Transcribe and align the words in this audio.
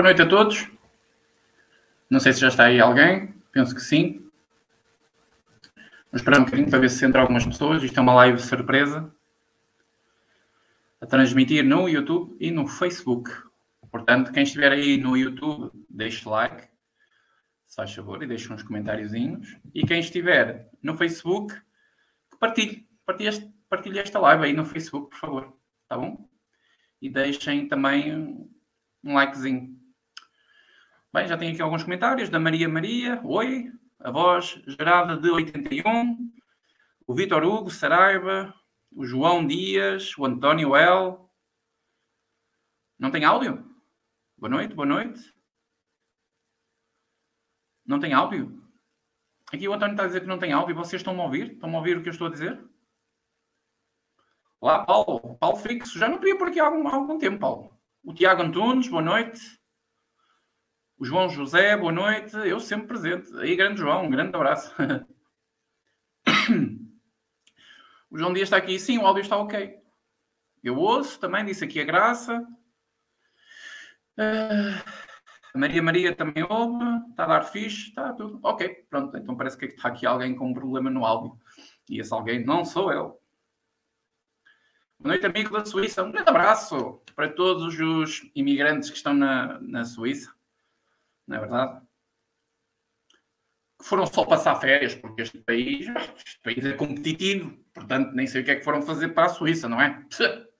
Boa 0.00 0.08
noite 0.08 0.22
a 0.22 0.26
todos. 0.26 0.66
Não 2.08 2.18
sei 2.20 2.32
se 2.32 2.40
já 2.40 2.48
está 2.48 2.64
aí 2.64 2.80
alguém, 2.80 3.34
penso 3.52 3.74
que 3.74 3.82
sim. 3.82 4.30
Vou 6.10 6.14
esperar 6.14 6.40
um 6.40 6.44
bocadinho 6.46 6.70
para 6.70 6.78
ver 6.78 6.88
se 6.88 7.04
entra 7.04 7.20
algumas 7.20 7.44
pessoas. 7.44 7.82
Isto 7.82 7.98
é 7.98 8.00
uma 8.00 8.14
live 8.14 8.40
surpresa 8.40 9.14
a 11.02 11.06
transmitir 11.06 11.62
no 11.66 11.86
YouTube 11.86 12.34
e 12.40 12.50
no 12.50 12.66
Facebook. 12.66 13.30
Portanto, 13.90 14.32
quem 14.32 14.42
estiver 14.42 14.72
aí 14.72 14.96
no 14.96 15.18
YouTube, 15.18 15.70
deixe 15.90 16.26
like, 16.26 16.62
se 17.66 17.76
faz 17.76 17.94
favor, 17.94 18.22
e 18.22 18.26
deixe 18.26 18.50
uns 18.50 18.62
comentáriozinhos. 18.62 19.54
E 19.74 19.86
quem 19.86 20.00
estiver 20.00 20.70
no 20.82 20.94
Facebook, 20.94 21.54
partilhe, 22.38 22.88
partilhe, 23.04 23.52
partilhe 23.68 23.98
esta 23.98 24.18
live 24.18 24.44
aí 24.44 24.54
no 24.54 24.64
Facebook, 24.64 25.10
por 25.10 25.18
favor. 25.18 25.58
Tá 25.86 25.98
bom? 25.98 26.26
E 27.02 27.10
deixem 27.10 27.68
também 27.68 28.48
um 29.04 29.12
likezinho. 29.12 29.78
Bem, 31.12 31.26
já 31.26 31.36
tenho 31.36 31.52
aqui 31.52 31.60
alguns 31.60 31.82
comentários 31.82 32.28
da 32.28 32.38
Maria 32.38 32.68
Maria. 32.68 33.20
Oi, 33.24 33.72
a 33.98 34.12
voz 34.12 34.62
gerada 34.68 35.16
de 35.16 35.28
81. 35.28 36.16
O 37.04 37.12
Vitor 37.12 37.42
Hugo 37.42 37.68
Saraiva. 37.68 38.54
O 38.94 39.04
João 39.04 39.44
Dias. 39.44 40.16
O 40.16 40.24
António 40.24 40.76
L. 40.76 41.18
Não 42.96 43.10
tem 43.10 43.24
áudio? 43.24 43.68
Boa 44.38 44.50
noite, 44.50 44.72
boa 44.72 44.86
noite. 44.86 45.34
Não 47.84 47.98
tem 47.98 48.12
áudio? 48.12 48.62
Aqui 49.52 49.66
o 49.66 49.72
António 49.72 49.94
está 49.94 50.04
a 50.04 50.06
dizer 50.06 50.20
que 50.20 50.28
não 50.28 50.38
tem 50.38 50.52
áudio. 50.52 50.76
Vocês 50.76 51.00
estão 51.00 51.20
a 51.20 51.24
ouvir? 51.24 51.54
Estão 51.54 51.74
a 51.74 51.78
ouvir 51.78 51.98
o 51.98 52.02
que 52.04 52.08
eu 52.08 52.12
estou 52.12 52.28
a 52.28 52.30
dizer? 52.30 52.64
Olá, 54.60 54.84
Paulo. 54.84 55.36
Paulo 55.40 55.56
Fixo. 55.56 55.98
Já 55.98 56.08
não 56.08 56.18
podia 56.18 56.38
por 56.38 56.46
aqui 56.46 56.60
há 56.60 56.66
algum, 56.66 56.86
há 56.86 56.94
algum 56.94 57.18
tempo, 57.18 57.40
Paulo. 57.40 57.76
O 58.04 58.14
Tiago 58.14 58.42
Antunes, 58.42 58.86
boa 58.86 59.02
noite. 59.02 59.59
O 61.00 61.04
João 61.06 61.30
José, 61.30 61.74
boa 61.78 61.90
noite. 61.90 62.36
Eu 62.36 62.60
sempre 62.60 62.88
presente. 62.88 63.34
Aí, 63.38 63.56
grande 63.56 63.80
João, 63.80 64.04
um 64.04 64.10
grande 64.10 64.36
abraço. 64.36 64.70
o 68.10 68.18
João 68.18 68.34
Dias 68.34 68.48
está 68.48 68.58
aqui. 68.58 68.78
Sim, 68.78 68.98
o 68.98 69.06
áudio 69.06 69.22
está 69.22 69.38
ok. 69.38 69.78
Eu 70.62 70.76
ouço, 70.76 71.18
também 71.18 71.42
disse 71.42 71.64
aqui 71.64 71.80
a 71.80 71.84
graça. 71.84 72.46
Uh, 74.18 75.58
Maria 75.58 75.82
Maria 75.82 76.14
também 76.14 76.44
ouve. 76.44 76.84
Está 77.08 77.24
a 77.24 77.28
dar 77.28 77.44
fixe, 77.44 77.88
está 77.88 78.12
tudo. 78.12 78.38
Ok, 78.42 78.68
pronto. 78.90 79.16
Então 79.16 79.34
parece 79.34 79.56
que 79.56 79.64
está 79.64 79.88
aqui 79.88 80.04
alguém 80.04 80.36
com 80.36 80.50
um 80.50 80.54
problema 80.54 80.90
no 80.90 81.06
áudio. 81.06 81.40
E 81.88 81.98
esse 81.98 82.12
alguém 82.12 82.44
não 82.44 82.62
sou 82.62 82.92
eu. 82.92 83.18
Boa 84.98 85.14
noite, 85.14 85.24
amigo 85.24 85.50
da 85.50 85.64
Suíça. 85.64 86.04
Um 86.04 86.12
grande 86.12 86.28
abraço 86.28 87.00
para 87.16 87.26
todos 87.26 87.80
os 87.80 88.30
imigrantes 88.34 88.90
que 88.90 88.98
estão 88.98 89.14
na, 89.14 89.58
na 89.62 89.86
Suíça. 89.86 90.38
Não 91.30 91.36
é 91.36 91.40
verdade? 91.40 91.80
Que 93.78 93.84
foram 93.84 94.04
só 94.04 94.24
passar 94.24 94.56
férias, 94.56 94.96
porque 94.96 95.22
este 95.22 95.38
país, 95.38 95.86
este 96.26 96.40
país 96.42 96.64
é 96.64 96.72
competitivo. 96.72 97.56
Portanto, 97.72 98.12
nem 98.14 98.26
sei 98.26 98.42
o 98.42 98.44
que 98.44 98.50
é 98.50 98.56
que 98.56 98.64
foram 98.64 98.82
fazer 98.82 99.10
para 99.10 99.26
a 99.26 99.28
Suíça, 99.28 99.68
não 99.68 99.80
é? 99.80 100.04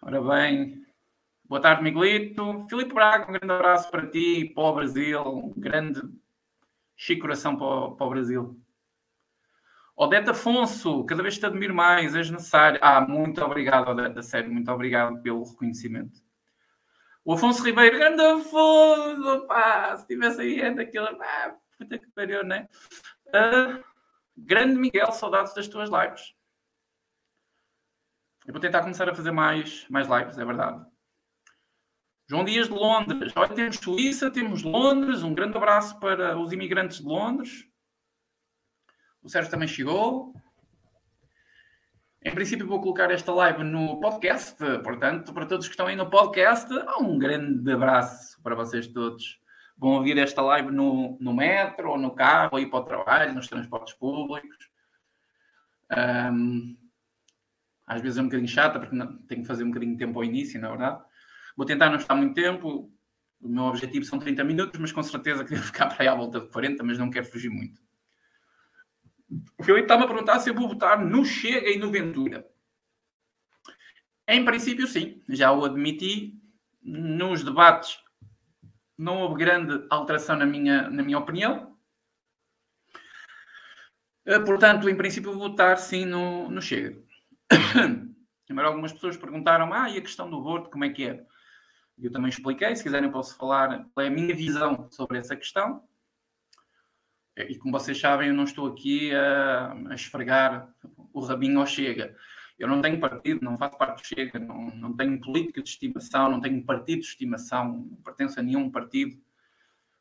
Ora 0.00 0.22
bem, 0.22 0.82
boa 1.44 1.60
tarde, 1.60 1.82
Miguelito. 1.82 2.66
Filipe 2.70 2.94
Braga, 2.94 3.28
um 3.28 3.34
grande 3.34 3.52
abraço 3.52 3.90
para 3.90 4.08
ti, 4.08 4.50
para 4.54 4.64
o 4.64 4.74
Brasil. 4.76 5.22
Um 5.22 5.60
grande 5.60 6.00
chico 6.96 7.20
coração 7.20 7.54
para 7.54 7.66
o, 7.66 7.94
para 7.94 8.06
o 8.06 8.10
Brasil. 8.10 8.58
Odete 9.94 10.30
Afonso, 10.30 11.04
cada 11.04 11.22
vez 11.22 11.38
te 11.38 11.44
admiro 11.44 11.74
mais, 11.74 12.14
és 12.14 12.30
necessário. 12.30 12.80
Ah, 12.82 13.02
muito 13.02 13.44
obrigado, 13.44 13.90
Odete, 13.90 14.22
sério, 14.22 14.50
muito 14.50 14.72
obrigado 14.72 15.20
pelo 15.20 15.44
reconhecimento. 15.44 16.18
O 17.24 17.34
Afonso 17.34 17.62
Ribeiro, 17.62 17.98
grande 17.98 18.20
Afonso, 18.20 19.46
pá, 19.46 19.96
se 19.96 20.06
tivesse 20.06 20.40
aí 20.40 20.60
é 20.60 20.74
daquele, 20.74 21.14
pá, 21.16 21.56
puta 21.78 21.98
que 21.98 22.10
pariu, 22.10 22.44
né? 22.44 22.68
Uh, 23.28 23.82
grande 24.36 24.76
Miguel, 24.76 25.12
saudades 25.12 25.54
das 25.54 25.68
tuas 25.68 25.88
lives. 25.88 26.34
Eu 28.44 28.52
vou 28.52 28.60
tentar 28.60 28.80
começar 28.80 29.08
a 29.08 29.14
fazer 29.14 29.30
mais, 29.30 29.86
mais 29.88 30.08
lives, 30.08 30.36
é 30.36 30.44
verdade. 30.44 30.84
João 32.28 32.44
Dias 32.44 32.66
de 32.66 32.74
Londres. 32.74 33.32
Olha, 33.36 33.54
temos 33.54 33.76
Suíça, 33.76 34.30
temos 34.30 34.62
Londres. 34.62 35.22
Um 35.22 35.34
grande 35.34 35.56
abraço 35.56 36.00
para 36.00 36.36
os 36.38 36.52
imigrantes 36.52 36.98
de 36.98 37.04
Londres. 37.04 37.68
O 39.22 39.28
Sérgio 39.28 39.50
também 39.50 39.68
chegou. 39.68 40.34
Em 42.24 42.32
princípio, 42.32 42.68
vou 42.68 42.80
colocar 42.80 43.10
esta 43.10 43.32
live 43.32 43.64
no 43.64 43.98
podcast. 43.98 44.56
Portanto, 44.84 45.32
para 45.34 45.44
todos 45.44 45.66
que 45.66 45.72
estão 45.72 45.88
aí 45.88 45.96
no 45.96 46.08
podcast, 46.08 46.72
um 47.00 47.18
grande 47.18 47.72
abraço 47.72 48.40
para 48.42 48.54
vocês 48.54 48.86
todos. 48.86 49.40
Vão 49.76 49.94
ouvir 49.94 50.16
esta 50.16 50.40
live 50.40 50.70
no, 50.70 51.18
no 51.20 51.34
metro, 51.34 51.90
ou 51.90 51.98
no 51.98 52.14
carro, 52.14 52.50
ou 52.52 52.60
ir 52.60 52.70
para 52.70 52.78
o 52.78 52.84
trabalho, 52.84 53.34
nos 53.34 53.48
transportes 53.48 53.94
públicos. 53.94 54.70
Um, 55.90 56.76
às 57.84 58.00
vezes 58.00 58.18
é 58.18 58.20
um 58.20 58.26
bocadinho 58.26 58.48
chata, 58.48 58.78
porque 58.78 58.94
não, 58.94 59.18
tenho 59.22 59.42
que 59.42 59.48
fazer 59.48 59.64
um 59.64 59.68
bocadinho 59.68 59.92
de 59.92 59.98
tempo 59.98 60.16
ao 60.16 60.24
início, 60.24 60.60
na 60.60 60.68
é 60.68 60.70
verdade. 60.70 61.02
Vou 61.56 61.66
tentar 61.66 61.90
não 61.90 61.96
estar 61.96 62.14
muito 62.14 62.34
tempo. 62.34 62.88
O 63.40 63.48
meu 63.48 63.64
objetivo 63.64 64.04
são 64.04 64.20
30 64.20 64.44
minutos, 64.44 64.78
mas 64.78 64.92
com 64.92 65.02
certeza 65.02 65.44
queria 65.44 65.58
ficar 65.64 65.88
para 65.88 66.04
aí 66.04 66.08
à 66.08 66.14
volta 66.14 66.38
de 66.38 66.48
40, 66.50 66.84
mas 66.84 66.98
não 66.98 67.10
quero 67.10 67.26
fugir 67.26 67.50
muito. 67.50 67.82
O 69.58 69.64
Filipe 69.64 69.84
está-me 69.84 70.04
a 70.04 70.06
perguntar 70.06 70.38
se 70.40 70.50
eu 70.50 70.54
vou 70.54 70.68
votar 70.68 71.02
no 71.04 71.24
Chega 71.24 71.70
e 71.70 71.78
no 71.78 71.90
Ventura. 71.90 72.46
Em 74.28 74.44
princípio, 74.44 74.86
sim. 74.86 75.22
Já 75.28 75.52
o 75.52 75.64
admiti. 75.64 76.38
Nos 76.84 77.44
debates 77.44 77.98
não 78.98 79.20
houve 79.20 79.36
grande 79.36 79.86
alteração 79.88 80.36
na 80.36 80.44
minha, 80.44 80.90
na 80.90 81.02
minha 81.02 81.18
opinião. 81.18 81.76
Eh, 84.24 84.38
portanto, 84.40 84.88
em 84.88 84.96
princípio, 84.96 85.32
vou 85.32 85.50
votar 85.50 85.78
sim 85.78 86.04
no, 86.04 86.50
no 86.50 86.60
Chega. 86.60 87.00
Primeiro, 88.46 88.68
algumas 88.68 88.92
pessoas 88.92 89.16
perguntaram: 89.16 89.72
ah, 89.72 89.88
e 89.90 89.98
a 89.98 90.02
questão 90.02 90.28
do 90.28 90.38
aborto, 90.38 90.70
como 90.70 90.84
é 90.84 90.90
que 90.90 91.06
é? 91.06 91.24
Eu 91.98 92.10
também 92.10 92.28
expliquei. 92.28 92.74
Se 92.74 92.82
quiserem, 92.82 93.10
posso 93.10 93.36
falar 93.36 93.86
qual 93.94 94.04
é 94.04 94.08
a 94.08 94.12
minha 94.12 94.34
visão 94.34 94.88
sobre 94.90 95.18
essa 95.18 95.36
questão. 95.36 95.82
E 97.36 97.56
como 97.56 97.72
vocês 97.72 97.98
sabem, 97.98 98.28
eu 98.28 98.34
não 98.34 98.44
estou 98.44 98.66
aqui 98.66 99.12
a, 99.14 99.72
a 99.90 99.94
esfregar 99.94 100.68
o 101.12 101.20
rabinho 101.20 101.60
ao 101.60 101.66
Chega. 101.66 102.14
Eu 102.58 102.68
não 102.68 102.82
tenho 102.82 103.00
partido, 103.00 103.42
não 103.42 103.56
faço 103.56 103.76
parte 103.78 104.02
do 104.02 104.06
Chega, 104.06 104.38
não, 104.38 104.70
não 104.76 104.94
tenho 104.94 105.20
política 105.20 105.62
de 105.62 105.68
estimação, 105.68 106.30
não 106.30 106.40
tenho 106.40 106.62
partido 106.64 107.00
de 107.00 107.06
estimação, 107.06 107.86
não 107.90 107.96
pertenço 108.02 108.38
a 108.38 108.42
nenhum 108.42 108.70
partido. 108.70 109.18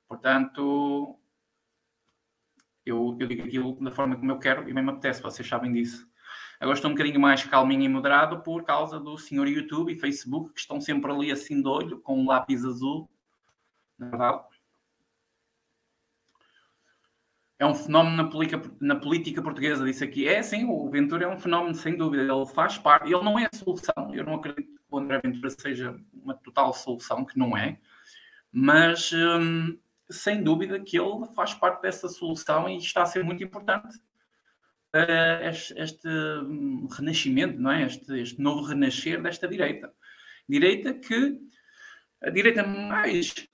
Portanto, 0.08 1.18
eu, 2.86 3.18
eu 3.20 3.28
digo 3.28 3.44
aquilo 3.44 3.80
da 3.80 3.92
forma 3.92 4.16
como 4.18 4.32
eu 4.32 4.40
quero 4.40 4.70
e 4.70 4.74
bem 4.74 4.84
me 4.84 4.92
apetece, 4.92 5.22
vocês 5.22 5.48
sabem 5.48 5.72
disso. 5.72 6.10
Agora 6.60 6.76
estou 6.76 6.92
um 6.92 6.94
bocadinho 6.94 7.20
mais 7.20 7.44
calminho 7.44 7.84
e 7.84 7.90
moderado 7.90 8.42
por 8.44 8.64
causa 8.64 9.00
do 9.00 9.18
senhor 9.18 9.48
YouTube 9.48 9.92
e 9.92 10.00
Facebook, 10.00 10.54
que 10.54 10.60
estão 10.60 10.80
sempre 10.80 11.12
ali 11.12 11.32
assim 11.32 11.62
de 11.62 11.68
olho, 11.68 12.00
com 12.02 12.20
um 12.20 12.28
lápis 12.28 12.64
azul. 12.64 13.10
Na 13.98 14.10
verdade, 14.10 14.44
é 17.62 17.66
um 17.66 17.76
fenómeno 17.76 18.18
na 18.18 18.24
política, 18.28 18.72
na 18.80 18.96
política 18.96 19.40
portuguesa, 19.40 19.86
disse 19.86 20.04
aqui. 20.04 20.28
É 20.28 20.42
sim, 20.42 20.66
o 20.66 20.90
Ventura 20.90 21.26
é 21.26 21.28
um 21.28 21.38
fenómeno, 21.38 21.76
sem 21.76 21.96
dúvida. 21.96 22.24
Ele 22.24 22.46
faz 22.48 22.80
parte, 22.80 23.14
ele 23.14 23.24
não 23.24 23.38
é 23.38 23.46
a 23.46 23.56
solução. 23.56 24.12
Eu 24.16 24.24
não 24.24 24.34
acredito 24.34 24.68
que 24.68 24.82
o 24.90 24.98
André 24.98 25.22
Ventura 25.24 25.48
seja 25.52 25.96
uma 26.12 26.34
total 26.34 26.74
solução, 26.74 27.24
que 27.24 27.38
não 27.38 27.56
é. 27.56 27.78
Mas, 28.52 29.12
hum, 29.14 29.78
sem 30.10 30.42
dúvida, 30.42 30.80
que 30.80 30.98
ele 30.98 31.28
faz 31.36 31.54
parte 31.54 31.84
dessa 31.84 32.10
solução 32.10 32.68
e 32.68 32.78
está 32.78 33.04
a 33.04 33.06
ser 33.06 33.24
muito 33.24 33.44
importante. 33.44 33.96
Uh, 34.96 35.46
este, 35.48 35.80
este 35.80 36.08
hum, 36.08 36.88
renascimento, 36.92 37.62
não 37.62 37.72
é? 37.72 37.86
Este, 37.86 38.22
este 38.22 38.42
novo 38.42 38.64
renascer 38.64 39.22
desta 39.22 39.48
direita. 39.48 39.94
Direita 40.50 40.96
que 40.96 41.38
a 42.24 42.32
direita 42.32 42.64
mais 42.64 43.48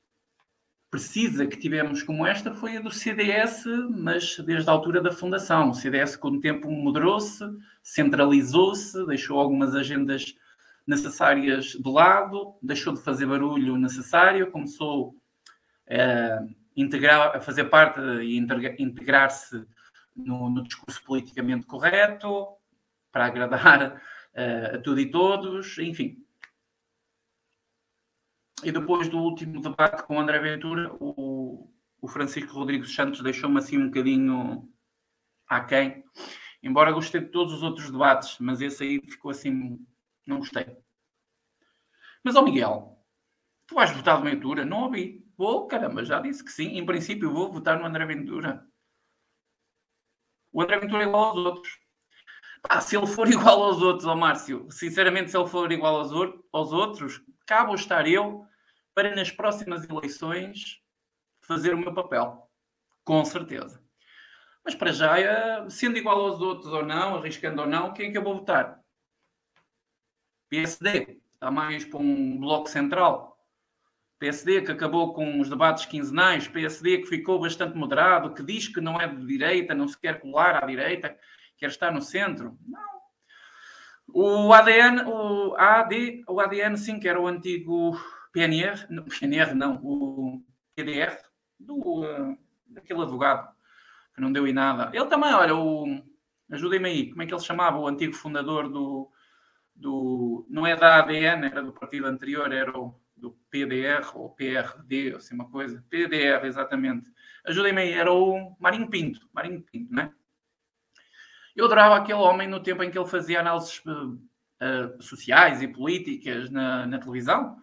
precisa 0.89 1.45
que 1.45 1.57
tivemos 1.57 2.01
como 2.01 2.25
esta 2.25 2.54
foi 2.54 2.78
a 2.78 2.81
do 2.81 2.92
CDS, 2.92 3.66
mas 3.89 4.38
desde 4.39 4.69
a 4.69 4.74
altura 4.74 5.01
da 5.01 5.12
fundação. 5.12 5.69
O 5.69 5.74
CDS, 5.74 6.16
com 6.16 6.30
o 6.30 6.39
tempo, 6.39 6.72
moderou-se, 6.72 7.44
centralizou-se, 7.84 9.06
deixou 9.06 9.39
algumas 9.39 9.75
agendas 9.75 10.36
necessárias 10.86 11.66
de 11.66 11.89
lado, 11.89 12.56
deixou 12.62 12.94
de 12.94 13.01
fazer 13.01 13.25
barulho 13.25 13.78
necessário, 13.78 14.50
começou 14.50 15.16
a, 15.89 16.45
integrar, 16.75 17.36
a 17.36 17.42
fazer 17.42 17.66
parte 17.66 18.00
e 18.00 18.38
integrar-se 18.38 19.66
no, 20.16 20.50
no, 20.50 20.63
discurso 20.63 21.04
politicamente 21.04 21.66
correto, 21.66 22.48
para 23.12 23.25
agradar 23.25 24.01
a, 24.36 24.75
a 24.75 24.80
tudo 24.80 25.01
e 25.01 25.12
todos, 25.12 25.78
enfim, 25.80 26.18
e 28.63 28.71
depois 28.71 29.07
do 29.09 29.18
último 29.18 29.62
debate 29.62 30.04
com 30.04 30.18
o 30.18 30.19
André 30.19 30.39
Ventura, 30.39 30.94
o, 31.00 31.71
o 32.01 32.07
Francisco 32.07 32.54
Rodrigues 32.54 32.94
Santos 32.94 33.21
deixou-me 33.21 33.59
assim 33.59 33.77
um 33.77 33.88
bocadinho 33.88 34.68
aquém. 35.48 36.04
Embora 36.62 36.92
gostei 36.92 37.21
de 37.21 37.27
todos 37.27 37.54
os 37.54 37.63
outros 37.63 37.92
debates, 37.92 38.38
mas 38.39 38.62
esse 38.62 38.83
aí 38.83 39.01
ficou 39.01 39.31
assim, 39.31 39.80
não 40.25 40.39
gostei. 40.39 40.65
Mas, 42.24 42.36
ó 42.36 42.42
Miguel, 42.42 42.98
Tu 43.68 43.75
vais 43.75 43.92
votar 43.92 44.18
no 44.18 44.24
Ventura? 44.24 44.65
Não 44.65 44.83
ouvi. 44.83 45.25
Vou, 45.38 45.68
caramba, 45.68 46.03
já 46.03 46.21
disse 46.21 46.44
que 46.44 46.51
sim. 46.51 46.77
Em 46.77 46.86
princípio, 46.86 47.31
vou 47.31 47.51
votar 47.51 47.77
no 47.77 47.86
André 47.86 48.06
Ventura. 48.06 48.65
O 50.53 50.62
André 50.62 50.80
Ventura 50.80 51.03
é 51.03 51.07
igual 51.07 51.25
aos 51.25 51.38
outros. 51.38 51.80
Ah, 52.63 52.80
se 52.81 52.95
ele 52.95 53.06
for 53.06 53.27
igual 53.30 53.62
aos 53.62 53.81
outros, 53.81 54.07
ó 54.07 54.15
Márcio, 54.15 54.68
sinceramente, 54.71 55.30
se 55.30 55.38
ele 55.38 55.48
for 55.48 55.71
igual 55.71 55.98
aos, 55.98 56.12
aos 56.53 56.71
outros, 56.71 57.21
cá 57.48 57.74
estar 57.74 58.08
eu 58.08 58.46
para 58.94 59.16
nas 59.16 59.32
próximas 59.32 59.90
eleições 59.90 60.82
fazer 61.40 61.74
o 61.74 61.78
meu 61.78 61.94
papel. 61.94 62.48
Com 63.04 63.24
certeza. 63.24 63.82
Mas 64.64 64.76
para 64.76 64.92
já, 64.92 65.18
eh, 65.18 65.70
sendo 65.70 65.98
igual 65.98 66.20
aos 66.20 66.42
outros 66.42 66.72
ou 66.74 66.86
não, 66.86 67.16
arriscando 67.16 67.62
ou 67.62 67.68
não, 67.68 67.94
quem 67.94 68.10
é 68.10 68.12
que 68.12 68.18
eu 68.18 68.24
vou 68.24 68.36
votar? 68.36 68.84
PSD. 70.50 71.22
Está 71.34 71.50
mais 71.50 71.86
para 71.86 72.00
um 72.00 72.38
bloco 72.38 72.68
central. 72.68 73.40
PSD 74.20 74.64
que 74.64 74.72
acabou 74.72 75.14
com 75.14 75.40
os 75.40 75.50
debates 75.50 75.86
quinzenais, 75.86 76.48
PSD 76.48 76.98
que 76.98 77.08
ficou 77.08 77.40
bastante 77.40 77.78
moderado, 77.78 78.34
que 78.34 78.44
diz 78.44 78.68
que 78.68 78.82
não 78.82 79.00
é 79.00 79.08
de 79.08 79.26
direita, 79.26 79.76
não 79.76 79.88
se 79.88 79.98
quer 79.98 80.20
colar 80.20 80.62
à 80.62 80.66
direita, 80.66 81.16
quer 81.56 81.68
estar 81.70 81.92
no 81.92 82.02
centro. 82.02 82.58
Não. 82.68 82.97
O 84.13 84.54
ADN, 84.54 85.04
o 85.06 85.56
AD, 85.56 86.24
o 86.27 86.39
ADN 86.39 86.77
sim, 86.77 87.00
que 87.00 87.07
era 87.07 87.19
o 87.19 87.27
antigo 87.27 88.00
PNR, 88.31 88.86
não, 88.89 89.04
PNR 89.04 89.54
não, 89.54 89.80
o 89.83 90.42
PDR, 90.75 91.18
do, 91.59 92.38
daquele 92.68 93.01
advogado 93.01 93.50
que 94.13 94.21
não 94.21 94.31
deu 94.31 94.48
em 94.48 94.54
nada. 94.54 94.89
Ele 94.94 95.06
também, 95.06 95.33
olha, 95.33 95.56
o, 95.56 96.01
ajudem-me 96.51 96.89
aí, 96.89 97.09
como 97.09 97.21
é 97.21 97.25
que 97.25 97.33
ele 97.33 97.42
chamava, 97.42 97.77
o 97.77 97.88
antigo 97.88 98.13
fundador 98.13 98.69
do, 98.69 99.12
do, 99.75 100.45
não 100.50 100.65
é 100.65 100.75
da 100.75 100.98
ADN, 100.98 101.45
era 101.45 101.62
do 101.62 101.74
partido 101.74 102.07
anterior, 102.07 102.51
era 102.51 102.77
o 102.77 103.00
do 103.18 103.31
PDR 103.50 104.15
ou 104.15 104.30
PRD, 104.30 105.12
ou 105.12 105.18
assim 105.18 105.33
uma 105.33 105.50
coisa. 105.50 105.83
PDR, 105.89 106.45
exatamente. 106.45 107.12
Ajudem-me 107.45 107.81
aí, 107.81 107.94
era 107.94 108.12
o 108.13 108.56
Marinho 108.60 108.89
Pinto. 108.89 109.27
Marinho 109.33 109.62
Pinto, 109.63 109.94
né? 109.94 110.13
Eu 111.57 111.65
adorava 111.65 111.95
aquele 111.95 112.19
homem 112.19 112.48
no 112.48 112.62
tempo 112.62 112.83
em 112.83 112.92
que 112.92 113.00
ele 113.00 113.07
fazia 113.09 113.39
análises 113.39 113.81
uh, 113.83 115.01
sociais 115.01 115.59
e 115.63 115.68
políticas 115.68 116.51
na, 116.51 116.86
na, 116.86 117.00
televisão. 117.00 117.59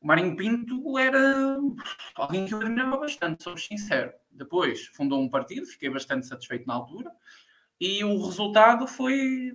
O 0.00 0.06
Marinho 0.06 0.36
Pinto 0.36 0.96
era 0.96 1.58
alguém 2.14 2.46
que 2.46 2.54
eu 2.54 2.60
admirava 2.60 2.98
bastante, 2.98 3.42
sou 3.42 3.56
sincero. 3.56 4.12
Depois 4.30 4.86
fundou 4.86 5.20
um 5.20 5.28
partido, 5.28 5.66
fiquei 5.66 5.90
bastante 5.90 6.28
satisfeito 6.28 6.64
na 6.64 6.74
altura, 6.74 7.10
e 7.80 8.04
o 8.04 8.24
resultado 8.24 8.86
foi 8.86 9.52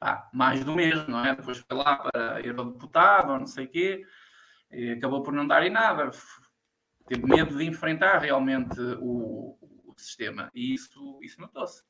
pá, 0.00 0.30
mais 0.32 0.64
do 0.64 0.74
mesmo, 0.74 1.10
não 1.10 1.26
é? 1.26 1.36
Depois 1.36 1.58
foi 1.58 1.76
lá 1.76 1.96
para 1.96 2.40
eurodeputado 2.40 3.32
ou 3.32 3.38
não 3.38 3.46
sei 3.46 3.66
o 3.66 3.68
quê, 3.68 4.06
e 4.72 4.92
acabou 4.92 5.22
por 5.22 5.34
não 5.34 5.46
dar 5.46 5.62
em 5.66 5.70
nada. 5.70 6.10
Teve 7.06 7.26
medo 7.26 7.54
de 7.54 7.64
enfrentar 7.64 8.16
realmente 8.16 8.80
o, 8.98 9.58
o 9.84 9.94
sistema 9.98 10.50
e 10.54 10.72
isso, 10.72 11.18
isso 11.22 11.38
notou-se. 11.38 11.82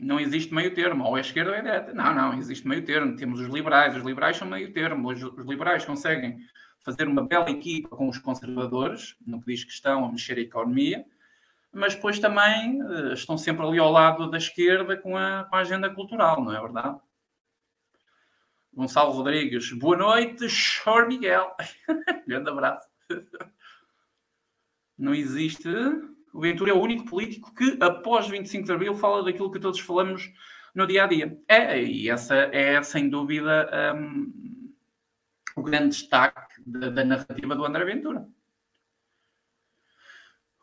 Não 0.00 0.18
existe 0.18 0.54
meio 0.54 0.74
termo, 0.74 1.04
ou 1.04 1.18
é 1.18 1.20
esquerda 1.20 1.50
ou 1.50 1.56
é 1.56 1.60
direita. 1.60 1.92
Não, 1.92 2.14
não, 2.14 2.38
existe 2.38 2.66
meio 2.66 2.84
termo. 2.84 3.16
Temos 3.16 3.38
os 3.38 3.48
liberais, 3.48 3.94
os 3.94 4.02
liberais 4.02 4.36
são 4.36 4.48
meio 4.48 4.72
termo. 4.72 5.10
Os, 5.10 5.22
os 5.22 5.46
liberais 5.46 5.84
conseguem 5.84 6.38
fazer 6.82 7.06
uma 7.06 7.26
bela 7.26 7.50
equipa 7.50 7.94
com 7.94 8.08
os 8.08 8.18
conservadores, 8.18 9.14
no 9.26 9.40
que 9.40 9.52
diz 9.52 9.64
que 9.64 9.72
estão 9.72 10.04
a 10.04 10.10
mexer 10.10 10.38
a 10.38 10.40
economia, 10.40 11.04
mas 11.72 11.94
depois 11.94 12.18
também 12.18 12.82
uh, 12.82 13.12
estão 13.12 13.36
sempre 13.36 13.64
ali 13.64 13.78
ao 13.78 13.92
lado 13.92 14.30
da 14.30 14.38
esquerda 14.38 14.96
com 14.96 15.16
a, 15.16 15.44
com 15.44 15.56
a 15.56 15.60
agenda 15.60 15.90
cultural, 15.90 16.42
não 16.42 16.56
é 16.56 16.60
verdade? 16.60 16.98
Gonçalo 18.72 19.12
Rodrigues, 19.12 19.72
boa 19.72 19.96
noite, 19.96 20.48
Chor 20.48 21.06
Miguel. 21.06 21.54
Grande 22.26 22.48
abraço. 22.48 22.88
Não 24.96 25.14
existe. 25.14 25.68
O 26.32 26.40
Ventura 26.40 26.70
é 26.70 26.74
o 26.74 26.80
único 26.80 27.04
político 27.04 27.54
que, 27.54 27.76
após 27.80 28.28
25 28.28 28.64
de 28.64 28.72
Abril, 28.72 28.94
fala 28.94 29.24
daquilo 29.24 29.50
que 29.50 29.58
todos 29.58 29.80
falamos 29.80 30.32
no 30.74 30.86
dia 30.86 31.04
a 31.04 31.06
dia. 31.06 31.38
É, 31.48 31.82
e 31.82 32.08
essa 32.08 32.34
é, 32.34 32.82
sem 32.82 33.08
dúvida, 33.08 33.68
um, 33.96 34.72
o 35.56 35.62
grande 35.62 35.88
destaque 35.96 36.62
da, 36.64 36.90
da 36.90 37.04
narrativa 37.04 37.54
do 37.54 37.64
André 37.64 37.84
Ventura. 37.84 38.26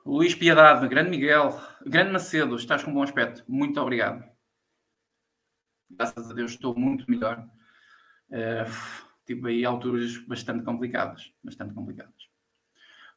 Luís 0.05 0.33
Piedade, 0.33 0.87
grande 0.87 1.09
Miguel, 1.09 1.59
grande 1.85 2.13
Macedo, 2.13 2.55
estás 2.55 2.81
com 2.81 2.91
um 2.91 2.93
bom 2.93 3.03
aspecto. 3.03 3.43
Muito 3.45 3.79
obrigado. 3.81 4.23
Graças 5.89 6.31
a 6.31 6.33
Deus 6.33 6.51
estou 6.51 6.73
muito 6.77 7.09
melhor. 7.11 7.45
Uh, 8.29 9.07
tive 9.25 9.49
aí 9.49 9.65
alturas 9.65 10.17
bastante 10.25 10.63
complicadas, 10.63 11.33
bastante 11.43 11.73
complicadas. 11.73 12.26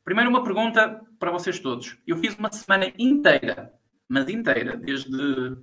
Primeiro 0.05 0.31
uma 0.31 0.43
pergunta 0.43 1.05
para 1.19 1.31
vocês 1.31 1.59
todos. 1.59 1.99
Eu 2.07 2.17
fiz 2.17 2.37
uma 2.37 2.51
semana 2.53 2.93
inteira, 2.99 3.73
mas 4.09 4.29
inteira, 4.29 4.77
desde 4.77 5.57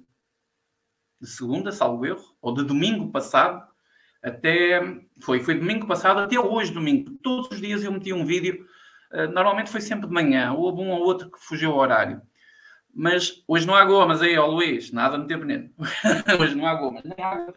de 1.20 1.28
segunda, 1.28 1.72
salvo 1.72 2.06
erro, 2.06 2.38
ou 2.42 2.54
de 2.54 2.64
domingo 2.64 3.12
passado 3.12 3.68
até 4.22 4.82
foi, 5.22 5.40
foi 5.40 5.56
domingo 5.56 5.88
passado 5.88 6.20
até 6.20 6.40
hoje 6.40 6.72
domingo. 6.72 7.18
Todos 7.24 7.50
os 7.50 7.60
dias 7.60 7.84
eu 7.84 7.92
meti 7.92 8.14
um 8.14 8.26
vídeo 8.26 8.68
eh, 9.12 9.28
normalmente 9.28 9.72
foi 9.72 9.82
sempre 9.82 10.08
de 10.08 10.14
manhã, 10.14 10.54
houve 10.54 10.82
um 10.82 10.92
ou 10.92 11.02
outro 11.02 11.32
que 11.32 11.40
fugiu 11.40 11.72
ao 11.72 11.78
horário. 11.78 12.22
Mas 12.94 13.44
hoje 13.48 13.66
não 13.68 13.76
há 13.76 13.86
gomas 13.86 14.22
aí, 14.22 14.38
ó 14.38 14.48
Luís, 14.48 14.92
nada 14.92 15.18
no 15.18 15.28
tempo 15.28 15.46
veneno. 15.46 15.72
hoje 16.40 16.56
não 16.56 16.68
há 16.68 16.76
gomas, 16.76 17.04
nem 17.04 17.16
há 17.24 17.54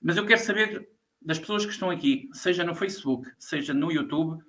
Mas 0.00 0.16
eu 0.16 0.26
quero 0.26 0.40
saber 0.40 0.88
das 1.20 1.38
pessoas 1.38 1.64
que 1.64 1.72
estão 1.72 1.90
aqui, 1.90 2.28
seja 2.32 2.64
no 2.64 2.74
Facebook, 2.74 3.28
seja 3.38 3.74
no 3.74 3.92
YouTube, 3.92 4.42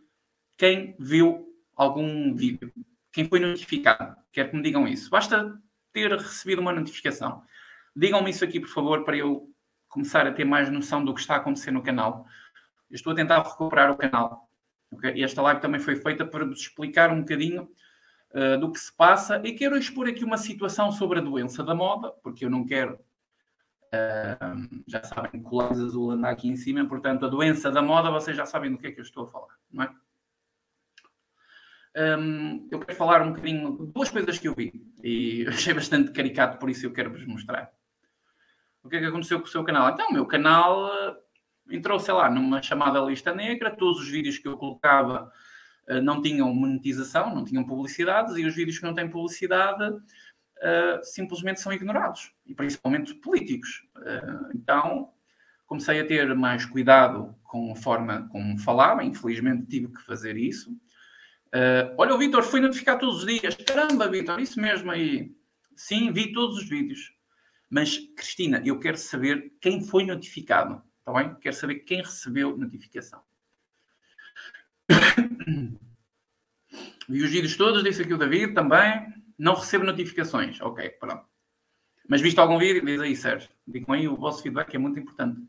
quem 0.59 0.93
viu 0.99 1.47
algum 1.73 2.35
vídeo, 2.35 2.69
quem 3.13 3.23
foi 3.29 3.39
notificado. 3.39 4.17
Quero 4.29 4.49
que 4.49 4.57
me 4.57 4.61
digam 4.61 4.85
isso. 4.85 5.09
Basta 5.09 5.57
ter 5.93 6.11
recebido 6.11 6.59
uma 6.59 6.73
notificação. 6.73 7.41
Digam-me 7.95 8.29
isso 8.29 8.43
aqui, 8.43 8.59
por 8.59 8.67
favor, 8.67 9.05
para 9.05 9.15
eu 9.15 9.49
começar 9.87 10.27
a 10.27 10.33
ter 10.33 10.43
mais 10.43 10.69
noção 10.69 11.03
do 11.03 11.13
que 11.13 11.21
está 11.21 11.35
a 11.35 11.37
acontecer 11.37 11.71
no 11.71 11.81
canal. 11.81 12.25
Eu 12.91 12.95
estou 12.95 13.13
a 13.13 13.15
tentar 13.15 13.41
recuperar 13.41 13.89
o 13.89 13.95
canal. 13.95 14.49
Esta 15.15 15.41
live 15.41 15.61
também 15.61 15.79
foi 15.79 15.95
feita 15.95 16.25
para 16.25 16.43
vos 16.43 16.59
explicar 16.59 17.09
um 17.09 17.21
bocadinho 17.21 17.69
uh, 18.33 18.59
do 18.59 18.69
que 18.69 18.79
se 18.79 18.93
passa 18.93 19.41
e 19.45 19.53
quero 19.53 19.77
expor 19.77 20.09
aqui 20.09 20.25
uma 20.25 20.37
situação 20.37 20.91
sobre 20.91 21.19
a 21.19 21.21
doença 21.21 21.63
da 21.63 21.73
moda, 21.73 22.11
porque 22.21 22.43
eu 22.43 22.49
não 22.49 22.65
quero, 22.65 22.95
uh, 22.95 24.83
já 24.85 25.01
sabem, 25.03 25.41
colares 25.41 25.79
azul 25.79 26.11
andar 26.11 26.31
aqui 26.31 26.49
em 26.49 26.57
cima, 26.57 26.85
portanto, 26.85 27.25
a 27.25 27.29
doença 27.29 27.71
da 27.71 27.81
moda, 27.81 28.11
vocês 28.11 28.35
já 28.35 28.45
sabem 28.45 28.71
do 28.71 28.77
que 28.77 28.87
é 28.87 28.91
que 28.91 28.99
eu 28.99 29.03
estou 29.03 29.23
a 29.23 29.27
falar, 29.27 29.55
não 29.71 29.83
é? 29.83 30.08
Um, 31.99 32.65
eu 32.71 32.79
quero 32.79 32.97
falar 32.97 33.21
um 33.21 33.33
bocadinho 33.33 33.77
de 33.77 33.91
duas 33.91 34.09
coisas 34.09 34.39
que 34.39 34.47
eu 34.47 34.55
vi 34.55 34.71
e 35.03 35.45
achei 35.49 35.73
bastante 35.73 36.11
caricato, 36.11 36.57
por 36.57 36.69
isso 36.69 36.85
eu 36.85 36.93
quero 36.93 37.11
vos 37.11 37.25
mostrar. 37.25 37.69
O 38.81 38.87
que 38.87 38.95
é 38.95 38.99
que 38.99 39.05
aconteceu 39.05 39.39
com 39.39 39.45
o 39.45 39.49
seu 39.49 39.63
canal? 39.65 39.89
Então, 39.89 40.07
o 40.07 40.13
meu 40.13 40.25
canal 40.25 40.89
entrou, 41.69 41.99
sei 41.99 42.13
lá, 42.13 42.29
numa 42.29 42.61
chamada 42.61 42.99
lista 43.01 43.33
negra, 43.33 43.75
todos 43.75 43.99
os 43.99 44.09
vídeos 44.09 44.37
que 44.37 44.47
eu 44.47 44.57
colocava 44.57 45.31
uh, 45.89 46.01
não 46.01 46.21
tinham 46.21 46.53
monetização, 46.53 47.35
não 47.35 47.45
tinham 47.45 47.65
publicidades, 47.65 48.35
e 48.37 48.45
os 48.45 48.55
vídeos 48.55 48.79
que 48.79 48.85
não 48.85 48.95
têm 48.95 49.09
publicidade 49.09 49.83
uh, 49.93 51.03
simplesmente 51.03 51.61
são 51.61 51.71
ignorados, 51.71 52.33
e 52.45 52.53
principalmente 52.55 53.13
políticos. 53.15 53.87
Uh, 53.97 54.55
então, 54.55 55.11
comecei 55.67 55.99
a 55.99 56.07
ter 56.07 56.33
mais 56.33 56.65
cuidado 56.65 57.35
com 57.43 57.71
a 57.71 57.75
forma 57.75 58.27
como 58.29 58.57
falava, 58.57 59.03
infelizmente 59.03 59.67
tive 59.67 59.89
que 59.89 60.01
fazer 60.01 60.37
isso. 60.37 60.75
Olha, 61.97 62.13
o 62.13 62.17
Vitor 62.17 62.43
foi 62.43 62.59
notificado 62.59 63.01
todos 63.01 63.23
os 63.23 63.25
dias. 63.25 63.55
Caramba, 63.55 64.07
Vitor, 64.07 64.39
isso 64.39 64.59
mesmo 64.59 64.91
aí. 64.91 65.35
Sim, 65.75 66.11
vi 66.11 66.33
todos 66.33 66.57
os 66.57 66.67
vídeos. 66.67 67.13
Mas, 67.69 67.97
Cristina, 68.15 68.61
eu 68.65 68.79
quero 68.79 68.97
saber 68.97 69.53
quem 69.61 69.83
foi 69.83 70.03
notificado. 70.05 70.81
Está 70.99 71.13
bem? 71.13 71.35
Quero 71.35 71.55
saber 71.55 71.75
quem 71.79 72.01
recebeu 72.01 72.57
notificação. 72.57 73.21
Vi 77.07 77.23
os 77.23 77.31
vídeos 77.31 77.57
todos, 77.57 77.83
disse 77.83 78.03
aqui 78.03 78.13
o 78.13 78.17
David 78.17 78.53
também. 78.53 79.11
Não 79.37 79.55
recebo 79.55 79.83
notificações. 79.83 80.61
Ok, 80.61 80.89
pronto. 80.91 81.25
Mas 82.07 82.21
visto 82.21 82.39
algum 82.39 82.59
vídeo, 82.59 82.85
diz 82.85 82.99
aí, 83.01 83.15
Sérgio. 83.15 83.49
Digam 83.67 83.95
aí, 83.95 84.07
o 84.07 84.15
vosso 84.15 84.43
feedback 84.43 84.75
é 84.75 84.77
muito 84.77 84.99
importante. 84.99 85.41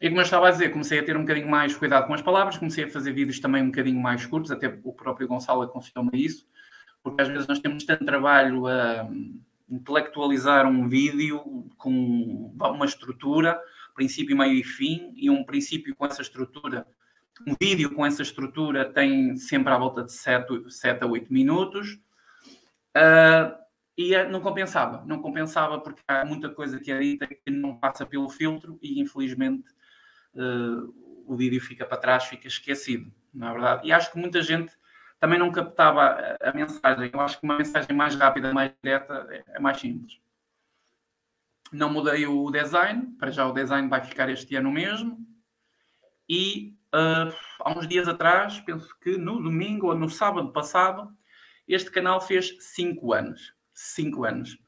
E 0.00 0.08
como 0.08 0.20
eu 0.20 0.24
estava 0.24 0.48
a 0.48 0.50
dizer, 0.50 0.70
comecei 0.70 1.00
a 1.00 1.04
ter 1.04 1.16
um 1.16 1.22
bocadinho 1.22 1.48
mais 1.48 1.74
cuidado 1.74 2.06
com 2.06 2.14
as 2.14 2.22
palavras, 2.22 2.56
comecei 2.56 2.84
a 2.84 2.88
fazer 2.88 3.12
vídeos 3.12 3.40
também 3.40 3.62
um 3.62 3.66
bocadinho 3.66 4.00
mais 4.00 4.24
curtos, 4.24 4.50
até 4.50 4.78
o 4.84 4.92
próprio 4.92 5.26
Gonçalo 5.26 5.62
aconselhou-me 5.62 6.10
isso, 6.14 6.46
porque 7.02 7.20
às 7.20 7.28
vezes 7.28 7.46
nós 7.48 7.58
temos 7.58 7.84
tanto 7.84 8.04
trabalho 8.04 8.66
a 8.66 9.08
intelectualizar 9.68 10.66
um 10.66 10.88
vídeo 10.88 11.68
com 11.76 12.54
uma 12.56 12.86
estrutura 12.86 13.60
princípio, 13.98 14.36
meio 14.36 14.54
e 14.54 14.62
fim, 14.62 15.12
e 15.16 15.28
um 15.28 15.42
princípio 15.42 15.94
com 15.96 16.06
essa 16.06 16.22
estrutura, 16.22 16.86
um 17.44 17.54
vídeo 17.60 17.92
com 17.92 18.06
essa 18.06 18.22
estrutura 18.22 18.84
tem 18.84 19.36
sempre 19.36 19.72
à 19.72 19.76
volta 19.76 20.04
de 20.04 20.12
7, 20.12 20.70
7 20.70 21.02
a 21.02 21.06
8 21.08 21.32
minutos, 21.32 21.98
uh, 22.96 23.58
e 23.96 24.14
é, 24.14 24.28
não 24.28 24.40
compensava, 24.40 25.04
não 25.04 25.20
compensava 25.20 25.80
porque 25.80 26.00
há 26.06 26.24
muita 26.24 26.48
coisa 26.48 26.78
que 26.78 26.92
é 26.92 27.00
dita 27.00 27.26
que 27.26 27.50
não 27.50 27.76
passa 27.76 28.06
pelo 28.06 28.28
filtro 28.28 28.78
e 28.80 29.00
infelizmente 29.00 29.64
o 30.34 31.36
vídeo 31.36 31.60
fica 31.60 31.84
para 31.84 31.98
trás, 31.98 32.24
fica 32.24 32.48
esquecido, 32.48 33.12
não 33.32 33.48
é 33.48 33.52
verdade? 33.52 33.88
E 33.88 33.92
acho 33.92 34.10
que 34.12 34.18
muita 34.18 34.42
gente 34.42 34.72
também 35.20 35.38
não 35.38 35.50
captava 35.50 36.02
a, 36.02 36.50
a 36.50 36.52
mensagem. 36.52 37.10
Eu 37.12 37.20
acho 37.20 37.38
que 37.38 37.44
uma 37.44 37.58
mensagem 37.58 37.94
mais 37.94 38.14
rápida, 38.14 38.52
mais 38.52 38.72
direta, 38.82 39.26
é, 39.30 39.44
é 39.56 39.60
mais 39.60 39.78
simples. 39.78 40.20
Não 41.72 41.92
mudei 41.92 42.26
o 42.26 42.50
design, 42.50 43.14
para 43.18 43.30
já 43.30 43.46
o 43.46 43.52
design 43.52 43.88
vai 43.88 44.02
ficar 44.02 44.30
este 44.30 44.56
ano 44.56 44.70
mesmo. 44.70 45.18
E 46.28 46.74
uh, 46.94 47.34
há 47.60 47.78
uns 47.78 47.86
dias 47.86 48.08
atrás, 48.08 48.60
penso 48.60 48.96
que 49.00 49.16
no 49.16 49.42
domingo 49.42 49.88
ou 49.88 49.94
no 49.94 50.08
sábado 50.08 50.52
passado, 50.52 51.10
este 51.66 51.90
canal 51.90 52.20
fez 52.20 52.56
5 52.58 53.12
anos. 53.12 53.54
5 53.74 54.24
anos. 54.24 54.58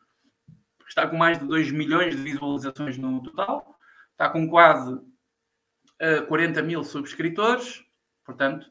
Está 0.87 1.07
com 1.07 1.17
mais 1.17 1.39
de 1.39 1.47
2 1.47 1.71
milhões 1.71 2.17
de 2.17 2.23
visualizações 2.23 2.99
no 2.99 3.23
total. 3.23 3.79
Está 4.13 4.29
com 4.29 4.49
quase 4.49 5.01
uh, 6.01 6.27
40 6.27 6.63
mil 6.63 6.83
subscritores. 6.83 7.85
Portanto, 8.25 8.71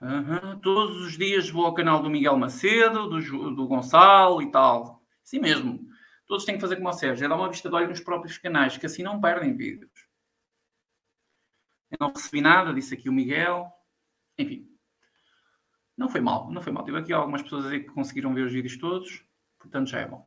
uh 0.00 0.58
todos 0.60 0.96
os 0.98 1.16
dias 1.16 1.48
vou 1.48 1.66
ao 1.66 1.74
canal 1.74 2.02
do 2.02 2.10
Miguel 2.10 2.36
Macedo, 2.36 3.08
do, 3.08 3.54
do 3.54 3.66
Gonçalo 3.66 4.42
e 4.42 4.50
tal. 4.50 5.02
Sim 5.22 5.40
mesmo. 5.40 5.88
Todos 6.26 6.44
têm 6.44 6.54
que 6.54 6.60
fazer 6.60 6.76
como 6.76 6.88
o 6.88 6.92
Sérgio, 6.92 7.24
é 7.24 7.28
dar 7.28 7.36
uma 7.36 7.50
vista 7.50 7.68
de 7.68 7.74
olho 7.74 7.88
nos 7.88 8.00
próprios 8.00 8.38
canais, 8.38 8.76
que 8.76 8.86
assim 8.86 9.02
não 9.02 9.20
perdem 9.20 9.56
vídeos. 9.56 10.08
Eu 11.90 11.98
não 12.00 12.12
recebi 12.12 12.40
nada, 12.40 12.72
disse 12.72 12.94
aqui 12.94 13.08
o 13.08 13.12
Miguel. 13.12 13.70
Enfim, 14.38 14.68
não 15.96 16.08
foi 16.08 16.20
mal, 16.20 16.50
não 16.50 16.62
foi 16.62 16.72
mal. 16.72 16.84
Tive 16.84 16.98
aqui 16.98 17.12
algumas 17.12 17.42
pessoas 17.42 17.66
aí 17.66 17.80
que 17.80 17.90
conseguiram 17.90 18.34
ver 18.34 18.46
os 18.46 18.52
vídeos 18.52 18.76
todos, 18.78 19.24
portanto 19.58 19.88
já 19.88 20.00
é 20.00 20.08
bom. 20.08 20.26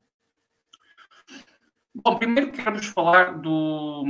Bom, 2.04 2.16
primeiro 2.16 2.52
quero-vos 2.52 2.86
falar 2.86 3.40
do 3.40 4.06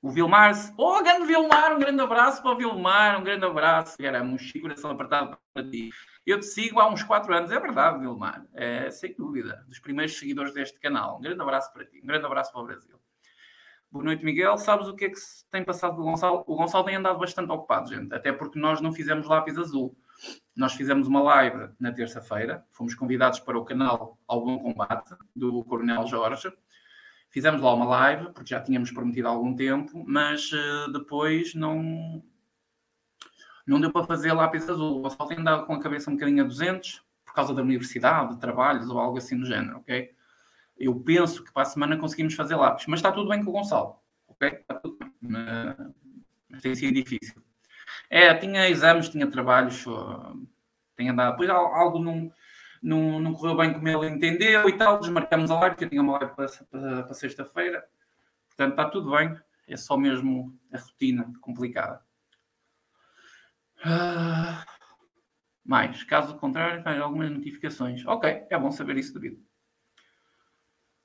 o 0.00 0.10
Vilmar. 0.10 0.52
Oh, 0.78 1.02
grande 1.02 1.26
Vilmar, 1.26 1.74
um 1.74 1.80
grande 1.80 2.00
abraço 2.00 2.40
para 2.40 2.52
o 2.52 2.56
Vilmar, 2.56 3.20
um 3.20 3.24
grande 3.24 3.44
abraço. 3.44 3.96
Era 4.00 4.22
um 4.22 4.36
coração 4.62 4.92
apertado 4.92 5.36
para 5.52 5.68
ti. 5.68 5.90
Eu 6.24 6.38
te 6.38 6.46
sigo 6.46 6.78
há 6.78 6.88
uns 6.88 7.02
4 7.02 7.34
anos, 7.34 7.50
é 7.50 7.58
verdade, 7.58 7.98
Vilmar, 7.98 8.46
é, 8.54 8.90
sem 8.92 9.12
dúvida, 9.14 9.64
dos 9.66 9.80
primeiros 9.80 10.16
seguidores 10.16 10.54
deste 10.54 10.78
canal. 10.78 11.18
Um 11.18 11.20
grande 11.20 11.42
abraço 11.42 11.72
para 11.72 11.84
ti, 11.84 12.00
um 12.00 12.06
grande 12.06 12.24
abraço 12.24 12.52
para 12.52 12.60
o 12.60 12.66
Brasil. 12.66 12.96
Boa 13.90 14.04
noite, 14.04 14.24
Miguel. 14.24 14.56
Sabes 14.56 14.86
o 14.86 14.94
que 14.94 15.06
é 15.06 15.08
que 15.08 15.18
se 15.18 15.44
tem 15.50 15.64
passado 15.64 15.96
com 15.96 16.02
o 16.02 16.04
Gonçalo? 16.04 16.44
O 16.46 16.54
Gonçalo 16.54 16.84
tem 16.84 16.94
andado 16.94 17.18
bastante 17.18 17.50
ocupado, 17.50 17.88
gente, 17.92 18.14
até 18.14 18.32
porque 18.32 18.56
nós 18.56 18.80
não 18.80 18.92
fizemos 18.92 19.26
lápis 19.26 19.58
azul. 19.58 19.96
Nós 20.56 20.74
fizemos 20.74 21.06
uma 21.06 21.22
live 21.22 21.70
na 21.78 21.92
terça-feira, 21.92 22.64
fomos 22.70 22.94
convidados 22.94 23.40
para 23.40 23.58
o 23.58 23.64
canal 23.64 24.18
Algum 24.26 24.58
Combate, 24.58 25.14
do 25.34 25.64
Coronel 25.64 26.06
Jorge. 26.06 26.52
Fizemos 27.30 27.62
lá 27.62 27.72
uma 27.72 27.86
live, 27.86 28.32
porque 28.32 28.50
já 28.50 28.60
tínhamos 28.60 28.90
prometido 28.90 29.28
há 29.28 29.30
algum 29.30 29.54
tempo, 29.54 30.04
mas 30.06 30.50
uh, 30.52 30.92
depois 30.92 31.54
não, 31.54 32.22
não 33.66 33.80
deu 33.80 33.92
para 33.92 34.06
fazer 34.06 34.32
lápis 34.32 34.68
azul. 34.68 34.98
O 34.98 35.02
Gonçalo 35.02 35.28
tem 35.28 35.38
andado 35.38 35.64
com 35.64 35.74
a 35.74 35.80
cabeça 35.80 36.10
um 36.10 36.14
bocadinho 36.14 36.44
a 36.44 36.46
200, 36.46 37.02
por 37.24 37.32
causa 37.32 37.54
da 37.54 37.62
universidade, 37.62 38.34
de 38.34 38.40
trabalhos 38.40 38.90
ou 38.90 38.98
algo 38.98 39.16
assim 39.16 39.38
do 39.38 39.46
género, 39.46 39.78
ok? 39.78 40.10
Eu 40.76 40.98
penso 40.98 41.44
que 41.44 41.52
para 41.52 41.62
a 41.62 41.66
semana 41.66 41.96
conseguimos 41.96 42.34
fazer 42.34 42.56
lápis, 42.56 42.86
mas 42.86 42.98
está 42.98 43.12
tudo 43.12 43.28
bem 43.28 43.44
com 43.44 43.50
o 43.50 43.52
Gonçalo, 43.52 43.96
ok? 44.26 44.48
Está 44.48 44.74
tudo 44.74 44.98
bem. 44.98 45.12
Mas 46.48 46.62
tem 46.62 46.74
sido 46.74 46.94
difícil. 46.94 47.40
É, 48.10 48.34
tinha 48.34 48.68
exames, 48.68 49.08
tinha 49.08 49.30
trabalhos, 49.30 49.84
tinha 50.96 51.12
andado. 51.12 51.30
Depois 51.32 51.48
algo 51.48 52.00
não, 52.00 52.30
não, 52.82 53.20
não 53.20 53.32
correu 53.32 53.56
bem 53.56 53.72
como 53.72 53.88
ele 53.88 54.08
entendeu 54.08 54.68
e 54.68 54.76
tal. 54.76 54.98
Desmarcamos 54.98 55.50
a 55.50 55.54
live, 55.60 55.70
porque 55.70 55.84
eu 55.84 55.90
tinha 55.90 56.02
uma 56.02 56.18
live 56.18 56.34
para, 56.34 56.48
para, 56.70 57.02
para 57.04 57.14
sexta-feira. 57.14 57.84
Portanto, 58.48 58.70
está 58.72 58.90
tudo 58.90 59.12
bem. 59.12 59.38
É 59.68 59.76
só 59.76 59.96
mesmo 59.96 60.58
a 60.72 60.78
rotina 60.78 61.32
complicada. 61.40 62.02
Uh, 63.78 64.66
mais, 65.64 66.02
caso 66.02 66.36
contrário, 66.36 66.82
faz 66.82 67.00
algumas 67.00 67.30
notificações. 67.30 68.04
Ok, 68.04 68.46
é 68.50 68.58
bom 68.58 68.72
saber 68.72 68.96
isso 68.98 69.14
devido 69.14 69.49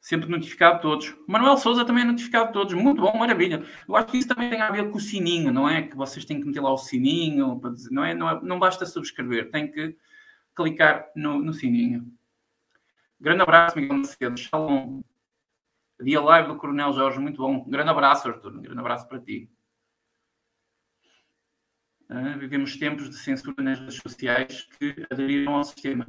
sempre 0.05 0.29
notificado 0.29 0.81
todos. 0.83 1.15
Manuel 1.27 1.57
Souza 1.57 1.83
também 1.83 2.03
é 2.03 2.05
notificado 2.05 2.53
todos. 2.53 2.75
Muito 2.75 3.01
bom, 3.01 3.17
maravilha. 3.17 3.65
Eu 3.87 3.95
acho 3.95 4.05
que 4.05 4.19
isso 4.19 4.27
também 4.27 4.51
tem 4.51 4.61
a 4.61 4.69
ver 4.69 4.91
com 4.91 4.99
o 4.99 5.01
sininho, 5.01 5.51
não 5.51 5.67
é? 5.67 5.81
Que 5.81 5.95
vocês 5.95 6.23
têm 6.23 6.39
que 6.39 6.45
meter 6.45 6.61
lá 6.61 6.71
o 6.71 6.77
sininho, 6.77 7.59
para 7.59 7.71
dizer, 7.71 7.89
não, 7.89 8.05
é? 8.05 8.13
não 8.13 8.29
é? 8.29 8.39
Não 8.43 8.59
basta 8.59 8.85
subscrever, 8.85 9.49
tem 9.49 9.71
que 9.71 9.97
clicar 10.55 11.09
no, 11.15 11.41
no 11.41 11.51
sininho. 11.51 12.05
Grande 13.19 13.41
abraço, 13.41 13.79
Miguel 13.79 13.97
Macedo. 13.97 14.37
Shalom. 14.37 15.01
Dia 15.99 16.21
live 16.21 16.49
do 16.49 16.57
Coronel 16.57 16.93
Jorge, 16.93 17.17
muito 17.17 17.37
bom. 17.37 17.67
Grande 17.67 17.89
abraço, 17.89 18.27
Arthur. 18.27 18.61
Grande 18.61 18.79
abraço 18.79 19.07
para 19.09 19.19
ti. 19.19 19.49
Uh, 22.11 22.37
vivemos 22.37 22.77
tempos 22.77 23.09
de 23.09 23.17
censura 23.17 23.55
nas 23.57 23.79
redes 23.79 23.95
sociais 23.95 24.67
que 24.77 25.03
aderiram 25.09 25.55
ao 25.55 25.63
sistema. 25.63 26.05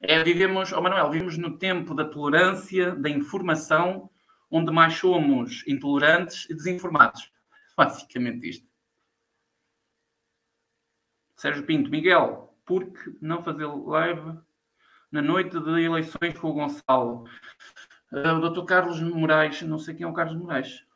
É, 0.00 0.22
vivemos, 0.22 0.72
oh 0.72 0.80
Manuel, 0.80 1.10
vivemos 1.10 1.38
no 1.38 1.56
tempo 1.56 1.94
da 1.94 2.04
tolerância, 2.04 2.94
da 2.94 3.08
informação, 3.08 4.10
onde 4.50 4.70
mais 4.70 4.94
somos 4.94 5.66
intolerantes 5.66 6.48
e 6.50 6.54
desinformados. 6.54 7.32
Basicamente 7.76 8.48
isto. 8.48 8.66
Sérgio 11.36 11.64
Pinto, 11.64 11.90
Miguel, 11.90 12.54
por 12.64 12.84
que 12.86 13.16
não 13.20 13.42
fazer 13.42 13.66
live 13.66 14.38
na 15.10 15.20
noite 15.20 15.58
de 15.58 15.82
eleições 15.82 16.38
com 16.38 16.48
o 16.48 16.54
Gonçalo? 16.54 17.24
Uh, 18.12 18.38
o 18.38 18.50
Dr. 18.50 18.64
Carlos 18.64 19.00
Moraes, 19.00 19.62
não 19.62 19.78
sei 19.78 19.94
quem 19.94 20.04
é 20.04 20.08
o 20.08 20.14
Carlos 20.14 20.36
Moraes. 20.36 20.86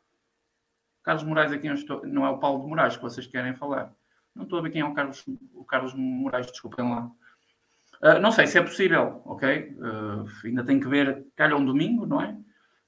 Carlos 1.03 1.23
Moraes 1.23 1.51
é 1.51 1.57
quem 1.57 1.69
eu 1.69 1.75
estou, 1.75 2.05
não 2.05 2.25
é 2.25 2.29
o 2.29 2.39
Paulo 2.39 2.61
de 2.63 2.67
Moraes 2.67 2.95
que 2.95 3.03
vocês 3.03 3.27
querem 3.27 3.55
falar. 3.55 3.93
Não 4.33 4.43
estou 4.43 4.59
a 4.59 4.61
ver 4.61 4.71
quem 4.71 4.81
é 4.81 4.85
o 4.85 4.93
Carlos, 4.93 5.23
o 5.53 5.65
Carlos 5.65 5.93
Moraes, 5.93 6.47
desculpem 6.47 6.89
lá. 6.89 7.11
Uh, 8.01 8.19
não 8.19 8.31
sei 8.31 8.47
se 8.47 8.57
é 8.57 8.61
possível, 8.63 9.21
ok? 9.25 9.77
Uh, 9.77 10.25
ainda 10.43 10.63
tem 10.63 10.79
que 10.79 10.87
ver, 10.87 11.23
calha 11.35 11.55
um 11.55 11.63
domingo, 11.63 12.07
não 12.07 12.19
é? 12.19 12.35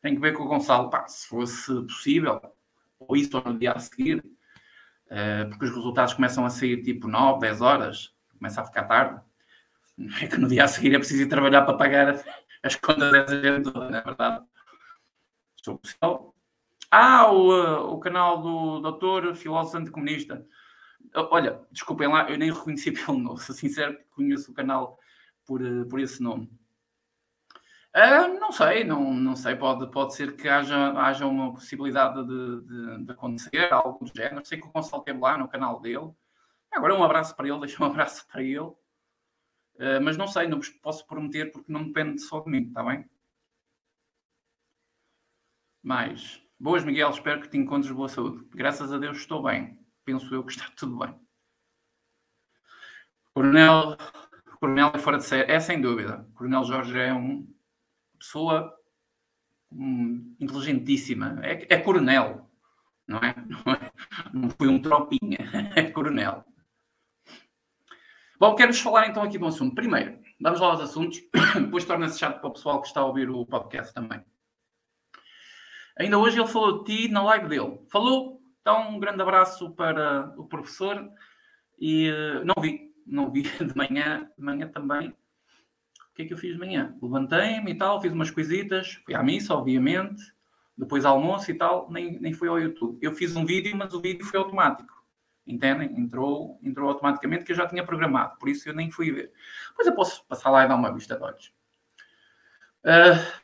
Tem 0.02 0.16
que 0.16 0.22
ver 0.22 0.34
com 0.34 0.44
o 0.44 0.48
Gonçalo, 0.48 0.90
pá, 0.90 1.08
se 1.08 1.28
fosse 1.28 1.72
possível, 1.84 2.42
ou 3.00 3.16
isso 3.16 3.38
ou 3.38 3.44
no 3.44 3.60
dia 3.60 3.74
a 3.74 3.80
seguir, 3.80 4.18
uh, 4.18 5.50
porque 5.50 5.66
os 5.66 5.76
resultados 5.76 6.16
começam 6.16 6.44
a 6.46 6.50
sair 6.50 6.82
tipo 6.82 7.08
9, 7.08 7.42
10 7.42 7.62
horas, 7.62 8.16
começa 8.38 8.62
a 8.62 8.66
ficar 8.66 8.86
tarde. 8.86 9.22
É 10.20 10.28
que 10.28 10.38
no 10.38 10.48
dia 10.48 10.64
a 10.64 10.68
seguir 10.68 10.96
é 10.96 10.98
preciso 10.98 11.22
ir 11.22 11.28
trabalhar 11.28 11.62
para 11.62 11.78
pagar 11.78 12.24
as 12.64 12.76
contas 12.76 13.12
dessa 13.12 13.40
gente 13.40 13.72
toda, 13.72 13.92
não 13.92 13.98
é 14.00 14.02
verdade? 14.02 14.44
Sou 15.64 15.78
possível. 15.78 16.34
Ah, 16.90 17.32
o, 17.32 17.94
o 17.94 18.00
canal 18.00 18.42
do 18.42 18.80
doutor 18.80 19.36
filósofo 19.36 19.78
anticomunista. 19.78 20.44
Olha, 21.16 21.62
desculpem 21.72 22.08
lá, 22.08 22.30
eu 22.32 22.38
nem 22.38 22.52
reconheci 22.52 22.90
pelo 23.06 23.20
nome, 23.20 23.40
sou 23.40 23.54
sincero, 23.54 23.96
conheço 24.16 24.52
o 24.52 24.56
canal 24.56 25.00
por, 25.46 25.66
eh, 25.66 25.86
por 25.86 26.00
esse 26.00 26.22
nome. 26.22 26.50
Uh, 27.96 28.40
não 28.40 28.52
sei, 28.52 28.84
não, 28.84 29.14
não 29.14 29.36
sei, 29.36 29.56
pode, 29.56 29.90
pode 29.92 30.16
ser 30.16 30.36
que 30.36 30.50
haja, 30.50 30.94
haja 30.94 31.28
uma 31.28 31.54
possibilidade 31.54 32.26
de, 32.26 32.62
de, 32.62 33.06
de 33.06 33.12
acontecer, 33.12 33.72
algo 33.72 34.04
do 34.04 34.12
género. 34.16 34.44
Sei 34.46 34.60
que 34.60 34.68
o 34.68 34.72
Gonçalo 34.72 35.04
teve 35.04 35.20
lá 35.20 35.38
no 35.38 35.48
canal 35.48 35.80
dele. 35.80 36.12
Agora 36.72 36.96
um 36.96 37.04
abraço 37.04 37.36
para 37.36 37.48
ele, 37.48 37.60
deixa 37.62 37.84
um 37.84 37.88
abraço 37.88 38.28
para 38.28 38.42
ele. 38.42 38.60
Uh, 38.60 40.02
mas 40.04 40.18
não 40.18 40.28
sei, 40.28 40.48
não 40.48 40.58
vos 40.58 40.70
posso 40.70 41.06
prometer 41.06 41.52
porque 41.52 41.72
não 41.72 41.86
depende 41.86 42.20
só 42.22 42.40
de 42.40 42.50
mim, 42.50 42.68
está 42.68 42.84
bem? 42.84 43.08
Mais. 45.84 46.42
Boas, 46.60 46.84
Miguel, 46.84 47.10
espero 47.10 47.42
que 47.42 47.50
te 47.50 47.58
encontres 47.58 47.92
boa 47.92 48.10
saúde. 48.10 48.48
Graças 48.56 48.92
a 48.92 48.98
Deus 48.98 49.18
estou 49.18 49.44
bem. 49.44 49.78
Penso 50.06 50.34
eu 50.34 50.44
que 50.44 50.52
está 50.52 50.66
tudo 50.76 50.98
bem. 50.98 51.14
Coronel 53.34 53.98
Coronel 54.64 54.92
é 54.94 54.98
fora 54.98 55.18
de 55.18 55.26
série, 55.26 55.52
é 55.52 55.60
sem 55.60 55.82
dúvida. 55.82 56.26
Coronel 56.36 56.64
Jorge 56.64 56.98
é 56.98 57.12
uma 57.12 57.46
pessoa 58.18 58.74
um, 59.70 60.38
inteligentíssima. 60.40 61.38
É, 61.44 61.68
é 61.70 61.78
coronel, 61.80 62.50
não 63.06 63.18
é? 63.18 63.36
Não, 63.46 63.60
é? 63.76 63.92
não 64.34 64.50
foi 64.52 64.70
um 64.70 64.82
tropinha, 64.82 65.38
é 65.76 65.92
coronel. 65.92 66.46
Bom, 68.40 68.56
quero-vos 68.56 68.80
falar 68.80 69.10
então 69.10 69.22
aqui 69.22 69.38
de 69.38 69.44
um 69.44 69.48
assunto. 69.48 69.76
Primeiro, 69.76 70.18
vamos 70.40 70.62
lá 70.62 70.68
aos 70.68 70.80
assuntos, 70.80 71.20
depois 71.60 71.84
torna-se 71.84 72.20
chato 72.20 72.40
para 72.40 72.50
o 72.50 72.54
pessoal 72.54 72.80
que 72.80 72.88
está 72.88 73.02
a 73.02 73.06
ouvir 73.06 73.30
o 73.30 73.46
podcast 73.46 73.94
também. 73.94 74.24
Ainda 76.00 76.18
hoje 76.18 76.40
ele 76.40 76.48
falou 76.48 76.86
de 76.86 77.08
ti 77.08 77.12
na 77.12 77.22
live 77.22 77.50
dele. 77.50 77.82
Falou? 77.92 78.42
Então, 78.62 78.92
um 78.92 78.98
grande 78.98 79.22
abraço 79.22 79.72
para 79.72 80.34
o 80.38 80.48
professor. 80.48 81.06
E 81.78 82.10
uh, 82.10 82.46
não 82.46 82.56
vi, 82.62 82.93
não 83.06 83.32
vi 83.32 83.44
de 83.60 83.76
manhã, 83.76 84.30
de 84.38 84.44
manhã 84.44 84.68
também. 84.68 85.10
O 85.10 86.16
que 86.16 86.24
é 86.24 86.26
que 86.26 86.34
eu 86.34 86.38
fiz 86.38 86.54
de 86.54 86.60
manhã? 86.60 86.96
Levantei-me 87.02 87.72
e 87.72 87.76
tal, 87.76 88.02
fiz 88.02 88.12
umas 88.12 88.30
coisitas, 88.30 89.02
fui 89.06 89.16
à 89.16 89.24
missa, 89.24 89.54
obviamente, 89.54 90.22
depois 90.78 91.06
almoço 91.06 91.50
e 91.50 91.56
tal, 91.56 91.90
nem, 91.92 92.20
nem 92.20 92.34
fui 92.34 92.48
ao 92.48 92.60
YouTube. 92.60 93.00
Eu 93.02 93.14
fiz 93.14 93.36
um 93.36 93.46
vídeo, 93.46 93.76
mas 93.76 93.94
o 93.94 94.02
vídeo 94.02 94.26
foi 94.26 94.40
automático. 94.40 94.94
Entendem? 95.46 96.00
Entrou, 96.00 96.60
entrou 96.64 96.88
automaticamente 96.90 97.44
que 97.44 97.52
eu 97.52 97.56
já 97.56 97.68
tinha 97.68 97.86
programado, 97.86 98.38
por 98.38 98.48
isso 98.48 98.70
eu 98.70 98.74
nem 98.74 98.90
fui 98.90 99.12
ver. 99.12 99.32
Depois 99.70 99.88
eu 99.88 99.96
posso 99.96 100.26
passar 100.26 100.50
lá 100.52 100.64
e 100.64 100.68
dar 100.68 100.76
uma 100.76 100.94
vista 100.94 101.16
de 101.16 101.24
olhos. 101.24 101.54
Uh, 102.84 103.44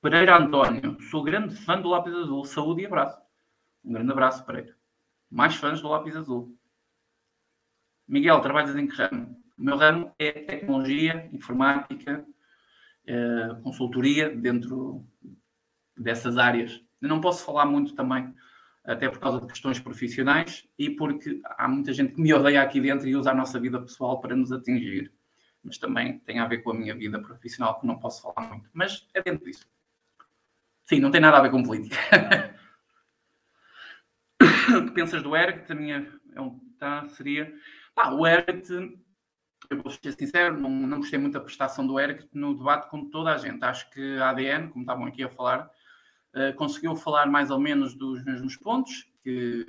Pereira 0.00 0.36
António, 0.36 1.00
sou 1.10 1.22
grande 1.22 1.54
fã 1.54 1.80
do 1.80 1.88
lápis 1.88 2.14
azul. 2.14 2.44
Saúde 2.44 2.82
e 2.82 2.86
abraço. 2.86 3.18
Um 3.84 3.92
grande 3.92 4.12
abraço, 4.12 4.44
Pereira. 4.44 4.76
Mais 5.30 5.54
fãs 5.54 5.80
do 5.80 5.88
lápis 5.88 6.16
azul. 6.16 6.56
Miguel, 8.06 8.40
trabalhas 8.40 8.76
em 8.76 8.86
que 8.86 8.96
ramo? 8.96 9.36
O 9.56 9.62
meu 9.62 9.76
ramo 9.76 10.12
é 10.18 10.32
tecnologia, 10.32 11.28
informática, 11.32 12.24
eh, 13.06 13.48
consultoria 13.62 14.34
dentro 14.34 15.06
dessas 15.96 16.38
áreas. 16.38 16.82
Eu 17.00 17.08
não 17.08 17.20
posso 17.20 17.44
falar 17.44 17.66
muito 17.66 17.94
também, 17.94 18.34
até 18.84 19.08
por 19.08 19.18
causa 19.18 19.40
de 19.40 19.46
questões 19.46 19.78
profissionais 19.78 20.68
e 20.78 20.90
porque 20.90 21.40
há 21.44 21.68
muita 21.68 21.92
gente 21.92 22.14
que 22.14 22.20
me 22.20 22.32
odeia 22.34 22.62
aqui 22.62 22.80
dentro 22.80 23.08
e 23.08 23.16
usa 23.16 23.30
a 23.30 23.34
nossa 23.34 23.58
vida 23.58 23.80
pessoal 23.80 24.20
para 24.20 24.36
nos 24.36 24.52
atingir. 24.52 25.12
Mas 25.62 25.78
também 25.78 26.18
tem 26.20 26.38
a 26.38 26.46
ver 26.46 26.58
com 26.58 26.72
a 26.72 26.74
minha 26.74 26.94
vida 26.94 27.18
profissional, 27.18 27.80
que 27.80 27.86
não 27.86 27.98
posso 27.98 28.22
falar 28.22 28.48
muito. 28.48 28.68
Mas 28.72 29.08
é 29.14 29.22
dentro 29.22 29.46
disso. 29.46 29.66
Sim, 30.84 31.00
não 31.00 31.10
tem 31.10 31.20
nada 31.20 31.38
a 31.38 31.42
ver 31.42 31.50
com 31.50 31.62
política. 31.62 31.96
o 34.78 34.86
que 34.86 34.92
pensas 34.92 35.22
do? 35.22 35.34
A 35.34 35.74
minha 35.74 36.12
é 36.34 36.40
um, 36.40 36.58
tá, 36.78 37.08
seria. 37.08 37.54
Ah, 37.96 38.12
o 38.12 38.26
Eric, 38.26 38.68
eu 39.70 39.82
vou 39.82 39.90
ser 39.90 40.12
sincero, 40.12 40.58
não, 40.60 40.68
não 40.68 40.98
gostei 40.98 41.18
muito 41.18 41.34
da 41.34 41.40
prestação 41.40 41.86
do 41.86 41.98
Eric 41.98 42.28
no 42.32 42.56
debate 42.56 42.90
com 42.90 43.08
toda 43.08 43.32
a 43.32 43.38
gente. 43.38 43.64
Acho 43.64 43.88
que 43.90 44.18
a 44.18 44.30
ADN, 44.30 44.68
como 44.68 44.82
estavam 44.82 45.06
aqui 45.06 45.22
a 45.22 45.30
falar, 45.30 45.70
uh, 46.34 46.54
conseguiu 46.56 46.96
falar 46.96 47.26
mais 47.26 47.50
ou 47.50 47.58
menos 47.58 47.94
dos 47.94 48.24
mesmos 48.24 48.56
pontos, 48.56 49.08
que 49.22 49.64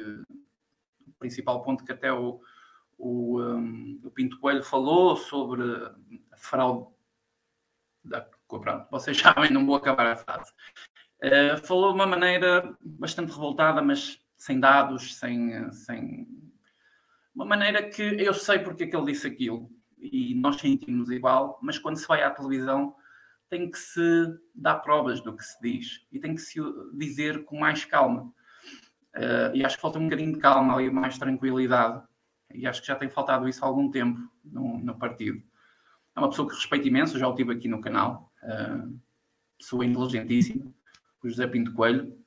o 1.08 1.14
principal 1.20 1.64
ponto 1.64 1.86
que 1.86 1.92
até 1.92 2.12
o, 2.12 2.42
o, 2.98 3.42
um, 3.42 4.02
o 4.04 4.12
Pinto 4.12 4.40
Coelho 4.40 4.64
falou 4.64 5.16
sobre 5.16 5.62
a 6.32 6.38
fraude 6.38 6.88
da, 8.04 8.22
pronto, 8.48 8.88
vocês 8.92 9.18
sabem, 9.22 9.52
não 9.52 9.66
vou 9.66 9.76
acabar 9.76 10.08
a 10.08 10.16
frase. 10.16 10.52
Uh, 11.24 11.58
falou 11.66 11.90
de 11.90 11.96
uma 11.96 12.08
maneira 12.08 12.76
bastante 12.82 13.32
revoltada, 13.32 13.82
mas 13.82 14.20
sem 14.36 14.60
dados, 14.60 15.16
sem, 15.16 15.72
sem 15.72 16.45
uma 17.36 17.46
maneira 17.46 17.84
que 17.90 18.02
eu 18.02 18.34
sei 18.34 18.60
porque 18.60 18.86
é 18.86 18.88
que 18.88 18.96
ele 18.96 19.12
disse 19.12 19.28
aquilo 19.28 19.70
e 19.98 20.34
nós 20.36 20.56
sentimos 20.56 21.12
igual, 21.12 21.60
mas 21.62 21.78
quando 21.78 21.98
se 21.98 22.08
vai 22.08 22.24
à 22.24 22.30
televisão 22.30 22.96
tem 23.50 23.70
que 23.70 23.78
se 23.78 24.40
dar 24.54 24.76
provas 24.76 25.22
do 25.22 25.36
que 25.36 25.44
se 25.44 25.62
diz 25.62 26.08
e 26.12 26.20
tem 26.20 26.34
que 26.34 26.42
se 26.42 26.60
dizer 26.94 27.44
com 27.44 27.60
mais 27.60 27.84
calma. 27.86 28.34
Uh, 29.16 29.54
e 29.54 29.64
acho 29.64 29.76
que 29.76 29.82
falta 29.82 30.00
um 30.00 30.06
bocadinho 30.06 30.34
de 30.34 30.40
calma 30.40 30.76
ali, 30.76 30.90
mais 30.90 31.18
tranquilidade. 31.18 32.04
E 32.54 32.66
acho 32.66 32.82
que 32.82 32.88
já 32.88 32.96
tem 32.96 33.10
faltado 33.10 33.48
isso 33.48 33.64
há 33.64 33.68
algum 33.68 33.90
tempo 33.92 34.20
no, 34.44 34.78
no 34.80 34.98
partido. 34.98 35.42
É 36.16 36.20
uma 36.20 36.30
pessoa 36.30 36.48
que 36.48 36.56
respeito 36.56 36.88
imenso, 36.88 37.20
já 37.20 37.28
o 37.28 37.36
tive 37.36 37.54
aqui 37.54 37.68
no 37.68 37.82
canal. 37.82 38.32
Uh, 38.44 39.00
pessoa 39.58 39.86
inteligentíssima, 39.86 40.74
o 41.24 41.30
José 41.30 41.48
Pinto 41.48 41.74
Coelho 41.74 42.18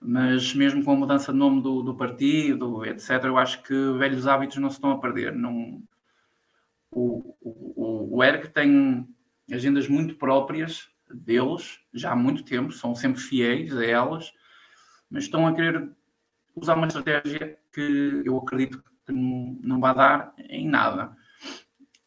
mas 0.00 0.54
mesmo 0.54 0.82
com 0.82 0.92
a 0.92 0.96
mudança 0.96 1.32
de 1.32 1.38
nome 1.38 1.62
do, 1.62 1.82
do, 1.82 1.94
partido, 1.94 2.84
etc., 2.86 3.24
eu 3.24 3.36
acho 3.36 3.62
que 3.62 3.74
velhos 3.98 4.26
hábitos 4.26 4.56
não 4.56 4.70
se 4.70 4.76
estão 4.76 4.92
a 4.92 4.98
perder. 4.98 5.34
Não, 5.34 5.82
o, 6.90 7.36
o, 7.40 8.18
o 8.18 8.48
tem 8.52 9.06
agendas 9.52 9.88
muito 9.88 10.14
próprias 10.14 10.88
deles, 11.12 11.80
já 11.92 12.12
há 12.12 12.16
muito 12.16 12.42
tempo, 12.44 12.72
são 12.72 12.94
sempre 12.94 13.20
fiéis 13.20 13.76
a 13.76 13.84
elas, 13.84 14.32
mas 15.10 15.24
estão 15.24 15.46
a 15.46 15.54
querer 15.54 15.90
usar 16.54 16.76
uma 16.76 16.86
estratégia 16.86 17.58
que 17.72 18.22
eu 18.24 18.38
acredito 18.38 18.82
que 19.04 19.12
não, 19.12 19.58
não 19.62 19.80
vai 19.80 19.94
dar 19.94 20.32
em 20.38 20.68
nada. 20.68 21.14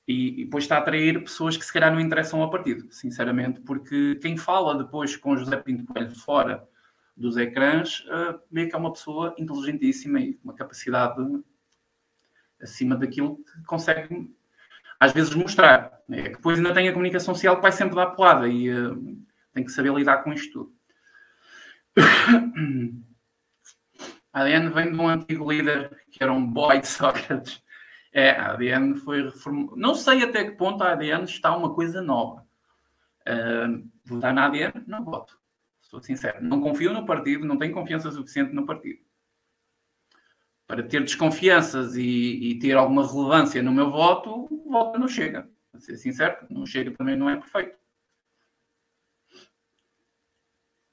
E, 0.08 0.42
e 0.42 0.46
depois 0.46 0.64
está 0.64 0.78
a 0.78 0.80
atrair 0.80 1.24
pessoas 1.24 1.56
que 1.56 1.66
se 1.66 1.72
calhar 1.72 1.92
não 1.92 2.00
interessam 2.00 2.42
ao 2.42 2.50
partido, 2.50 2.92
sinceramente, 2.92 3.62
porque 3.62 4.16
quem 4.16 4.36
fala 4.36 4.78
depois 4.78 5.16
com 5.16 5.38
José 5.38 5.56
Pinto 5.58 5.86
Coelho 5.86 6.16
fora 6.16 6.68
dos 7.16 7.38
ecrãs, 7.38 8.06
vê 8.52 8.68
que 8.68 8.76
é 8.76 8.78
uma 8.78 8.92
pessoa 8.92 9.36
inteligentíssima 9.38 10.20
e 10.20 10.34
com 10.34 10.46
uma 10.46 10.56
capacidade 10.56 11.22
acima 12.62 12.96
daquilo 12.96 13.38
que 13.38 13.64
consegue 13.66 14.34
às 15.00 15.12
vezes 15.12 15.36
mostrar. 15.36 16.02
É, 16.10 16.30
depois 16.30 16.58
ainda 16.58 16.74
tem 16.74 16.88
a 16.88 16.94
comunicação 16.94 17.34
social 17.34 17.58
que 17.58 17.62
vai 17.62 17.72
sempre 17.72 17.96
dar 17.96 18.08
porrada 18.08 18.48
e 18.48 18.70
uh, 18.72 19.18
tem 19.54 19.64
que 19.66 19.72
saber 19.72 19.94
lidar 19.94 20.24
com 20.24 20.32
isto 20.32 20.52
tudo. 20.54 20.74
A 24.32 24.42
ADN 24.42 24.70
vem 24.70 24.92
de 24.92 24.98
um 24.98 25.08
antigo 25.08 25.52
líder 25.52 25.96
que 26.10 26.24
era 26.24 26.34
um 26.34 26.44
boy 26.44 26.80
de 26.80 26.88
Sócrates. 26.88 27.62
É, 28.12 28.32
a 28.32 28.54
ADN 28.54 28.96
foi 28.96 29.26
reformada. 29.26 29.74
Não 29.76 29.94
sei 29.94 30.24
até 30.24 30.44
que 30.44 30.58
ponto 30.58 30.84
a 30.84 30.94
ADN 30.94 31.26
está 31.26 31.56
uma 31.56 31.76
coisa 31.76 32.02
nova. 32.02 32.44
Uh, 33.28 33.88
votar 34.04 34.34
na 34.34 34.46
ADN? 34.48 34.74
Não 34.88 35.04
voto. 35.04 35.40
Sou 35.94 36.02
sincero. 36.02 36.44
Não 36.44 36.60
confio 36.60 36.92
no 36.92 37.06
partido, 37.06 37.46
não 37.46 37.56
tenho 37.56 37.72
confiança 37.72 38.10
suficiente 38.10 38.52
no 38.52 38.66
partido. 38.66 39.00
Para 40.66 40.82
ter 40.82 41.02
desconfianças 41.02 41.96
e, 41.96 42.50
e 42.50 42.58
ter 42.58 42.76
alguma 42.76 43.06
relevância 43.06 43.62
no 43.62 43.72
meu 43.72 43.92
voto, 43.92 44.48
o 44.50 44.72
voto 44.72 44.98
não 44.98 45.08
chega. 45.08 45.48
Para 45.72 45.80
ser 45.80 45.96
sincero, 45.98 46.48
não 46.50 46.66
chega 46.66 46.90
também 46.98 47.16
não 47.16 47.30
é 47.30 47.36
perfeito. 47.36 47.78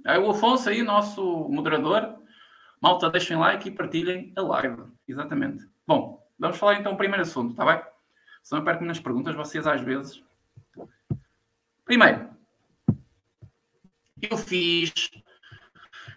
Aí 0.05 0.19
o 0.19 0.29
Afonso 0.29 0.69
aí, 0.69 0.83
nosso 0.83 1.49
moderador. 1.49 2.23
Malta, 2.79 3.09
deixem 3.09 3.39
like 3.39 3.71
e 3.71 3.73
partilhem 3.73 4.35
a 4.37 4.43
live. 4.43 4.83
Exatamente. 5.09 5.67
Bom, 5.87 6.23
vamos 6.39 6.59
falar 6.59 6.75
então 6.75 6.93
do 6.93 6.99
primeiro 6.99 7.23
assunto, 7.23 7.53
está 7.53 7.65
bem? 7.65 7.83
Se 8.43 8.55
não 8.55 8.63
perco 8.63 8.85
nas 8.85 9.01
perguntas, 9.01 9.35
vocês 9.35 9.67
às 9.67 9.81
vezes. 9.81 10.23
Primeiro, 11.87 12.29
eu 14.23 14.37
fiz. 14.37 14.93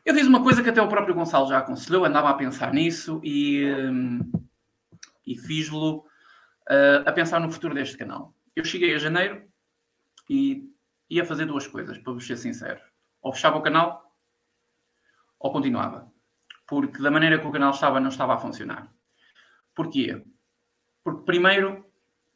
Eu 0.05 0.13
fiz 0.13 0.27
uma 0.27 0.43
coisa 0.43 0.61
que 0.61 0.69
até 0.69 0.81
o 0.81 0.87
próprio 0.87 1.15
Gonçalo 1.15 1.47
já 1.47 1.59
aconselhou, 1.59 2.05
andava 2.05 2.29
a 2.29 2.33
pensar 2.33 2.73
nisso 2.73 3.21
e, 3.23 3.65
hum, 3.65 4.19
e 5.25 5.37
fiz-lo 5.37 5.99
uh, 6.69 7.05
a 7.05 7.11
pensar 7.11 7.39
no 7.39 7.51
futuro 7.51 7.73
deste 7.73 7.97
canal. 7.97 8.35
Eu 8.55 8.65
cheguei 8.65 8.93
a 8.93 8.99
janeiro 8.99 9.47
e 10.29 10.69
ia 11.09 11.25
fazer 11.25 11.45
duas 11.45 11.67
coisas, 11.67 11.97
para 11.97 12.13
vos 12.13 12.25
ser 12.25 12.37
sincero. 12.37 12.81
Ou 13.21 13.31
fechava 13.31 13.57
o 13.57 13.61
canal 13.61 14.03
ou 15.39 15.51
continuava. 15.51 16.11
Porque 16.67 17.01
da 17.01 17.11
maneira 17.11 17.39
que 17.39 17.47
o 17.47 17.51
canal 17.51 17.71
estava, 17.71 17.99
não 17.99 18.09
estava 18.09 18.33
a 18.33 18.39
funcionar. 18.39 18.91
Porquê? 19.75 20.23
Porque 21.03 21.25
primeiro 21.25 21.85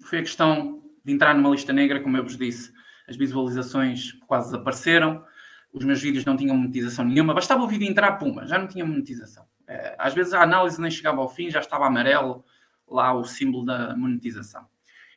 foi 0.04 0.20
a 0.20 0.24
questão 0.24 0.84
de 1.04 1.14
entrar 1.14 1.34
numa 1.34 1.50
lista 1.50 1.74
negra, 1.74 2.02
como 2.02 2.18
eu 2.18 2.24
vos 2.24 2.38
disse, 2.38 2.74
as 3.08 3.16
visualizações 3.16 4.14
quase 4.28 4.52
desapareceram 4.52 5.26
os 5.74 5.86
meus 5.86 6.02
vídeos 6.02 6.26
não 6.26 6.38
tinham 6.38 6.56
monetização 6.56 7.06
nenhuma, 7.06 7.34
bastava 7.34 7.64
o 7.64 7.68
vídeo 7.68 7.88
entrar, 7.88 8.14
puma, 8.14 8.46
já 8.48 8.58
não 8.58 8.68
tinha 8.68 8.86
monetização. 8.86 9.46
É, 9.68 9.96
às 9.98 10.14
vezes 10.14 10.34
a 10.34 10.42
análise 10.42 10.82
nem 10.82 10.90
chegava 10.90 11.22
ao 11.22 11.30
fim, 11.30 11.50
já 11.50 11.60
estava 11.60 11.86
amarelo 11.86 12.44
lá 12.88 13.14
o 13.14 13.24
símbolo 13.24 13.66
da 13.66 13.96
monetização. 13.96 14.66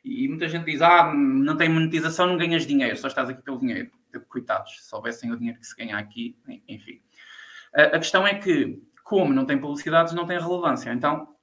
E 0.03 0.27
muita 0.27 0.47
gente 0.47 0.65
diz: 0.65 0.81
ah, 0.81 1.13
não 1.13 1.55
tem 1.55 1.69
monetização, 1.69 2.27
não 2.27 2.37
ganhas 2.37 2.65
dinheiro, 2.65 2.97
só 2.97 3.07
estás 3.07 3.29
aqui 3.29 3.41
pelo 3.41 3.59
dinheiro. 3.59 3.91
Coitados, 4.27 4.77
se 4.77 4.89
soubessem 4.89 5.31
o 5.31 5.37
dinheiro 5.37 5.59
que 5.59 5.65
se 5.65 5.75
ganha 5.75 5.97
aqui, 5.97 6.37
enfim. 6.67 7.01
A 7.73 7.97
questão 7.97 8.27
é 8.27 8.35
que, 8.35 8.81
como 9.05 9.33
não 9.33 9.45
tem 9.45 9.57
publicidades, 9.57 10.13
não 10.13 10.25
tem 10.25 10.37
relevância, 10.37 10.91
então 10.91 11.33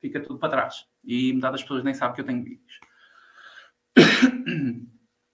fica 0.00 0.20
tudo 0.20 0.38
para 0.38 0.48
trás. 0.48 0.86
E 1.04 1.32
metade 1.32 1.52
das 1.52 1.62
pessoas 1.62 1.84
nem 1.84 1.94
sabe 1.94 2.14
que 2.14 2.20
eu 2.20 2.24
tenho 2.24 2.42
vídeos. 2.42 2.80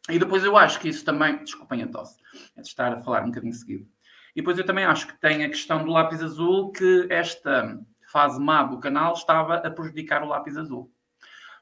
E 0.08 0.18
depois 0.18 0.44
eu 0.44 0.56
acho 0.56 0.78
que 0.80 0.88
isso 0.88 1.04
também. 1.04 1.38
Desculpem 1.38 1.82
a 1.82 1.88
tosse, 1.88 2.20
é 2.56 2.60
de 2.60 2.68
estar 2.68 2.92
a 2.92 3.00
falar 3.02 3.22
um 3.22 3.26
bocadinho 3.26 3.52
seguido. 3.52 3.88
E 4.34 4.40
depois 4.40 4.58
eu 4.58 4.66
também 4.66 4.84
acho 4.84 5.06
que 5.06 5.18
tem 5.18 5.44
a 5.44 5.48
questão 5.48 5.84
do 5.84 5.90
lápis 5.90 6.22
azul, 6.22 6.70
que 6.70 7.06
esta 7.10 7.80
fase 8.06 8.40
má 8.40 8.62
do 8.62 8.78
canal 8.78 9.14
estava 9.14 9.56
a 9.56 9.70
prejudicar 9.70 10.22
o 10.22 10.28
lápis 10.28 10.56
azul. 10.56 10.92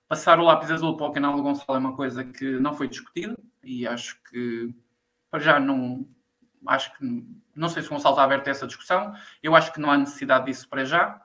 Passar 0.09 0.39
o 0.39 0.45
lápis 0.45 0.71
azul 0.71 0.97
para 0.97 1.07
o 1.07 1.13
canal 1.13 1.37
do 1.37 1.43
Gonçalo 1.43 1.77
é 1.77 1.79
uma 1.79 1.97
coisa 1.97 2.25
que 2.25 2.59
não 2.59 2.75
foi 2.75 2.89
discutida 2.89 3.37
e 3.63 3.87
acho 3.87 4.21
que 4.25 4.75
para 5.31 5.41
já 5.41 5.59
não. 5.59 6.07
Acho 6.67 6.97
que 6.97 7.27
não 7.55 7.69
sei 7.69 7.83
se 7.83 7.89
o 7.89 7.93
Gonçalo 7.93 8.15
está 8.15 8.25
aberto 8.25 8.49
a 8.49 8.51
essa 8.51 8.67
discussão. 8.67 9.15
Eu 9.43 9.55
acho 9.55 9.73
que 9.73 9.81
não 9.81 9.91
há 9.91 9.97
necessidade 9.97 10.47
disso 10.47 10.69
para 10.69 10.85
já. 10.85 11.21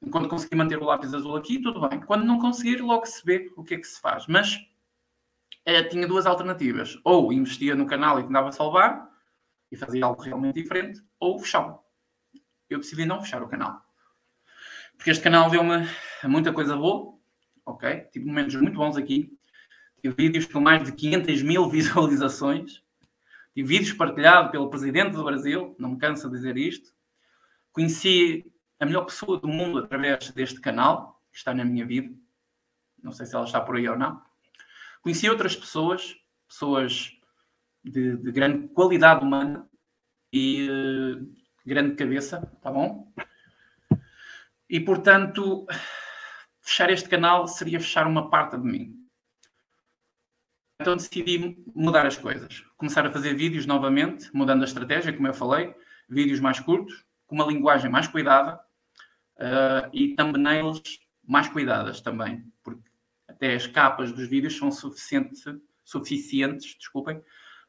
Enquanto 0.00 0.28
conseguir 0.28 0.56
manter 0.56 0.78
o 0.78 0.84
lápis 0.84 1.14
azul 1.14 1.36
aqui, 1.36 1.60
tudo 1.60 1.88
bem. 1.88 2.00
Quando 2.00 2.24
não 2.24 2.38
conseguir, 2.38 2.80
logo 2.80 3.06
se 3.06 3.24
vê 3.24 3.52
o 3.56 3.62
que 3.62 3.74
é 3.74 3.78
que 3.78 3.86
se 3.86 4.00
faz. 4.00 4.26
Mas 4.26 4.58
é, 5.64 5.82
tinha 5.82 6.06
duas 6.06 6.26
alternativas. 6.26 6.98
Ou 7.04 7.32
investia 7.32 7.74
no 7.74 7.86
canal 7.86 8.18
e 8.18 8.24
tentava 8.24 8.52
salvar 8.52 9.08
e 9.70 9.76
fazia 9.76 10.04
algo 10.04 10.22
realmente 10.22 10.62
diferente, 10.62 11.02
ou 11.18 11.38
fechava. 11.38 11.80
Eu 12.68 12.78
decidi 12.78 13.06
não 13.06 13.20
fechar 13.20 13.42
o 13.42 13.48
canal. 13.48 13.82
Porque 14.96 15.10
este 15.10 15.22
canal 15.22 15.50
deu-me 15.50 15.86
muita 16.24 16.52
coisa 16.52 16.76
boa, 16.76 17.18
ok? 17.64 18.00
Tive 18.12 18.26
momentos 18.26 18.54
muito 18.56 18.76
bons 18.76 18.96
aqui. 18.96 19.36
Tive 20.00 20.14
vídeos 20.14 20.46
com 20.46 20.60
mais 20.60 20.84
de 20.84 20.92
500 20.92 21.42
mil 21.42 21.68
visualizações. 21.70 22.82
Tive 23.54 23.68
vídeos 23.68 23.92
partilhados 23.94 24.50
pelo 24.50 24.70
presidente 24.70 25.12
do 25.12 25.24
Brasil, 25.24 25.74
não 25.78 25.90
me 25.90 25.98
canso 25.98 26.28
de 26.28 26.36
dizer 26.36 26.56
isto. 26.56 26.92
Conheci 27.72 28.50
a 28.78 28.84
melhor 28.84 29.04
pessoa 29.04 29.38
do 29.38 29.48
mundo 29.48 29.78
através 29.78 30.30
deste 30.30 30.60
canal, 30.60 31.22
que 31.30 31.38
está 31.38 31.54
na 31.54 31.64
minha 31.64 31.86
vida. 31.86 32.14
Não 33.02 33.12
sei 33.12 33.26
se 33.26 33.34
ela 33.34 33.44
está 33.44 33.60
por 33.60 33.76
aí 33.76 33.88
ou 33.88 33.98
não. 33.98 34.22
Conheci 35.02 35.28
outras 35.28 35.56
pessoas, 35.56 36.16
pessoas 36.48 37.10
de, 37.84 38.16
de 38.16 38.30
grande 38.30 38.68
qualidade 38.68 39.24
humana 39.24 39.68
e 40.32 40.68
uh, 40.70 41.34
grande 41.66 41.96
cabeça, 41.96 42.40
tá 42.62 42.70
bom? 42.70 43.12
E 44.70 44.80
portanto, 44.80 45.66
fechar 46.60 46.88
este 46.90 47.08
canal 47.08 47.48
seria 47.48 47.80
fechar 47.80 48.06
uma 48.06 48.30
parte 48.30 48.56
de 48.56 48.64
mim. 48.64 48.96
Então 50.80 50.96
decidi 50.96 51.62
mudar 51.74 52.06
as 52.06 52.16
coisas. 52.16 52.64
Começar 52.76 53.04
a 53.04 53.12
fazer 53.12 53.34
vídeos 53.34 53.66
novamente, 53.66 54.30
mudando 54.32 54.62
a 54.62 54.66
estratégia, 54.66 55.12
como 55.12 55.26
eu 55.26 55.34
falei, 55.34 55.74
vídeos 56.08 56.40
mais 56.40 56.60
curtos, 56.60 57.04
com 57.26 57.34
uma 57.34 57.46
linguagem 57.46 57.90
mais 57.90 58.06
cuidada 58.06 58.56
uh, 59.36 59.90
e 59.92 60.14
thumbnails 60.14 60.82
mais 61.26 61.48
cuidadas 61.48 62.00
também, 62.00 62.51
até 63.42 63.56
as 63.56 63.66
capas 63.66 64.12
dos 64.12 64.28
vídeos 64.28 64.56
são 64.56 64.70
suficiente, 64.70 65.34
suficientes 65.82 66.76
desculpem, 66.76 67.20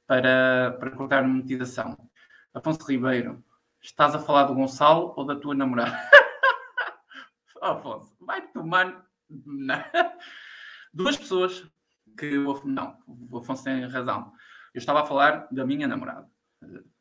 para, 0.05 0.77
para 0.79 0.91
cortar 0.91 1.23
a 1.23 1.27
monetização. 1.27 1.97
Afonso 2.53 2.85
Ribeiro, 2.85 3.43
estás 3.81 4.13
a 4.13 4.19
falar 4.19 4.43
do 4.43 4.53
Gonçalo 4.53 5.15
ou 5.17 5.25
da 5.25 5.35
tua 5.35 5.55
namorada? 5.55 5.97
oh, 7.59 7.65
Afonso, 7.65 8.15
vai 8.19 8.45
tomar. 8.49 9.03
Não. 9.27 9.83
Duas 10.93 11.17
pessoas 11.17 11.67
que. 12.19 12.37
Não, 12.65 12.95
o 13.07 13.39
Afonso 13.39 13.63
tem 13.63 13.83
razão. 13.87 14.31
Eu 14.75 14.77
estava 14.77 15.01
a 15.01 15.05
falar 15.07 15.47
da 15.49 15.65
minha 15.65 15.87
namorada. 15.87 16.29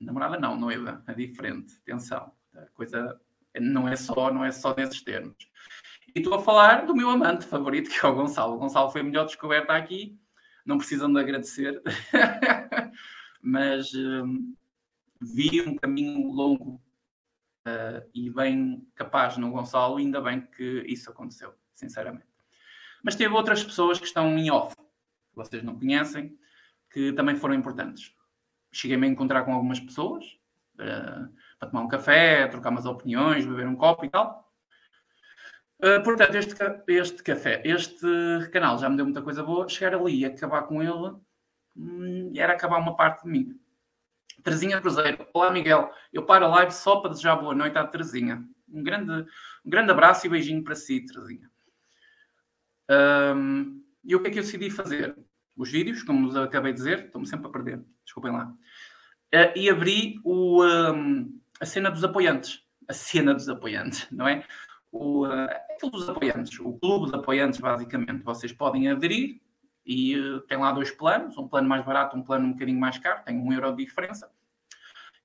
Namorada 0.00 0.40
não, 0.40 0.58
noiva, 0.58 1.04
é 1.06 1.12
diferente. 1.12 1.76
Atenção, 1.82 2.32
a 2.54 2.64
coisa 2.72 3.20
não 3.60 3.86
é 3.86 3.96
só, 3.96 4.32
não 4.32 4.42
é 4.42 4.50
só 4.50 4.74
nesses 4.74 5.02
termos. 5.02 5.36
E 6.14 6.18
estou 6.18 6.34
a 6.34 6.42
falar 6.42 6.84
do 6.84 6.94
meu 6.94 7.08
amante 7.08 7.46
favorito, 7.46 7.88
que 7.88 8.04
é 8.04 8.08
o 8.08 8.14
Gonçalo. 8.14 8.54
O 8.54 8.58
Gonçalo 8.58 8.90
foi 8.90 9.00
a 9.00 9.04
melhor 9.04 9.24
descoberta 9.24 9.72
aqui. 9.72 10.18
Não 10.64 10.76
precisam 10.76 11.10
de 11.10 11.18
agradecer. 11.18 11.82
Mas 13.40 13.94
um, 13.94 14.54
vi 15.18 15.62
um 15.62 15.74
caminho 15.74 16.30
longo 16.30 16.82
uh, 17.66 18.06
e 18.14 18.28
bem 18.28 18.86
capaz 18.94 19.38
no 19.38 19.50
Gonçalo. 19.50 19.96
Ainda 19.96 20.20
bem 20.20 20.42
que 20.42 20.84
isso 20.86 21.10
aconteceu, 21.10 21.54
sinceramente. 21.74 22.26
Mas 23.02 23.16
teve 23.16 23.34
outras 23.34 23.64
pessoas 23.64 23.98
que 23.98 24.06
estão 24.06 24.38
em 24.38 24.50
off, 24.50 24.76
que 24.76 25.34
vocês 25.34 25.62
não 25.62 25.78
conhecem, 25.78 26.38
que 26.90 27.12
também 27.14 27.36
foram 27.36 27.54
importantes. 27.54 28.14
Cheguei-me 28.70 29.06
a 29.06 29.10
encontrar 29.10 29.44
com 29.44 29.54
algumas 29.54 29.80
pessoas 29.80 30.26
uh, 30.74 31.32
para 31.58 31.70
tomar 31.70 31.82
um 31.82 31.88
café, 31.88 32.46
trocar 32.48 32.68
umas 32.68 32.84
opiniões, 32.84 33.46
beber 33.46 33.66
um 33.66 33.76
copo 33.76 34.04
e 34.04 34.10
tal. 34.10 34.41
Uh, 35.82 36.00
portanto, 36.04 36.36
este, 36.36 36.54
este 36.86 37.22
café, 37.24 37.60
este 37.64 38.06
canal 38.52 38.78
já 38.78 38.88
me 38.88 38.94
deu 38.94 39.04
muita 39.04 39.20
coisa 39.20 39.42
boa. 39.42 39.68
Chegar 39.68 39.98
ali 39.98 40.20
e 40.20 40.24
acabar 40.24 40.62
com 40.62 40.80
ele 40.80 41.16
hum, 41.76 42.32
era 42.36 42.52
acabar 42.52 42.78
uma 42.78 42.94
parte 42.94 43.24
de 43.24 43.28
mim. 43.28 43.60
Terezinha 44.44 44.80
Cruzeiro. 44.80 45.26
Olá, 45.34 45.50
Miguel. 45.50 45.90
Eu 46.12 46.24
paro 46.24 46.44
a 46.44 46.48
live 46.48 46.72
só 46.72 47.00
para 47.00 47.10
desejar 47.10 47.34
boa 47.34 47.52
noite 47.52 47.76
à 47.76 47.84
Terezinha. 47.84 48.44
Um 48.68 48.84
grande, 48.84 49.26
um 49.64 49.70
grande 49.70 49.90
abraço 49.90 50.24
e 50.24 50.30
beijinho 50.30 50.62
para 50.62 50.76
si, 50.76 51.04
Terezinha. 51.04 51.50
Um, 53.34 53.82
e 54.04 54.14
o 54.14 54.22
que 54.22 54.28
é 54.28 54.30
que 54.30 54.38
eu 54.38 54.44
decidi 54.44 54.70
fazer? 54.70 55.16
Os 55.56 55.68
vídeos, 55.68 56.04
como 56.04 56.28
vos 56.28 56.36
acabei 56.36 56.72
de 56.72 56.78
dizer, 56.78 57.06
estou-me 57.06 57.26
sempre 57.26 57.48
a 57.48 57.50
perder, 57.50 57.82
desculpem 58.04 58.30
lá. 58.30 58.46
Uh, 59.34 59.58
e 59.58 59.68
abri 59.68 60.20
o, 60.22 60.64
um, 60.64 61.40
a 61.60 61.66
cena 61.66 61.90
dos 61.90 62.04
apoiantes. 62.04 62.62
A 62.88 62.92
cena 62.92 63.34
dos 63.34 63.48
apoiantes, 63.48 64.06
não 64.12 64.28
é? 64.28 64.44
o, 64.92 65.26
uh, 65.26 65.48
dos 65.90 66.08
apoiantes, 66.08 66.58
o 66.60 66.72
clube 66.74 67.10
de 67.10 67.16
apoiantes, 67.16 67.60
basicamente. 67.60 68.22
Vocês 68.22 68.52
podem 68.52 68.88
aderir 68.88 69.40
e 69.84 70.18
uh, 70.18 70.40
tem 70.42 70.58
lá 70.58 70.72
dois 70.72 70.90
planos, 70.90 71.36
um 71.36 71.48
plano 71.48 71.68
mais 71.68 71.84
barato, 71.84 72.16
um 72.16 72.22
plano 72.22 72.46
um 72.46 72.52
bocadinho 72.52 72.78
mais 72.78 72.98
caro, 72.98 73.22
tem 73.24 73.36
um 73.36 73.52
euro 73.52 73.74
de 73.74 73.84
diferença, 73.84 74.30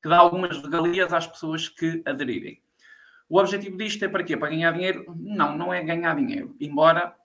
que 0.01 0.09
dá 0.09 0.17
algumas 0.17 0.61
regalias 0.61 1.13
às 1.13 1.27
pessoas 1.27 1.69
que 1.69 2.01
aderirem. 2.05 2.61
O 3.29 3.39
objetivo 3.39 3.77
disto 3.77 4.03
é 4.05 4.07
para 4.07 4.23
quê? 4.23 4.37
Para 4.37 4.49
ganhar 4.49 4.71
dinheiro? 4.71 5.05
Não, 5.17 5.57
não 5.57 5.73
é 5.73 5.83
ganhar 5.83 6.15
dinheiro. 6.15 6.55
Embora 6.59 7.15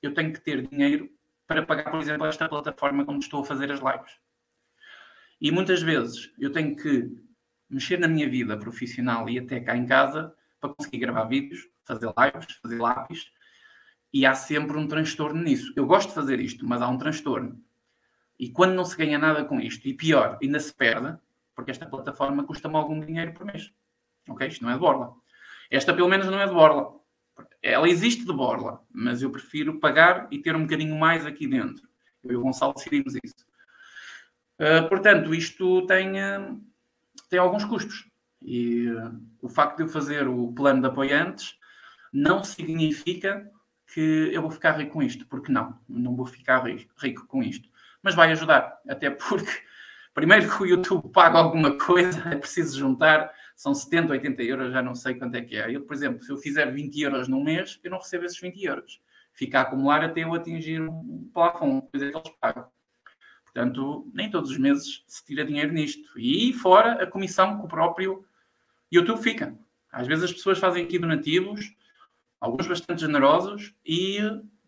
eu 0.00 0.14
tenha 0.14 0.32
que 0.32 0.40
ter 0.40 0.66
dinheiro 0.66 1.10
para 1.46 1.62
pagar, 1.64 1.90
por 1.90 2.00
exemplo, 2.00 2.26
esta 2.26 2.48
plataforma 2.48 3.04
onde 3.06 3.24
estou 3.24 3.42
a 3.42 3.44
fazer 3.44 3.70
as 3.70 3.80
lives. 3.80 4.18
E 5.40 5.50
muitas 5.50 5.82
vezes 5.82 6.32
eu 6.38 6.50
tenho 6.50 6.74
que 6.74 7.10
mexer 7.68 7.98
na 7.98 8.08
minha 8.08 8.28
vida 8.28 8.56
profissional 8.56 9.28
e 9.28 9.38
até 9.38 9.60
cá 9.60 9.76
em 9.76 9.86
casa 9.86 10.34
para 10.60 10.74
conseguir 10.74 10.98
gravar 10.98 11.24
vídeos, 11.24 11.68
fazer 11.84 12.12
lives, 12.18 12.56
fazer 12.56 12.78
lápis, 12.80 13.32
e 14.12 14.26
há 14.26 14.34
sempre 14.34 14.76
um 14.76 14.86
transtorno 14.86 15.42
nisso. 15.42 15.72
Eu 15.74 15.86
gosto 15.86 16.08
de 16.08 16.14
fazer 16.14 16.38
isto, 16.40 16.66
mas 16.66 16.82
há 16.82 16.88
um 16.88 16.98
transtorno. 16.98 17.62
E 18.38 18.50
quando 18.50 18.74
não 18.74 18.84
se 18.84 18.96
ganha 18.96 19.18
nada 19.18 19.44
com 19.44 19.60
isto, 19.60 19.86
e 19.88 19.94
pior, 19.94 20.38
ainda 20.42 20.60
se 20.60 20.74
perde, 20.74 21.16
porque 21.54 21.70
esta 21.70 21.86
plataforma 21.86 22.44
custa-me 22.44 22.76
algum 22.76 23.00
dinheiro 23.00 23.32
por 23.32 23.46
mês. 23.46 23.72
Ok? 24.28 24.46
Isto 24.46 24.64
não 24.64 24.70
é 24.70 24.74
de 24.74 24.80
borla. 24.80 25.14
Esta, 25.70 25.94
pelo 25.94 26.08
menos, 26.08 26.26
não 26.26 26.40
é 26.40 26.46
de 26.46 26.52
borla. 26.52 27.00
Ela 27.62 27.88
existe 27.88 28.24
de 28.24 28.32
borla, 28.32 28.82
mas 28.92 29.22
eu 29.22 29.30
prefiro 29.30 29.78
pagar 29.78 30.28
e 30.30 30.38
ter 30.38 30.54
um 30.54 30.62
bocadinho 30.62 30.98
mais 30.98 31.24
aqui 31.24 31.46
dentro. 31.46 31.88
Eu 32.22 32.32
e 32.32 32.36
o 32.36 32.42
Gonçalo 32.42 32.74
decidimos 32.74 33.14
isso. 33.22 33.46
Uh, 34.58 34.88
portanto, 34.88 35.34
isto 35.34 35.86
tem, 35.86 36.12
uh, 36.12 36.60
tem 37.30 37.38
alguns 37.38 37.64
custos. 37.64 38.08
E 38.40 38.88
uh, 38.90 39.20
o 39.40 39.48
facto 39.48 39.76
de 39.76 39.82
eu 39.84 39.88
fazer 39.88 40.28
o 40.28 40.52
plano 40.52 40.80
de 40.80 40.88
apoiantes 40.88 41.56
não 42.12 42.44
significa 42.44 43.50
que 43.92 44.30
eu 44.32 44.42
vou 44.42 44.50
ficar 44.50 44.72
rico 44.72 44.92
com 44.92 45.02
isto, 45.02 45.26
porque 45.26 45.52
não, 45.52 45.78
não 45.88 46.14
vou 46.14 46.26
ficar 46.26 46.64
rico 46.64 47.26
com 47.26 47.42
isto. 47.42 47.68
Mas 48.02 48.14
vai 48.14 48.32
ajudar, 48.32 48.80
até 48.88 49.10
porque, 49.10 49.50
primeiro 50.14 50.50
que 50.50 50.62
o 50.62 50.66
YouTube 50.66 51.10
paga 51.12 51.38
alguma 51.38 51.78
coisa, 51.78 52.20
é 52.30 52.36
preciso 52.36 52.78
juntar, 52.78 53.32
são 53.54 53.74
70, 53.74 54.12
80 54.12 54.42
euros, 54.42 54.72
já 54.72 54.82
não 54.82 54.94
sei 54.94 55.14
quanto 55.14 55.36
é 55.36 55.42
que 55.42 55.56
é. 55.56 55.74
Eu, 55.74 55.82
por 55.82 55.94
exemplo, 55.94 56.22
se 56.22 56.30
eu 56.30 56.36
fizer 56.36 56.66
20 56.66 57.00
euros 57.00 57.28
num 57.28 57.42
mês, 57.42 57.78
eu 57.82 57.90
não 57.90 57.98
recebo 57.98 58.24
esses 58.24 58.40
20 58.40 58.64
euros. 58.64 59.00
Fica 59.32 59.60
a 59.60 59.62
acumular 59.62 60.04
até 60.04 60.24
eu 60.24 60.34
atingir 60.34 60.80
um 60.82 61.30
plafond, 61.32 61.86
coisa 61.90 62.10
que 62.10 62.16
eles 62.16 62.36
pagam. 62.40 62.66
Portanto, 63.44 64.10
nem 64.14 64.30
todos 64.30 64.50
os 64.50 64.58
meses 64.58 65.04
se 65.06 65.24
tira 65.24 65.44
dinheiro 65.44 65.72
nisto. 65.72 66.18
E 66.18 66.52
fora 66.54 67.02
a 67.02 67.06
comissão 67.06 67.58
que 67.58 67.64
o 67.64 67.68
próprio 67.68 68.24
YouTube 68.90 69.22
fica. 69.22 69.54
Às 69.90 70.06
vezes 70.06 70.24
as 70.24 70.32
pessoas 70.32 70.58
fazem 70.58 70.84
aqui 70.84 70.98
donativos, 70.98 71.74
alguns 72.42 72.66
bastante 72.66 73.02
generosos, 73.02 73.72
e 73.86 74.18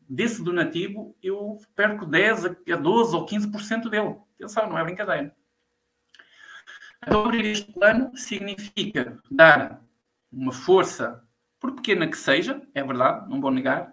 desse 0.08 0.42
donativo 0.44 1.16
eu 1.20 1.58
perco 1.74 2.06
10 2.06 2.44
a 2.46 2.76
12 2.76 3.16
ou 3.16 3.26
15% 3.26 3.90
dele. 3.90 4.16
Atenção, 4.36 4.68
não 4.68 4.78
é 4.78 4.84
brincadeira. 4.84 5.34
Então, 7.02 7.24
abrir 7.24 7.44
este 7.44 7.72
plano 7.72 8.16
significa 8.16 9.20
dar 9.28 9.84
uma 10.32 10.52
força, 10.52 11.26
por 11.58 11.72
pequena 11.72 12.06
que 12.06 12.16
seja, 12.16 12.62
é 12.74 12.82
verdade, 12.84 13.28
não 13.28 13.40
vou 13.40 13.50
negar, 13.50 13.92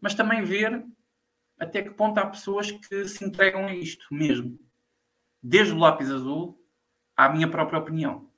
mas 0.00 0.14
também 0.14 0.42
ver 0.42 0.82
até 1.58 1.82
que 1.82 1.90
ponto 1.90 2.18
há 2.18 2.26
pessoas 2.26 2.70
que 2.70 3.06
se 3.06 3.24
entregam 3.24 3.66
a 3.66 3.74
isto 3.74 4.06
mesmo. 4.10 4.58
Desde 5.42 5.74
o 5.74 5.78
lápis 5.78 6.10
azul 6.10 6.58
à 7.14 7.28
minha 7.28 7.48
própria 7.48 7.78
opinião. 7.78 8.30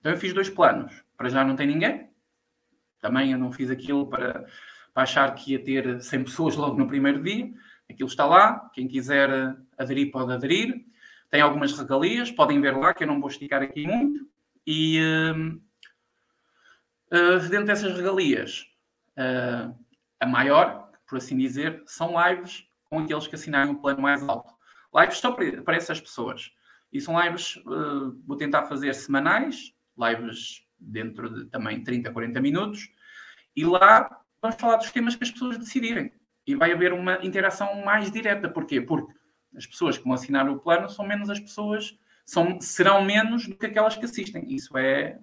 Então 0.00 0.10
eu 0.10 0.18
fiz 0.18 0.32
dois 0.32 0.50
planos. 0.50 1.04
Para 1.16 1.28
já 1.28 1.44
não 1.44 1.54
tem 1.54 1.66
ninguém. 1.66 2.10
Também 3.00 3.32
eu 3.32 3.38
não 3.38 3.52
fiz 3.52 3.70
aquilo 3.70 4.06
para, 4.06 4.46
para 4.92 5.02
achar 5.02 5.34
que 5.34 5.52
ia 5.52 5.62
ter 5.62 6.00
100 6.00 6.24
pessoas 6.24 6.56
logo 6.56 6.76
no 6.76 6.88
primeiro 6.88 7.22
dia. 7.22 7.50
Aquilo 7.88 8.08
está 8.08 8.24
lá. 8.24 8.70
Quem 8.72 8.88
quiser 8.88 9.56
aderir 9.78 10.10
pode 10.10 10.32
aderir. 10.32 10.84
Tem 11.30 11.40
algumas 11.40 11.76
regalias. 11.76 12.30
Podem 12.30 12.60
ver 12.60 12.76
lá 12.76 12.94
que 12.94 13.04
eu 13.04 13.08
não 13.08 13.20
vou 13.20 13.28
esticar 13.28 13.62
aqui 13.62 13.86
muito. 13.86 14.26
E 14.66 15.00
uh, 15.00 15.60
uh, 17.12 17.48
dentro 17.48 17.66
dessas 17.66 17.96
regalias, 17.96 18.66
uh, 19.16 19.76
a 20.18 20.26
maior, 20.26 20.90
por 21.06 21.18
assim 21.18 21.36
dizer, 21.36 21.82
são 21.86 22.14
lives 22.28 22.66
com 22.84 22.98
aqueles 22.98 23.26
que 23.26 23.36
assinarem 23.36 23.72
um 23.72 23.76
plano 23.76 24.02
mais 24.02 24.26
alto. 24.28 24.52
Lives 24.94 25.18
só 25.18 25.32
para, 25.32 25.62
para 25.62 25.76
essas 25.76 26.00
pessoas. 26.00 26.50
E 26.92 27.00
são 27.00 27.20
lives, 27.20 27.60
vou 28.24 28.36
tentar 28.36 28.66
fazer 28.66 28.94
semanais, 28.94 29.74
lives 29.98 30.65
dentro 30.78 31.28
de 31.28 31.50
também 31.50 31.82
30, 31.82 32.12
40 32.12 32.40
minutos, 32.40 32.90
e 33.54 33.64
lá 33.64 34.20
vamos 34.40 34.56
falar 34.60 34.76
dos 34.76 34.90
temas 34.90 35.16
que 35.16 35.24
as 35.24 35.30
pessoas 35.30 35.58
decidirem. 35.58 36.12
E 36.46 36.54
vai 36.54 36.72
haver 36.72 36.92
uma 36.92 37.24
interação 37.24 37.84
mais 37.84 38.10
direta. 38.10 38.48
Porquê? 38.48 38.80
Porque 38.80 39.12
as 39.56 39.66
pessoas 39.66 39.98
que 39.98 40.04
vão 40.04 40.12
assinar 40.12 40.48
o 40.48 40.60
plano 40.60 40.88
são 40.88 41.06
menos 41.06 41.28
as 41.28 41.40
pessoas, 41.40 41.98
são, 42.24 42.60
serão 42.60 43.02
menos 43.02 43.48
do 43.48 43.56
que 43.56 43.66
aquelas 43.66 43.96
que 43.96 44.04
assistem. 44.04 44.46
Isso 44.54 44.76
é. 44.76 45.18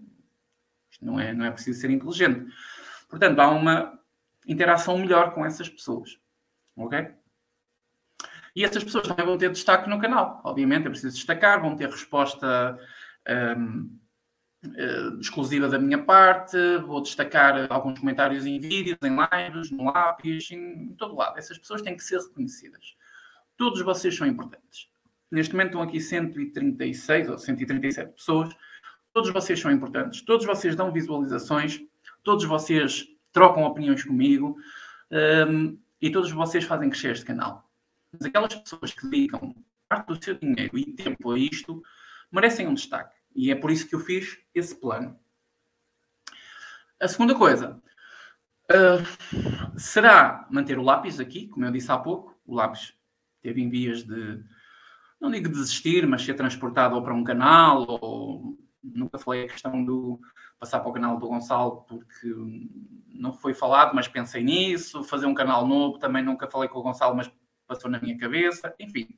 Não 1.02 1.20
é, 1.20 1.34
não 1.34 1.46
é 1.46 1.52
preciso 1.52 1.80
ser 1.80 1.90
inteligente. 1.90 2.46
Portanto, 3.10 3.40
há 3.40 3.50
uma 3.50 4.00
interação 4.48 4.98
melhor 4.98 5.34
com 5.34 5.46
essas 5.46 5.70
pessoas. 5.70 6.20
Ok? 6.76 7.14
E 8.56 8.64
essas 8.64 8.84
pessoas 8.84 9.08
também 9.08 9.26
vão 9.26 9.38
ter 9.38 9.52
destaque 9.52 9.90
no 9.90 10.00
canal. 10.00 10.42
Obviamente, 10.44 10.88
é 10.88 10.90
preciso 10.90 11.16
destacar, 11.16 11.62
vão 11.62 11.76
ter 11.76 11.90
resposta. 11.90 12.78
Um, 13.58 13.98
exclusiva 15.20 15.68
da 15.68 15.78
minha 15.78 15.98
parte, 15.98 16.58
vou 16.86 17.02
destacar 17.02 17.68
alguns 17.70 18.00
comentários 18.00 18.46
em 18.46 18.60
vídeos, 18.60 18.98
em 19.04 19.16
lives, 19.16 19.72
no 19.72 19.86
lápis, 19.86 20.50
em 20.52 20.96
todo 20.98 21.16
lado. 21.16 21.38
Essas 21.38 21.58
pessoas 21.58 21.82
têm 21.82 21.96
que 21.96 22.04
ser 22.04 22.20
reconhecidas. 22.20 22.96
Todos 23.58 23.82
vocês 23.82 24.16
são 24.16 24.26
importantes. 24.26 24.90
Neste 25.30 25.54
momento 25.54 25.68
estão 25.68 25.82
aqui 25.82 26.00
136 26.00 27.30
ou 27.30 27.38
137 27.38 28.14
pessoas. 28.14 28.56
Todos 29.12 29.32
vocês 29.32 29.60
são 29.60 29.72
importantes, 29.72 30.22
todos 30.22 30.46
vocês 30.46 30.76
dão 30.76 30.92
visualizações, 30.92 31.80
todos 32.24 32.46
vocês 32.46 33.08
trocam 33.32 33.64
opiniões 33.64 34.04
comigo 34.04 34.58
um, 35.48 35.78
e 36.02 36.12
todos 36.12 36.32
vocês 36.32 36.64
fazem 36.64 36.90
crescer 36.90 37.12
este 37.12 37.26
canal. 37.26 37.70
Mas 38.12 38.26
aquelas 38.26 38.56
pessoas 38.56 38.94
que 38.94 39.08
dedicam 39.08 39.56
parte 39.88 40.08
do 40.08 40.24
seu 40.24 40.36
dinheiro 40.36 40.78
e 40.78 40.94
tempo 40.94 41.32
a 41.32 41.38
isto 41.38 41.84
merecem 42.32 42.68
um 42.68 42.74
destaque. 42.74 43.16
E 43.36 43.52
é 43.52 43.56
por 43.56 43.72
isso 43.72 43.88
que 43.88 43.96
eu 43.96 44.00
fiz 44.00 44.38
esse 44.54 44.76
plano. 44.76 45.18
A 47.00 47.08
segunda 47.08 47.36
coisa 47.36 47.82
uh, 48.72 49.80
será 49.80 50.48
manter 50.50 50.78
o 50.78 50.84
lápis 50.84 51.20
aqui, 51.20 51.48
como 51.48 51.66
eu 51.66 51.72
disse 51.72 51.92
há 51.92 51.98
pouco. 51.98 52.40
O 52.46 52.56
lápis 52.56 52.94
teve 53.42 53.62
em 53.62 53.70
vias 53.70 54.04
de, 54.04 54.44
não 55.20 55.32
digo 55.32 55.50
desistir, 55.50 56.08
mas 56.08 56.24
ser 56.24 56.34
transportado 56.34 56.96
ou 56.96 57.04
para 57.04 57.14
um 57.14 57.24
canal, 57.24 57.86
ou 57.88 58.58
nunca 58.82 59.18
falei 59.18 59.46
a 59.46 59.50
questão 59.50 59.84
do 59.84 60.20
passar 60.60 60.80
para 60.80 60.90
o 60.90 60.94
canal 60.94 61.18
do 61.18 61.28
Gonçalo, 61.28 61.84
porque 61.88 62.34
não 63.08 63.34
foi 63.34 63.54
falado, 63.54 63.94
mas 63.94 64.08
pensei 64.08 64.44
nisso. 64.44 65.04
Fazer 65.04 65.26
um 65.26 65.34
canal 65.34 65.68
novo, 65.68 66.00
também 66.00 66.24
nunca 66.24 66.50
falei 66.50 66.70
com 66.70 66.80
o 66.80 66.84
Gonçalo, 66.84 67.16
mas 67.16 67.32
passou 67.68 67.90
na 67.90 68.00
minha 68.00 68.18
cabeça. 68.18 68.74
Enfim. 68.80 69.10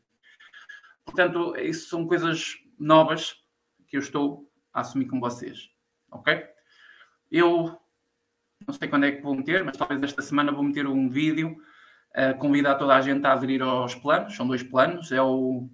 Portanto, 1.03 1.55
isso 1.57 1.89
são 1.89 2.07
coisas 2.07 2.55
novas 2.79 3.44
que 3.87 3.97
eu 3.97 4.01
estou 4.01 4.51
a 4.73 4.81
assumir 4.81 5.05
com 5.05 5.19
vocês. 5.19 5.69
Ok? 6.11 6.45
Eu 7.31 7.79
não 8.67 8.73
sei 8.73 8.87
quando 8.87 9.05
é 9.05 9.11
que 9.11 9.21
vou 9.21 9.35
meter, 9.35 9.63
mas 9.63 9.77
talvez 9.77 10.01
esta 10.01 10.21
semana 10.21 10.51
vou 10.51 10.63
meter 10.63 10.87
um 10.87 11.09
vídeo 11.09 11.55
a 12.13 12.33
convidar 12.33 12.75
toda 12.75 12.95
a 12.95 13.01
gente 13.01 13.25
a 13.25 13.33
aderir 13.33 13.61
aos 13.61 13.95
planos. 13.95 14.35
São 14.35 14.47
dois 14.47 14.63
planos: 14.63 15.11
é 15.11 15.21
o, 15.21 15.69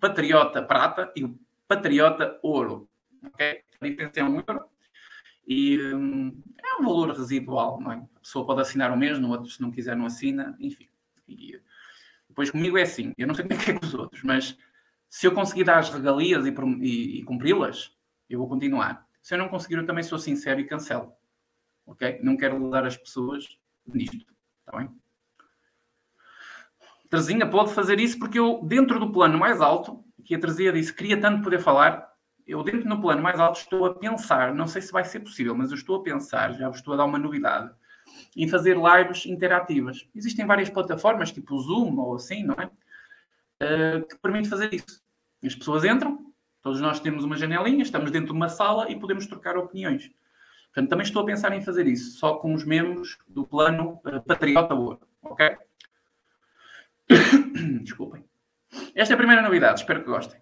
Patriota 0.00 0.62
Prata 0.62 1.12
e 1.16 1.24
o 1.24 1.38
Patriota 1.66 2.38
Ouro. 2.42 2.88
Ok? 3.24 3.62
A 3.80 3.86
diferença 3.86 4.20
é 4.20 4.24
um 4.24 4.36
euro 4.36 4.64
e 5.46 5.78
hum, 5.94 6.42
é 6.58 6.80
um 6.80 6.84
valor 6.84 7.10
residual, 7.10 7.80
não 7.80 7.92
é? 7.92 7.96
A 8.16 8.20
pessoa 8.20 8.44
pode 8.44 8.60
assinar 8.60 8.90
o 8.90 8.96
mês, 8.96 9.18
no 9.18 9.30
outro, 9.30 9.48
se 9.48 9.60
não 9.62 9.70
quiser, 9.70 9.96
não 9.96 10.06
assina, 10.06 10.56
enfim. 10.58 10.88
E 11.28 11.60
depois 12.28 12.50
comigo 12.50 12.76
é 12.76 12.82
assim: 12.82 13.12
eu 13.16 13.26
não 13.26 13.34
sei 13.34 13.44
como 13.44 13.60
é 13.60 13.64
que 13.64 13.70
é 13.70 13.78
com 13.78 13.86
os 13.86 13.94
outros, 13.94 14.22
mas 14.22 14.58
se 15.08 15.26
eu 15.26 15.32
conseguir 15.32 15.64
dar 15.64 15.78
as 15.78 15.90
regalias 15.90 16.46
e, 16.46 16.54
e, 16.80 17.18
e 17.18 17.24
cumpri-las, 17.24 17.96
eu 18.28 18.38
vou 18.38 18.48
continuar. 18.48 19.06
Se 19.22 19.34
eu 19.34 19.38
não 19.38 19.48
conseguir, 19.48 19.76
eu 19.76 19.86
também 19.86 20.04
sou 20.04 20.18
sincero 20.18 20.60
e 20.60 20.66
cancelo. 20.66 21.12
Ok? 21.86 22.20
Não 22.22 22.36
quero 22.36 22.62
levar 22.62 22.84
as 22.84 22.96
pessoas 22.96 23.58
nisto. 23.86 24.34
Está 24.60 24.78
bem? 24.78 24.90
Terezinha 27.08 27.48
pode 27.48 27.72
fazer 27.72 28.00
isso 28.00 28.18
porque 28.18 28.38
eu, 28.38 28.60
dentro 28.64 28.98
do 28.98 29.12
plano 29.12 29.38
mais 29.38 29.60
alto, 29.60 30.04
que 30.24 30.34
a 30.34 30.40
Terezinha 30.40 30.72
disse, 30.72 30.92
queria 30.92 31.20
tanto 31.20 31.42
poder 31.42 31.60
falar, 31.60 32.12
eu 32.46 32.62
dentro 32.62 32.88
do 32.88 33.00
plano 33.00 33.22
mais 33.22 33.38
alto 33.38 33.60
estou 33.60 33.86
a 33.86 33.94
pensar, 33.94 34.54
não 34.54 34.66
sei 34.66 34.82
se 34.82 34.92
vai 34.92 35.04
ser 35.04 35.20
possível, 35.20 35.54
mas 35.54 35.70
eu 35.70 35.76
estou 35.76 35.96
a 35.96 36.02
pensar, 36.02 36.52
já 36.54 36.68
vos 36.68 36.78
estou 36.78 36.94
a 36.94 36.96
dar 36.96 37.04
uma 37.04 37.18
novidade, 37.18 37.72
em 38.36 38.48
fazer 38.48 38.76
lives 38.76 39.24
interativas. 39.26 40.08
Existem 40.14 40.46
várias 40.46 40.68
plataformas, 40.68 41.32
tipo 41.32 41.54
o 41.54 41.60
Zoom 41.60 41.96
ou 41.98 42.16
assim, 42.16 42.44
não 42.44 42.54
é? 42.54 42.70
Uh, 43.62 44.06
que 44.06 44.16
permite 44.18 44.48
fazer 44.48 44.72
isso. 44.72 45.02
As 45.44 45.54
pessoas 45.54 45.84
entram, 45.84 46.18
todos 46.60 46.80
nós 46.80 47.00
temos 47.00 47.24
uma 47.24 47.36
janelinha, 47.36 47.82
estamos 47.82 48.10
dentro 48.10 48.28
de 48.28 48.32
uma 48.32 48.48
sala 48.48 48.90
e 48.90 48.98
podemos 48.98 49.26
trocar 49.26 49.56
opiniões. 49.56 50.10
Portanto, 50.66 50.90
também 50.90 51.04
estou 51.04 51.22
a 51.22 51.26
pensar 51.26 51.52
em 51.52 51.62
fazer 51.62 51.86
isso, 51.86 52.18
só 52.18 52.34
com 52.34 52.52
os 52.52 52.64
membros 52.64 53.16
do 53.26 53.46
plano 53.46 54.00
uh, 54.04 54.20
Patriota 54.26 54.74
Ouro. 54.74 55.00
Ok? 55.22 55.56
Desculpem. 57.82 58.24
Esta 58.94 59.14
é 59.14 59.14
a 59.14 59.18
primeira 59.18 59.42
novidade, 59.42 59.80
espero 59.80 60.00
que 60.00 60.10
gostem. 60.10 60.38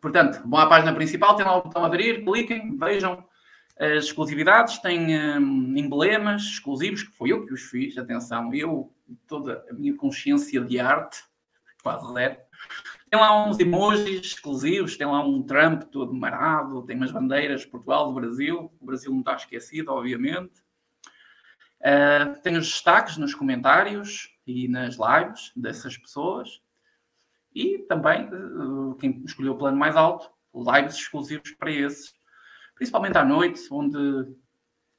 Portanto, 0.00 0.42
vão 0.46 0.58
à 0.58 0.66
página 0.66 0.92
principal, 0.92 1.36
tem 1.36 1.46
lá 1.46 1.56
o 1.56 1.62
botão 1.62 1.84
aderir, 1.84 2.24
cliquem, 2.24 2.76
vejam 2.76 3.24
as 3.78 4.04
exclusividades, 4.04 4.78
tem 4.78 5.18
um, 5.18 5.76
emblemas 5.76 6.42
exclusivos, 6.42 7.02
que 7.02 7.16
foi 7.16 7.32
eu 7.32 7.44
que 7.46 7.54
os 7.54 7.62
fiz, 7.62 7.98
atenção, 7.98 8.52
eu, 8.54 8.92
toda 9.26 9.64
a 9.68 9.72
minha 9.72 9.96
consciência 9.96 10.60
de 10.60 10.78
arte, 10.78 11.24
quase 11.84 12.12
zero. 12.14 12.36
Tem 13.10 13.20
lá 13.20 13.46
uns 13.46 13.60
emojis 13.60 14.26
exclusivos, 14.26 14.96
tem 14.96 15.06
lá 15.06 15.24
um 15.24 15.42
Trump 15.42 15.84
todo 15.84 16.12
marado, 16.12 16.82
tem 16.82 16.96
umas 16.96 17.12
bandeiras 17.12 17.64
Portugal, 17.64 18.08
do 18.08 18.14
Brasil. 18.14 18.72
O 18.80 18.86
Brasil 18.86 19.12
não 19.12 19.20
está 19.20 19.36
esquecido, 19.36 19.92
obviamente. 19.92 20.64
Uh, 21.80 22.40
tem 22.42 22.56
os 22.56 22.66
destaques 22.66 23.18
nos 23.18 23.34
comentários 23.34 24.34
e 24.46 24.66
nas 24.66 24.96
lives 24.96 25.52
dessas 25.54 25.96
pessoas. 25.98 26.62
E 27.54 27.78
também, 27.80 28.28
uh, 28.32 28.96
quem 28.98 29.22
escolheu 29.24 29.52
o 29.52 29.58
plano 29.58 29.76
mais 29.76 29.94
alto, 29.94 30.30
lives 30.54 30.96
exclusivos 30.96 31.52
para 31.52 31.70
esses. 31.70 32.14
Principalmente 32.74 33.18
à 33.18 33.24
noite, 33.24 33.60
onde 33.70 34.34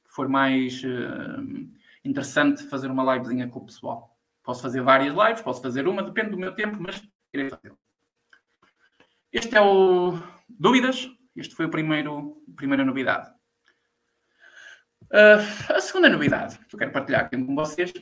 for 0.04 0.28
mais 0.28 0.82
uh, 0.84 1.68
interessante 2.04 2.62
fazer 2.62 2.90
uma 2.90 3.14
livezinha 3.14 3.48
com 3.48 3.58
o 3.58 3.66
pessoal. 3.66 4.15
Posso 4.46 4.62
fazer 4.62 4.80
várias 4.80 5.12
lives, 5.12 5.42
posso 5.42 5.60
fazer 5.60 5.88
uma, 5.88 6.04
depende 6.04 6.30
do 6.30 6.38
meu 6.38 6.54
tempo, 6.54 6.78
mas 6.80 7.02
irei 7.34 7.50
fazer. 7.50 7.74
Este 9.32 9.56
é 9.56 9.60
o 9.60 10.16
Dúvidas. 10.48 11.10
Este 11.34 11.52
foi 11.52 11.66
o 11.66 11.70
primeiro, 11.70 12.40
a 12.48 12.54
primeira 12.54 12.84
novidade. 12.84 13.28
Uh, 15.06 15.72
a 15.74 15.80
segunda 15.80 16.08
novidade 16.08 16.58
que 16.60 16.76
eu 16.76 16.78
quero 16.78 16.92
partilhar 16.92 17.22
aqui 17.22 17.36
com 17.36 17.56
vocês 17.56 17.92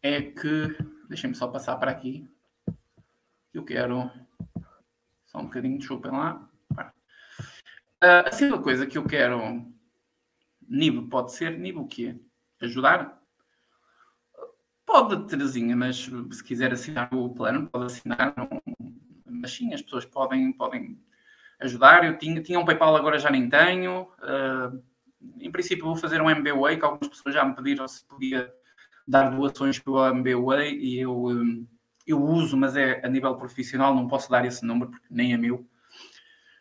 é 0.00 0.22
que. 0.22 0.76
Deixem-me 1.08 1.34
só 1.34 1.48
passar 1.48 1.76
para 1.76 1.90
aqui. 1.90 2.28
Eu 3.52 3.64
quero. 3.64 4.08
Só 5.26 5.38
um 5.38 5.46
bocadinho, 5.46 5.78
desculpem 5.78 6.12
lá. 6.12 6.48
Uh, 6.70 8.28
a 8.28 8.30
segunda 8.30 8.62
coisa 8.62 8.86
que 8.86 8.96
eu 8.96 9.04
quero. 9.04 9.66
Nível 10.68 11.08
pode 11.08 11.32
ser. 11.32 11.58
Nível 11.58 11.82
o 11.82 11.88
quê? 11.88 12.16
Ajudar? 12.62 13.20
Pode, 14.86 15.26
Terezinha, 15.26 15.76
mas 15.76 16.08
se 16.30 16.44
quiser 16.44 16.72
assinar 16.72 17.12
o 17.12 17.28
plano, 17.34 17.68
pode 17.68 17.86
assinar. 17.86 18.32
Não, 18.36 18.48
mas 19.26 19.50
sim, 19.50 19.74
as 19.74 19.82
pessoas 19.82 20.04
podem, 20.04 20.52
podem 20.52 20.96
ajudar. 21.60 22.04
Eu 22.04 22.16
tinha, 22.16 22.40
tinha 22.40 22.58
um 22.58 22.64
PayPal, 22.64 22.94
agora 22.94 23.18
já 23.18 23.28
nem 23.28 23.48
tenho. 23.48 24.02
Uh, 24.22 24.82
em 25.40 25.50
princípio, 25.50 25.84
vou 25.84 25.96
fazer 25.96 26.22
um 26.22 26.30
MBWay, 26.30 26.78
que 26.78 26.84
algumas 26.84 27.08
pessoas 27.08 27.34
já 27.34 27.44
me 27.44 27.54
pediram 27.54 27.86
se 27.88 28.04
podia 28.04 28.52
dar 29.06 29.30
doações 29.30 29.78
pelo 29.78 30.04
MBWay 30.06 30.78
e 30.78 31.00
eu, 31.00 31.26
um, 31.26 31.66
eu 32.06 32.22
uso, 32.22 32.56
mas 32.56 32.76
é 32.76 33.04
a 33.04 33.08
nível 33.08 33.36
profissional, 33.36 33.94
não 33.94 34.08
posso 34.08 34.30
dar 34.30 34.44
esse 34.44 34.64
número 34.64 34.92
porque 34.92 35.06
nem 35.10 35.32
é 35.32 35.36
meu. 35.36 35.66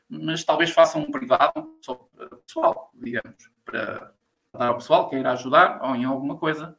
Mas 0.09 0.43
talvez 0.43 0.71
façam 0.71 1.01
um 1.01 1.11
privado, 1.11 1.77
só 1.81 2.07
pessoal, 2.45 2.91
digamos, 2.93 3.49
para 3.63 4.13
dar 4.53 4.67
ao 4.67 4.75
pessoal 4.75 5.05
que 5.05 5.15
queira 5.15 5.31
ajudar 5.31 5.79
ou 5.83 5.95
em 5.95 6.05
alguma 6.05 6.37
coisa. 6.37 6.77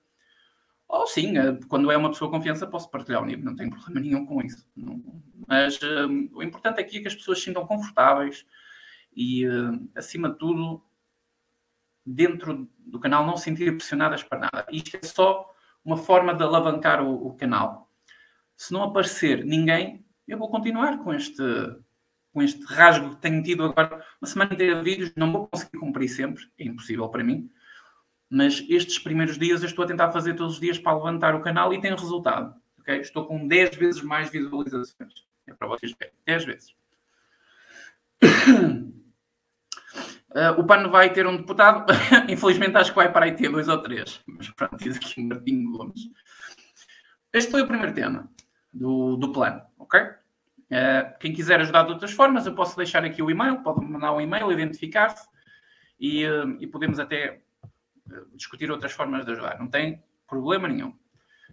Ou 0.88 1.06
sim, 1.06 1.36
eh, 1.36 1.58
quando 1.68 1.90
é 1.90 1.96
uma 1.96 2.10
pessoa 2.10 2.30
de 2.30 2.36
confiança, 2.36 2.66
posso 2.66 2.90
partilhar 2.90 3.22
o 3.22 3.26
nível, 3.26 3.44
não 3.44 3.56
tenho 3.56 3.70
problema 3.70 4.00
nenhum 4.00 4.26
com 4.26 4.40
isso. 4.40 4.66
Mas 5.46 5.80
um, 5.82 6.28
o 6.32 6.42
importante 6.42 6.80
aqui 6.80 6.98
é 6.98 7.00
que 7.00 7.08
as 7.08 7.14
pessoas 7.14 7.38
se 7.38 7.44
sintam 7.44 7.66
confortáveis 7.66 8.46
e, 9.14 9.46
uh, 9.46 9.88
acima 9.96 10.30
de 10.30 10.38
tudo, 10.38 10.82
dentro 12.04 12.68
do 12.78 13.00
canal 13.00 13.26
não 13.26 13.36
se 13.36 13.44
sentirem 13.44 13.76
pressionadas 13.76 14.22
para 14.22 14.38
nada. 14.38 14.66
Isto 14.70 14.96
é 14.96 15.06
só 15.06 15.52
uma 15.84 15.96
forma 15.96 16.34
de 16.34 16.42
alavancar 16.42 17.02
o, 17.02 17.26
o, 17.26 17.34
canal. 17.34 17.90
Se 18.56 18.72
não 18.72 18.84
aparecer 18.84 19.44
ninguém, 19.44 20.04
eu 20.26 20.38
vou 20.38 20.48
continuar 20.48 20.98
com 20.98 21.12
este, 21.12 21.42
com 22.32 22.42
este 22.42 22.62
rasgo 22.64 23.10
que 23.10 23.22
tenho 23.22 23.42
tido 23.42 23.64
agora 23.64 24.04
uma 24.20 24.28
semana 24.28 24.54
inteira 24.54 24.76
de 24.76 24.82
vídeos. 24.82 25.12
Não 25.16 25.32
vou 25.32 25.48
conseguir 25.48 25.78
cumprir 25.78 26.08
sempre, 26.08 26.44
é 26.58 26.64
impossível 26.64 27.08
para 27.08 27.24
mim 27.24 27.50
mas 28.28 28.64
estes 28.68 28.98
primeiros 28.98 29.38
dias 29.38 29.62
eu 29.62 29.68
estou 29.68 29.84
a 29.84 29.88
tentar 29.88 30.10
fazer 30.10 30.34
todos 30.34 30.54
os 30.54 30.60
dias 30.60 30.78
para 30.78 30.96
levantar 30.96 31.34
o 31.34 31.40
canal 31.40 31.72
e 31.72 31.80
tem 31.80 31.92
resultado. 31.92 32.54
Okay? 32.80 33.00
Estou 33.00 33.26
com 33.26 33.46
10 33.46 33.76
vezes 33.76 34.02
mais 34.02 34.30
visualizações. 34.30 35.26
É 35.46 35.54
para 35.54 35.68
vocês 35.68 35.94
verem. 35.98 36.14
10 36.26 36.44
vezes. 36.44 36.74
Uh, 40.30 40.58
o 40.58 40.64
PAN 40.64 40.88
vai 40.88 41.12
ter 41.12 41.26
um 41.26 41.36
deputado. 41.36 41.92
Infelizmente 42.28 42.76
acho 42.76 42.90
que 42.90 42.96
vai 42.96 43.12
para 43.12 43.26
aí 43.26 43.32
ter 43.32 43.50
dois 43.50 43.68
ou 43.68 43.82
três. 43.82 44.20
Mas 44.26 44.50
pronto, 44.50 44.76
diz 44.76 44.96
aqui 44.96 45.22
Martinho 45.22 45.70
Gomes. 45.72 46.00
Este 47.32 47.50
foi 47.50 47.62
o 47.62 47.66
primeiro 47.66 47.94
tema 47.94 48.28
do, 48.72 49.16
do 49.16 49.32
plano, 49.32 49.62
ok? 49.78 50.00
Uh, 50.00 51.18
quem 51.20 51.32
quiser 51.32 51.60
ajudar 51.60 51.84
de 51.84 51.92
outras 51.92 52.12
formas, 52.12 52.46
eu 52.46 52.54
posso 52.54 52.76
deixar 52.76 53.04
aqui 53.04 53.22
o 53.22 53.30
e-mail, 53.30 53.62
pode 53.62 53.84
mandar 53.84 54.12
um 54.12 54.20
e-mail, 54.20 54.50
identificar-se 54.50 55.28
e, 56.00 56.26
uh, 56.26 56.56
e 56.58 56.66
podemos 56.66 56.98
até 56.98 57.40
discutir 58.34 58.70
outras 58.70 58.92
formas 58.92 59.24
de 59.24 59.32
ajudar. 59.32 59.58
Não 59.58 59.68
tem 59.68 60.02
problema 60.26 60.68
nenhum. 60.68 60.94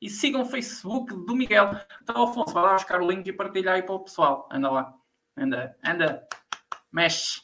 E 0.00 0.10
sigam 0.10 0.42
o 0.42 0.46
Facebook 0.46 1.14
do 1.24 1.36
Miguel. 1.36 1.70
Então, 2.02 2.24
Afonso, 2.24 2.52
vai 2.52 2.64
lá 2.64 2.72
buscar 2.74 3.00
o 3.00 3.08
link 3.08 3.28
e 3.28 3.32
partilhar 3.32 3.76
aí 3.76 3.82
para 3.82 3.94
o 3.94 4.00
pessoal. 4.00 4.48
Anda 4.50 4.70
lá. 4.70 4.94
Anda, 5.36 5.76
anda. 5.84 6.26
Mexe. 6.92 7.42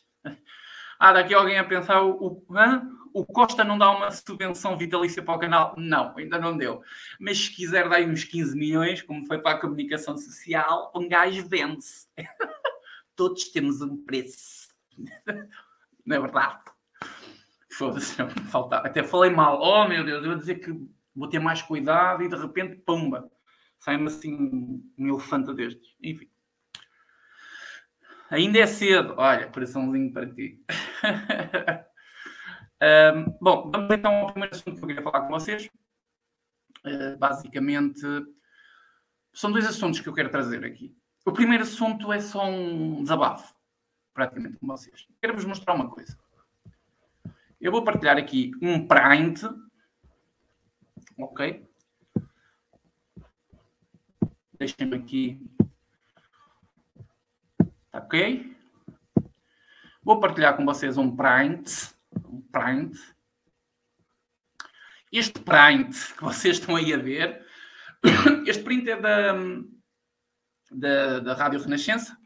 Ah, 0.99 1.13
daqui 1.13 1.35
alguém 1.35 1.59
a 1.59 1.65
pensar, 1.65 2.03
o, 2.03 2.45
o 3.15 3.25
Costa 3.25 3.65
não 3.65 3.79
dá 3.79 3.91
uma 3.91 4.11
subvenção 4.11 4.77
vitalícia 4.77 5.23
para 5.23 5.35
o 5.35 5.39
canal? 5.39 5.75
Não, 5.77 6.17
ainda 6.17 6.39
não 6.39 6.57
deu. 6.57 6.83
Mas 7.21 7.39
se 7.39 7.55
quiser 7.55 7.89
dar 7.89 8.01
uns 8.03 8.25
15 8.25 8.57
milhões, 8.57 9.03
como 9.03 9.27
foi 9.27 9.39
para 9.39 9.57
a 9.57 9.61
comunicação 9.61 10.17
social, 10.17 10.93
um 10.95 11.09
gajo 11.09 11.47
vende-se. 11.49 12.07
Todos 13.17 13.51
temos 13.51 13.81
um 13.81 13.97
preço. 14.05 14.69
Não 16.05 16.17
é 16.17 16.21
verdade? 16.21 16.59
Foda-se, 17.71 18.17
faltava. 18.51 18.87
Até 18.87 19.03
falei 19.03 19.31
mal. 19.31 19.61
Oh 19.61 19.87
meu 19.87 20.05
Deus, 20.05 20.23
eu 20.25 20.31
vou 20.31 20.39
dizer 20.39 20.57
que 20.57 20.73
vou 21.15 21.29
ter 21.29 21.39
mais 21.39 21.63
cuidado 21.63 22.23
e 22.23 22.29
de 22.29 22.37
repente, 22.37 22.77
pumba, 22.77 23.31
sai-me 23.79 24.07
assim 24.07 24.35
um 24.99 25.07
elefante 25.07 25.55
destes. 25.55 25.95
Enfim. 26.03 26.29
Ainda 28.31 28.59
é 28.59 28.67
cedo. 28.67 29.15
Olha, 29.17 29.47
coraçãozinho 29.49 30.13
para 30.13 30.27
ti. 30.27 30.59
bom, 33.41 33.71
vamos 33.71 33.91
então 33.91 34.13
ao 34.13 34.33
primeiro 34.33 34.55
assunto 34.55 34.77
que 34.77 34.83
eu 34.83 34.87
queria 34.87 35.03
falar 35.03 35.23
com 35.23 35.29
vocês. 35.29 35.69
Uh, 36.85 37.17
basicamente, 37.19 38.01
são 39.33 39.53
dois 39.53 39.67
assuntos 39.67 40.01
que 40.01 40.09
eu 40.09 40.15
quero 40.15 40.31
trazer 40.31 40.65
aqui. 40.65 40.97
O 41.25 41.33
primeiro 41.33 41.63
assunto 41.63 42.13
é 42.13 42.21
só 42.21 42.45
um 42.45 43.03
desabafo, 43.03 43.55
praticamente 44.13 44.57
com 44.57 44.67
vocês. 44.67 45.07
Quero-vos 45.21 45.45
mostrar 45.45 45.75
uma 45.75 45.89
coisa. 45.89 46.19
Eu 47.61 47.71
vou 47.71 47.85
partilhar 47.85 48.19
aqui 48.19 48.51
um 48.61 48.87
print, 48.87 49.43
ok? 51.17 51.65
Deixem-me 54.59 54.97
aqui 54.97 55.41
Ok? 57.93 58.57
Vou 60.03 60.19
partilhar 60.19 60.57
com 60.57 60.65
vocês 60.65 60.97
um 60.97 61.15
print. 61.15 61.92
Um 62.29 62.43
print. 62.43 62.99
Este 65.11 65.41
print 65.41 66.15
que 66.17 66.23
vocês 66.23 66.59
estão 66.59 66.77
aí 66.77 66.93
a 66.93 66.97
ver, 66.97 67.45
este 68.47 68.63
print 68.63 68.89
é 68.89 69.01
da, 69.01 69.35
da, 70.71 71.21
da 71.21 71.35
Rádio 71.35 71.61
Renascença 71.61 72.17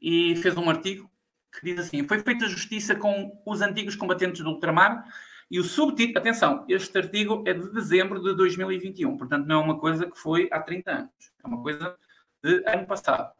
e 0.00 0.36
fez 0.36 0.56
um 0.56 0.68
artigo 0.68 1.10
que 1.52 1.64
diz 1.64 1.78
assim: 1.78 2.06
Foi 2.06 2.18
feita 2.20 2.48
justiça 2.48 2.94
com 2.94 3.42
os 3.46 3.62
antigos 3.62 3.96
combatentes 3.96 4.42
do 4.42 4.50
ultramar 4.50 5.04
e 5.50 5.58
o 5.58 5.64
subtítulo, 5.64 6.18
atenção, 6.18 6.64
este 6.68 6.96
artigo 6.98 7.44
é 7.46 7.52
de 7.52 7.70
dezembro 7.70 8.22
de 8.22 8.34
2021, 8.34 9.16
portanto 9.16 9.46
não 9.46 9.60
é 9.60 9.64
uma 9.64 9.78
coisa 9.78 10.10
que 10.10 10.18
foi 10.18 10.48
há 10.50 10.60
30 10.60 10.90
anos, 10.90 11.32
é 11.42 11.46
uma 11.46 11.62
coisa 11.62 11.96
de 12.42 12.62
ano 12.66 12.86
passado. 12.86 13.32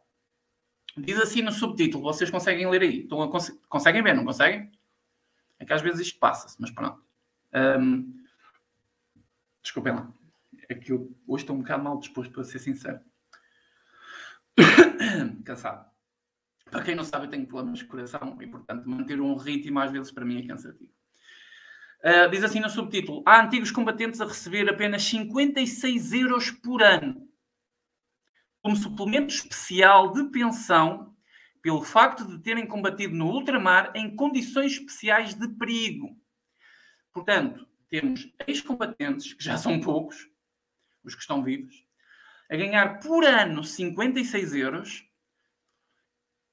Diz 0.97 1.19
assim 1.19 1.41
no 1.41 1.51
subtítulo, 1.51 2.03
vocês 2.03 2.29
conseguem 2.29 2.69
ler 2.69 2.81
aí? 2.81 3.01
Estão 3.01 3.27
cons 3.29 3.51
conseguem 3.67 4.01
ver, 4.01 4.15
não 4.15 4.23
conseguem? 4.23 4.71
É 5.59 5.65
que 5.65 5.73
às 5.73 5.81
vezes 5.81 6.07
isto 6.07 6.19
passa-se, 6.19 6.59
mas 6.59 6.71
pronto. 6.71 7.03
Um, 7.53 8.23
desculpem 9.61 9.93
lá. 9.93 10.11
É 10.67 10.75
que 10.75 10.91
eu 10.91 11.15
hoje 11.27 11.43
estou 11.43 11.55
um 11.55 11.59
bocado 11.59 11.83
mal 11.83 11.99
disposto, 11.99 12.31
para 12.31 12.43
ser 12.43 12.59
sincero. 12.59 12.99
Cansado. 15.45 15.89
Para 16.69 16.83
quem 16.83 16.95
não 16.95 17.03
sabe, 17.03 17.25
eu 17.25 17.29
tenho 17.29 17.45
problemas 17.45 17.79
de 17.79 17.85
coração 17.85 18.37
e, 18.41 18.47
portanto, 18.47 18.89
manter 18.89 19.21
um 19.21 19.35
ritmo 19.35 19.79
às 19.79 19.91
vezes 19.91 20.11
para 20.11 20.25
mim 20.25 20.43
é 20.43 20.47
cansativo. 20.47 20.91
Uh, 22.03 22.29
diz 22.29 22.43
assim 22.43 22.59
no 22.59 22.69
subtítulo: 22.69 23.23
Há 23.25 23.43
antigos 23.43 23.71
combatentes 23.71 24.19
a 24.19 24.25
receber 24.25 24.69
apenas 24.69 25.03
56 25.03 26.13
euros 26.13 26.51
por 26.51 26.83
ano 26.83 27.25
como 28.61 28.75
suplemento 28.75 29.31
especial 29.31 30.11
de 30.11 30.23
pensão 30.31 31.14
pelo 31.65 31.81
facto 31.81 32.27
de 32.27 32.37
terem 32.43 32.67
combatido 32.67 33.15
no 33.15 33.25
ultramar 33.25 33.91
em 33.95 34.15
condições 34.15 34.73
especiais 34.73 35.33
de 35.33 35.47
perigo. 35.47 36.15
Portanto, 37.11 37.67
temos 37.89 38.31
ex-combatentes, 38.45 39.33
que 39.33 39.43
já 39.43 39.57
são 39.57 39.81
poucos, 39.81 40.29
os 41.03 41.15
que 41.15 41.21
estão 41.21 41.43
vivos, 41.43 41.83
a 42.51 42.55
ganhar 42.55 42.99
por 42.99 43.25
ano 43.25 43.63
56 43.63 44.53
euros. 44.53 45.09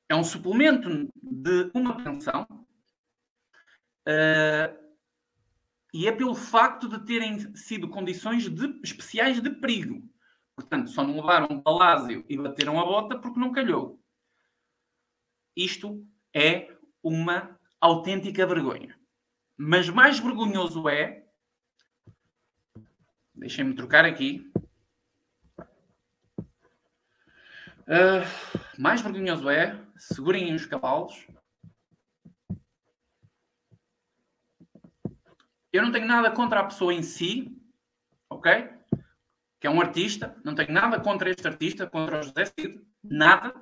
É 0.09 0.15
um 0.17 0.25
suplemento 0.25 0.89
de 1.15 1.71
uma 1.75 2.03
pensão. 2.03 2.47
Uh, 4.09 4.75
e 5.93 6.09
é 6.09 6.13
pelo 6.13 6.35
facto 6.35 6.89
de 6.89 7.05
terem 7.05 7.55
sido 7.55 7.87
condições 7.87 8.49
de, 8.49 8.81
especiais 8.83 9.43
de 9.43 9.51
perigo. 9.51 10.11
Portanto, 10.57 10.89
só 10.89 11.05
não 11.05 11.17
levaram 11.17 11.49
um 11.51 11.61
palácio 11.61 12.25
e 12.31 12.39
bateram 12.39 12.81
a 12.81 12.85
bota 12.87 13.19
porque 13.19 13.39
não 13.39 13.53
calhou. 13.53 14.02
Isto 15.57 16.07
é 16.35 16.75
uma 17.03 17.59
autêntica 17.81 18.47
vergonha. 18.47 18.99
Mas 19.57 19.89
mais 19.89 20.19
vergonhoso 20.19 20.89
é. 20.89 21.27
Deixem-me 23.35 23.75
trocar 23.75 24.05
aqui. 24.05 24.51
Uh, 27.83 28.25
mais 28.79 29.01
vergonhoso 29.01 29.49
é. 29.49 29.79
Segurem 29.97 30.55
os 30.55 30.67
cavalos. 30.67 31.27
Eu 35.73 35.83
não 35.83 35.93
tenho 35.93 36.07
nada 36.07 36.31
contra 36.31 36.61
a 36.61 36.65
pessoa 36.65 36.93
em 36.93 37.03
si, 37.03 37.59
ok? 38.29 38.83
que 39.63 39.69
é 39.69 39.71
um 39.71 39.81
artista, 39.81 40.37
não 40.45 40.57
tenho 40.57 40.73
nada 40.73 40.99
contra 40.99 41.31
este 41.31 41.47
artista, 41.47 41.87
contra 41.87 42.19
o 42.19 42.23
José 42.25 42.47
Cid, 42.47 42.85
nada, 43.01 43.55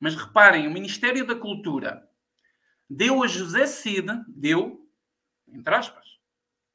mas 0.00 0.16
reparem, 0.16 0.66
o 0.66 0.70
Ministério 0.72 1.26
da 1.26 1.36
Cultura 1.36 2.08
deu 2.88 3.22
a 3.22 3.28
José 3.28 3.66
Cid, 3.66 4.06
deu, 4.26 4.90
entre 5.46 5.74
aspas, 5.74 6.06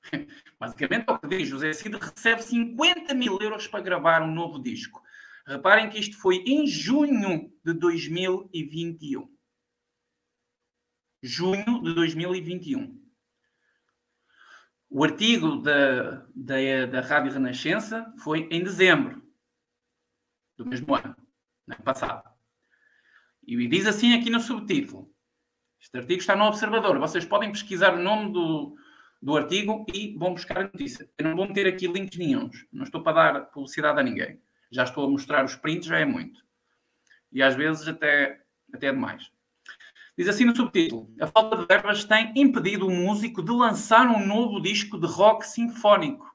basicamente 0.60 1.06
é 1.08 1.12
o 1.12 1.18
que 1.18 1.28
diz, 1.28 1.48
José 1.48 1.74
Cid 1.74 1.98
recebe 1.98 2.44
50 2.44 3.14
mil 3.16 3.40
euros 3.42 3.68
para 3.68 3.82
gravar 3.82 4.22
um 4.22 4.32
novo 4.32 4.62
disco. 4.62 5.04
Reparem 5.48 5.90
que 5.90 6.00
isto 6.00 6.18
foi 6.18 6.38
em 6.46 6.68
junho 6.68 7.52
de 7.64 7.74
2021. 7.74 9.36
Junho 11.22 11.84
de 11.84 11.94
2021. 11.96 13.04
O 14.90 15.04
artigo 15.04 15.58
da, 15.58 16.26
da, 16.36 16.86
da 16.86 17.02
Rádio 17.02 17.34
Renascença 17.34 18.14
foi 18.20 18.48
em 18.52 18.64
dezembro 18.64 19.22
do 20.58 20.66
mesmo 20.66 20.96
ano, 20.96 21.16
ano 21.68 21.84
passado. 21.84 22.35
E 23.48 23.68
diz 23.68 23.86
assim 23.86 24.14
aqui 24.14 24.30
no 24.30 24.40
subtítulo. 24.40 25.12
Este 25.80 25.98
artigo 25.98 26.20
está 26.20 26.36
no 26.36 26.46
Observador. 26.46 26.98
Vocês 26.98 27.26
podem 27.26 27.52
pesquisar 27.52 27.94
o 27.94 28.02
nome 28.02 28.34
do, 28.34 28.76
do 29.22 29.38
artigo 29.38 29.86
e 29.94 30.18
vão 30.18 30.34
buscar 30.34 30.58
a 30.58 30.64
notícia. 30.64 31.10
Eu 31.18 31.26
não 31.26 31.36
vou 31.36 31.48
meter 31.48 31.68
aqui 31.68 31.88
links 31.88 32.18
nenhums. 32.18 32.66
Não 32.74 32.84
estou 32.84 33.04
para 33.04 33.34
dar 33.34 33.42
publicidade 33.52 34.00
a 34.00 34.04
ninguém. 34.04 34.42
Já 34.72 34.84
estou 34.84 35.06
a 35.06 35.10
mostrar 35.10 35.46
os 35.46 35.56
prints, 35.56 35.88
já 35.88 36.00
é 36.00 36.06
muito. 36.06 36.44
E 37.32 37.44
às 37.44 37.56
vezes 37.56 37.88
até, 37.88 38.42
até 38.74 38.88
é 38.88 38.92
demais. 38.92 39.30
Diz 40.18 40.28
assim 40.28 40.46
no 40.46 40.56
subtítulo: 40.56 41.14
A 41.20 41.28
falta 41.28 41.58
de 41.58 41.66
verbas 41.66 42.04
tem 42.06 42.32
impedido 42.36 42.88
o 42.88 42.92
músico 42.92 43.44
de 43.44 43.52
lançar 43.52 44.08
um 44.08 44.26
novo 44.26 44.62
disco 44.62 45.00
de 45.00 45.06
rock 45.06 45.46
sinfónico. 45.46 46.34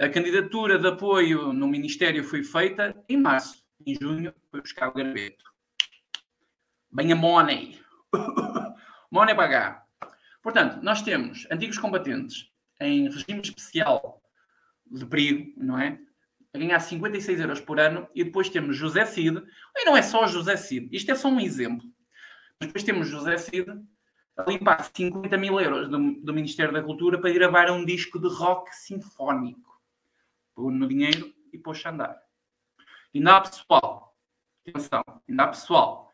A 0.00 0.08
candidatura 0.08 0.78
de 0.78 0.86
apoio 0.88 1.52
no 1.52 1.68
Ministério 1.68 2.24
foi 2.24 2.42
feita 2.42 2.96
em 3.08 3.16
março. 3.16 3.62
Em 3.86 3.94
junho 4.00 4.32
foi 4.50 4.60
buscar 4.60 4.88
o 4.88 4.92
graveto. 4.92 5.47
Bem 6.90 7.12
a 7.12 7.16
money. 7.16 7.78
money 9.10 9.34
pagar. 9.34 9.86
Portanto, 10.42 10.82
nós 10.82 11.02
temos 11.02 11.46
antigos 11.50 11.78
combatentes 11.78 12.50
em 12.80 13.04
regime 13.10 13.40
especial 13.42 14.22
de 14.90 15.04
perigo, 15.04 15.52
não 15.56 15.78
é? 15.78 15.98
A 16.54 16.58
ganhar 16.58 16.80
56 16.80 17.40
euros 17.40 17.60
por 17.60 17.78
ano. 17.78 18.08
E 18.14 18.24
depois 18.24 18.48
temos 18.48 18.76
José 18.76 19.04
Cid. 19.04 19.42
E 19.76 19.84
não 19.84 19.96
é 19.96 20.02
só 20.02 20.26
José 20.26 20.56
Cid. 20.56 20.88
Isto 20.90 21.10
é 21.10 21.14
só 21.14 21.28
um 21.28 21.38
exemplo. 21.38 21.86
Depois 22.58 22.82
temos 22.82 23.08
José 23.08 23.36
Cid 23.36 23.70
a 24.36 24.50
limpar 24.50 24.82
50 24.94 25.36
mil 25.36 25.60
euros 25.60 25.88
do, 25.88 25.98
do, 26.22 26.32
Ministério 26.32 26.72
da 26.72 26.82
Cultura 26.82 27.20
para 27.20 27.32
gravar 27.32 27.70
um 27.70 27.84
disco 27.84 28.18
de 28.18 28.28
rock 28.28 28.74
sinfónico. 28.74 29.78
Pôr 30.54 30.72
no 30.72 30.88
dinheiro 30.88 31.34
e 31.52 31.58
pôs 31.58 31.84
a 31.84 31.90
andar. 31.90 32.18
Ainda 33.14 33.36
há 33.36 33.40
pessoal, 33.40 34.16
atenção, 34.66 35.02
ainda 35.28 35.42
há 35.42 35.48
pessoal 35.48 36.07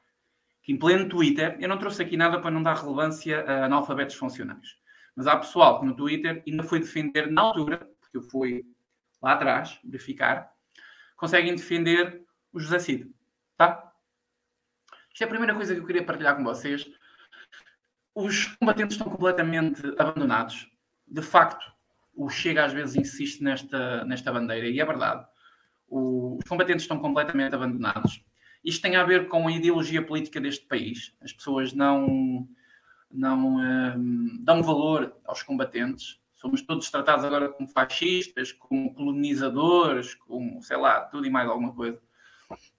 que 0.64 0.72
em 0.72 0.78
pleno 0.78 1.08
Twitter, 1.08 1.56
eu 1.60 1.68
não 1.68 1.78
trouxe 1.78 2.02
aqui 2.02 2.16
nada 2.16 2.40
para 2.40 2.50
não 2.50 2.62
dar 2.62 2.74
relevância 2.74 3.44
a 3.44 3.66
analfabetos 3.66 4.16
funcionais, 4.16 4.76
mas 5.14 5.26
há 5.26 5.36
pessoal 5.36 5.78
que 5.78 5.86
no 5.86 5.94
Twitter 5.94 6.42
ainda 6.46 6.62
foi 6.62 6.80
defender, 6.80 7.30
na 7.30 7.42
altura, 7.42 7.78
porque 8.00 8.16
eu 8.16 8.22
fui 8.22 8.64
lá 9.22 9.34
atrás 9.34 9.78
verificar, 9.84 10.50
conseguem 11.16 11.54
defender 11.54 12.24
o 12.50 12.58
José 12.58 12.78
Cid, 12.78 13.14
tá? 13.58 13.92
Isto 15.12 15.22
é 15.22 15.26
a 15.26 15.28
primeira 15.28 15.54
coisa 15.54 15.74
que 15.74 15.80
eu 15.80 15.86
queria 15.86 16.04
partilhar 16.04 16.34
com 16.34 16.42
vocês. 16.42 16.90
Os 18.14 18.46
combatentes 18.56 18.96
estão 18.96 19.10
completamente 19.12 19.82
abandonados. 19.98 20.68
De 21.06 21.22
facto, 21.22 21.72
o 22.14 22.28
Chega 22.28 22.64
às 22.64 22.72
vezes 22.72 22.96
insiste 22.96 23.42
nesta, 23.42 24.04
nesta 24.06 24.32
bandeira, 24.32 24.66
e 24.66 24.80
é 24.80 24.84
verdade. 24.84 25.24
O, 25.86 26.38
os 26.38 26.48
combatentes 26.48 26.84
estão 26.84 26.98
completamente 26.98 27.54
abandonados. 27.54 28.24
Isto 28.64 28.82
tem 28.82 28.96
a 28.96 29.04
ver 29.04 29.28
com 29.28 29.46
a 29.46 29.52
ideologia 29.52 30.00
política 30.00 30.40
deste 30.40 30.64
país. 30.66 31.14
As 31.20 31.32
pessoas 31.32 31.74
não, 31.74 32.48
não 33.10 33.58
um, 33.58 34.38
dão 34.40 34.62
valor 34.62 35.14
aos 35.24 35.42
combatentes. 35.42 36.18
Somos 36.34 36.62
todos 36.62 36.90
tratados 36.90 37.24
agora 37.24 37.48
como 37.48 37.68
fascistas, 37.68 38.52
como 38.52 38.94
colonizadores, 38.94 40.14
como, 40.14 40.62
sei 40.62 40.78
lá, 40.78 41.00
tudo 41.02 41.26
e 41.26 41.30
mais 41.30 41.48
alguma 41.48 41.74
coisa. 41.74 42.00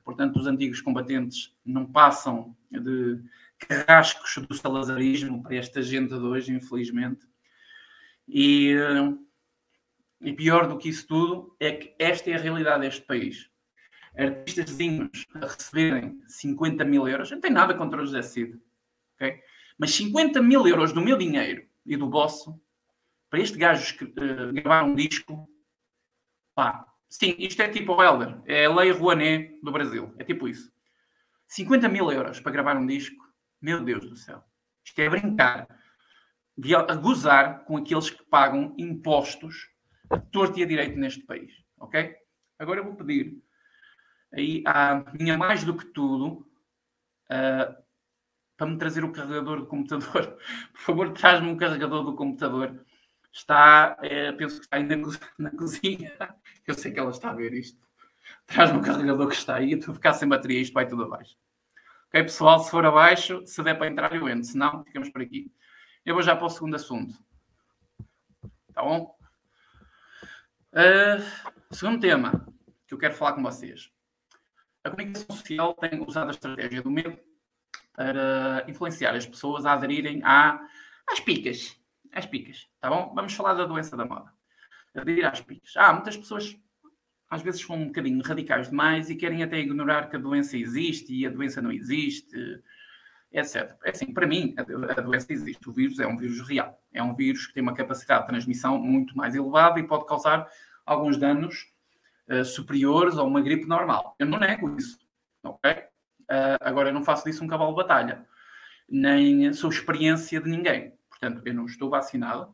Portanto, 0.04 0.38
os 0.38 0.48
antigos 0.48 0.82
combatentes 0.82 1.56
não 1.64 1.86
passam 1.86 2.56
de 2.72 3.22
carrascos 3.60 4.38
do 4.46 4.54
salazarismo 4.54 5.42
para 5.44 5.56
esta 5.56 5.82
gente 5.82 6.10
de 6.10 6.26
hoje, 6.26 6.52
infelizmente. 6.52 7.28
E, 8.28 8.76
e 10.22 10.34
pior 10.34 10.68
do 10.68 10.78
que 10.78 10.90
isso 10.90 11.08
tudo 11.08 11.56
é 11.60 11.72
que 11.72 11.96
esta 12.00 12.32
é 12.32 12.36
a 12.36 12.40
realidade 12.40 12.82
deste 12.82 13.02
país. 13.02 13.50
Artistas 14.18 14.78
a 15.36 15.48
receberem 15.48 16.22
50 16.28 16.86
mil 16.86 17.08
euros, 17.08 17.32
não 17.32 17.42
tem 17.42 17.52
nada 17.52 17.74
contra 17.74 18.02
o 18.02 18.06
José 18.06 18.22
Cid, 18.22 18.60
mas 19.78 19.94
50 19.94 20.42
mil 20.42 20.66
euros 20.68 20.94
do 20.94 21.02
meu 21.02 21.18
dinheiro 21.18 21.66
e 21.86 21.98
do 21.98 22.10
vosso 22.10 22.60
para 23.30 23.40
este 23.40 23.58
gajo 23.58 23.96
uh, 24.06 24.54
gravar 24.54 24.84
um 24.84 24.96
disco, 24.96 25.50
pá, 26.54 26.86
sim, 27.10 27.36
isto 27.38 27.62
é 27.62 27.68
tipo 27.68 27.94
o 27.94 28.02
Helder, 28.02 28.42
é 28.46 28.66
a 28.66 28.74
Lei 28.74 28.92
Rouanet 28.92 29.60
do 29.62 29.72
Brasil, 29.72 30.14
é 30.18 30.24
tipo 30.24 30.48
isso. 30.48 30.72
50 31.48 31.90
mil 31.90 32.10
euros 32.12 32.40
para 32.40 32.52
gravar 32.52 32.78
um 32.78 32.86
disco, 32.86 33.22
meu 33.62 33.84
Deus 33.84 34.10
do 34.10 34.16
céu, 34.16 34.44
isto 34.84 35.00
é 35.00 35.10
brincar, 35.10 35.68
a 36.88 36.96
gozar 36.96 37.66
com 37.66 37.76
aqueles 37.76 38.10
que 38.10 38.24
pagam 38.24 38.74
impostos 38.78 39.70
a 40.10 40.18
torto 40.18 40.60
e 40.60 40.64
a 40.64 40.66
direito 40.66 40.98
neste 40.98 41.22
país, 41.26 41.52
ok? 41.78 42.16
Agora 42.58 42.80
eu 42.80 42.86
vou 42.86 42.96
pedir 42.96 43.38
aí 44.36 44.64
à 44.66 45.04
minha 45.18 45.38
mais 45.38 45.64
do 45.64 45.76
que 45.76 45.86
tudo 45.86 46.48
uh, 47.30 47.86
para 48.58 48.68
me 48.68 48.78
trazer 48.78 49.04
o 49.04 49.12
carregador 49.12 49.62
do 49.62 49.68
computador. 49.68 50.38
Por 50.74 50.82
favor, 50.82 51.12
traz-me 51.14 51.50
um 51.50 51.58
carregador 51.58 52.04
do 52.04 52.16
computador. 52.16 52.86
Está, 53.32 53.98
é, 54.02 54.32
penso 54.32 54.60
que 54.60 54.66
está 54.66 54.78
ainda 54.78 54.96
na 55.38 55.52
cozinha. 55.52 56.14
Eu 56.66 56.74
sei 56.74 56.92
que 56.92 57.00
ela 57.00 57.12
está 57.12 57.32
a 57.32 57.34
ver 57.34 57.54
isto. 57.54 57.80
Traz-me 58.46 58.80
o 58.80 58.82
carregador 58.82 59.28
que 59.28 59.36
está 59.36 59.56
aí. 59.56 59.72
Eu 59.72 59.80
estou 59.80 59.92
a 59.92 59.96
ficar 59.96 60.14
sem 60.14 60.28
bateria. 60.28 60.62
Isto 60.62 60.74
vai 60.74 60.88
tudo 60.88 61.04
abaixo. 61.04 61.38
Ok, 62.08 62.24
pessoal? 62.24 62.60
Se 62.60 62.72
for 62.72 62.86
abaixo, 62.86 63.46
se 63.46 63.62
der 63.62 63.78
para 63.78 63.88
entrar, 63.88 64.14
eu 64.16 64.30
entro. 64.30 64.46
Se 64.46 64.58
não, 64.58 64.84
ficamos 64.86 65.10
por 65.10 65.22
aqui. 65.22 65.52
Eu 66.06 66.14
vou 66.14 66.24
já 66.24 66.36
para 66.36 66.46
o 66.46 66.50
segundo 66.50 66.76
assunto. 66.76 67.14
Tá 68.74 68.84
bom? 68.84 69.16
Uh, 70.72 71.74
segundo 71.74 72.00
tema 72.00 72.46
que 72.88 72.94
eu 72.94 72.98
quero 72.98 73.16
falar 73.16 73.34
com 73.34 73.44
vocês. 73.44 73.95
A 74.86 74.90
comunicação 74.92 75.36
social 75.36 75.74
tem 75.74 76.00
usado 76.00 76.28
a 76.28 76.32
estratégia 76.32 76.80
do 76.80 76.92
medo 76.92 77.18
para 77.92 78.64
influenciar 78.68 79.16
as 79.16 79.26
pessoas 79.26 79.66
a 79.66 79.74
aderirem 79.74 80.22
à, 80.24 80.62
às 81.08 81.20
picas. 81.20 81.76
Às 82.12 82.28
picas, 82.28 82.70
tá 82.80 82.88
bom? 82.88 83.12
Vamos 83.16 83.34
falar 83.34 83.56
da 83.56 83.66
doença 83.66 83.98
da 83.98 84.06
moda. 84.06 84.32
Aderir 84.96 85.26
às 85.26 85.42
picas. 85.42 85.74
Ah, 85.76 85.92
muitas 85.92 86.16
pessoas 86.16 86.56
às 87.28 87.42
vezes 87.42 87.62
são 87.62 87.76
um 87.76 87.88
bocadinho 87.88 88.22
radicais 88.24 88.70
demais 88.70 89.10
e 89.10 89.16
querem 89.16 89.42
até 89.42 89.58
ignorar 89.58 90.08
que 90.08 90.18
a 90.18 90.20
doença 90.20 90.56
existe 90.56 91.12
e 91.16 91.26
a 91.26 91.32
doença 91.32 91.64
não 91.64 91.72
existe, 91.72 92.38
etc. 93.32 93.76
É 93.84 93.90
assim, 93.90 94.14
para 94.14 94.28
mim, 94.28 94.54
a 94.56 95.02
doença 95.02 95.34
existe. 95.34 95.68
O 95.68 95.74
vírus 95.74 96.00
é 96.00 96.06
um 96.06 96.16
vírus 96.16 96.48
real. 96.48 96.80
É 96.94 97.02
um 97.02 97.16
vírus 97.16 97.48
que 97.48 97.56
tem 97.56 97.64
uma 97.64 97.74
capacidade 97.74 98.22
de 98.22 98.28
transmissão 98.28 98.78
muito 98.78 99.18
mais 99.18 99.34
elevada 99.34 99.80
e 99.80 99.88
pode 99.88 100.06
causar 100.06 100.48
alguns 100.86 101.18
danos 101.18 101.74
uh, 102.30 102.46
superiores 102.46 103.18
a 103.18 103.24
uma 103.24 103.42
gripe 103.42 103.66
normal. 103.66 104.16
Eu 104.20 104.26
não 104.28 104.40
nego 104.40 104.76
isso, 104.78 105.00
ok? 105.44 105.72
Uh, 105.72 106.58
agora, 106.62 106.90
eu 106.90 106.94
não 106.94 107.04
faço 107.04 107.26
disso 107.26 107.44
um 107.44 107.48
cavalo 107.48 107.72
de 107.72 107.78
batalha, 107.78 108.26
nem 108.90 109.52
sou 109.54 109.70
experiência 109.70 110.42
de 110.42 110.50
ninguém. 110.50 110.94
Portanto, 111.10 111.42
eu 111.46 111.54
não 111.54 111.66
estou 111.66 111.90
vacinado. 111.90 112.54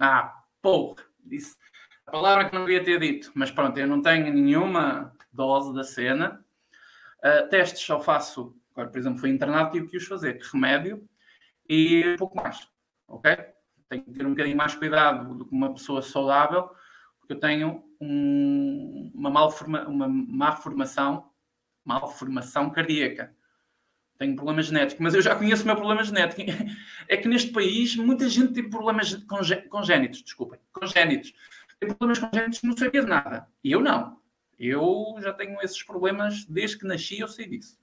Ah, 0.00 0.42
porra, 0.60 1.04
disse 1.24 1.56
a 2.06 2.10
palavra 2.10 2.48
que 2.48 2.54
não 2.54 2.64
devia 2.64 2.82
ter 2.82 2.98
dito, 2.98 3.30
mas 3.34 3.50
pronto, 3.50 3.78
eu 3.78 3.86
não 3.86 4.02
tenho 4.02 4.32
nenhuma 4.32 5.14
dose 5.32 5.74
da 5.74 5.84
cena. 5.84 6.44
Uh, 7.24 7.48
testes 7.48 7.80
só 7.82 8.00
faço, 8.00 8.56
agora, 8.72 8.90
por 8.90 8.98
exemplo, 8.98 9.18
fui 9.18 9.30
internado, 9.30 9.70
tive 9.70 9.88
que 9.88 9.96
os 9.96 10.06
fazer, 10.06 10.40
remédio 10.52 11.08
e 11.68 12.16
pouco 12.18 12.36
mais, 12.36 12.68
ok? 13.06 13.36
Tenho 13.88 14.04
que 14.04 14.12
ter 14.12 14.26
um 14.26 14.30
bocadinho 14.30 14.56
mais 14.56 14.74
cuidado 14.74 15.34
do 15.34 15.46
que 15.46 15.54
uma 15.54 15.72
pessoa 15.72 16.02
saudável, 16.02 16.70
porque 17.20 17.34
eu 17.34 17.40
tenho 17.40 17.84
um, 18.02 19.12
uma, 19.14 19.30
malforma, 19.30 19.86
uma 19.86 20.08
má 20.08 20.56
formação, 20.56 21.30
malformação 21.84 22.68
cardíaca. 22.68 23.32
Tenho 24.18 24.34
problema 24.34 24.62
genético, 24.62 25.02
mas 25.02 25.14
eu 25.14 25.22
já 25.22 25.34
conheço 25.34 25.62
o 25.62 25.66
meu 25.66 25.76
problema 25.76 26.02
genético. 26.02 26.42
É 27.08 27.16
que 27.16 27.28
neste 27.28 27.50
país 27.50 27.96
muita 27.96 28.28
gente 28.28 28.52
tem 28.52 28.70
problemas 28.70 29.14
congénitos, 29.68 30.22
desculpem, 30.22 30.58
congénitos. 30.72 31.34
Tem 31.78 31.88
problemas 31.88 32.18
congénitos 32.20 32.62
não 32.62 32.76
sabia 32.76 33.02
de 33.02 33.08
nada. 33.08 33.46
E 33.62 33.72
eu 33.72 33.80
não. 33.80 34.18
Eu 34.58 35.16
já 35.20 35.32
tenho 35.32 35.60
esses 35.60 35.82
problemas 35.82 36.44
desde 36.44 36.78
que 36.78 36.86
nasci, 36.86 37.18
eu 37.18 37.28
sei 37.28 37.48
disso. 37.48 37.78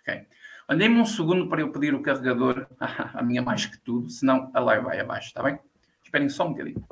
Ok. 0.00 0.26
Andei-me 0.68 0.98
um 0.98 1.06
segundo 1.06 1.48
para 1.48 1.60
eu 1.60 1.70
pedir 1.70 1.94
o 1.94 2.02
carregador, 2.02 2.66
a 2.80 3.22
minha 3.22 3.40
mais 3.40 3.66
que 3.66 3.78
tudo, 3.78 4.10
senão 4.10 4.50
a 4.52 4.60
live 4.60 4.84
vai 4.84 5.00
abaixo, 5.00 5.28
está 5.28 5.42
bem? 5.42 5.58
Esperem 6.02 6.28
só 6.28 6.46
um 6.46 6.50
bocadinho. 6.50 6.84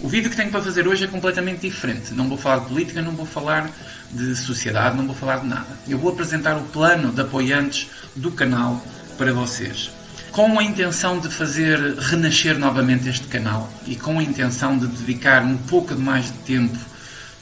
O 0.00 0.08
vídeo 0.08 0.30
que 0.30 0.36
tenho 0.36 0.50
para 0.50 0.62
fazer 0.62 0.86
hoje 0.86 1.04
é 1.04 1.06
completamente 1.08 1.62
diferente. 1.62 2.14
Não 2.14 2.28
vou 2.28 2.38
falar 2.38 2.60
de 2.60 2.66
política, 2.66 3.02
não 3.02 3.12
vou 3.12 3.26
falar 3.26 3.68
de 4.12 4.36
sociedade, 4.36 4.96
não 4.96 5.04
vou 5.04 5.14
falar 5.14 5.38
de 5.38 5.48
nada. 5.48 5.66
Eu 5.88 5.98
vou 5.98 6.12
apresentar 6.12 6.56
o 6.56 6.62
plano 6.62 7.10
de 7.10 7.20
apoiantes 7.20 7.88
do 8.14 8.30
canal 8.30 8.80
para 9.16 9.32
vocês. 9.32 9.90
Com 10.30 10.56
a 10.56 10.62
intenção 10.62 11.18
de 11.18 11.28
fazer 11.28 11.98
renascer 11.98 12.56
novamente 12.56 13.08
este 13.08 13.26
canal 13.26 13.68
e 13.88 13.96
com 13.96 14.20
a 14.20 14.22
intenção 14.22 14.78
de 14.78 14.86
dedicar 14.86 15.42
um 15.42 15.56
pouco 15.56 15.96
mais 15.96 16.26
de 16.26 16.38
tempo 16.38 16.78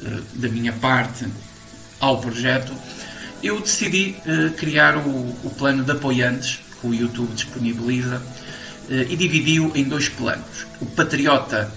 uh, 0.00 0.22
da 0.32 0.48
minha 0.48 0.72
parte 0.72 1.26
ao 2.00 2.18
projeto, 2.22 2.72
eu 3.42 3.60
decidi 3.60 4.16
uh, 4.24 4.50
criar 4.52 4.96
o, 4.96 5.10
o, 5.44 5.54
plano 5.58 5.84
de 5.84 5.92
apoiantes 5.92 6.60
que 6.80 6.86
o 6.86 6.94
YouTube 6.94 7.34
disponibiliza 7.34 8.16
uh, 8.16 8.92
e 9.10 9.14
dividi-o 9.14 9.72
em 9.74 9.84
dois 9.84 10.08
planos. 10.08 10.66
O 10.80 10.86
Patriota 10.86 11.70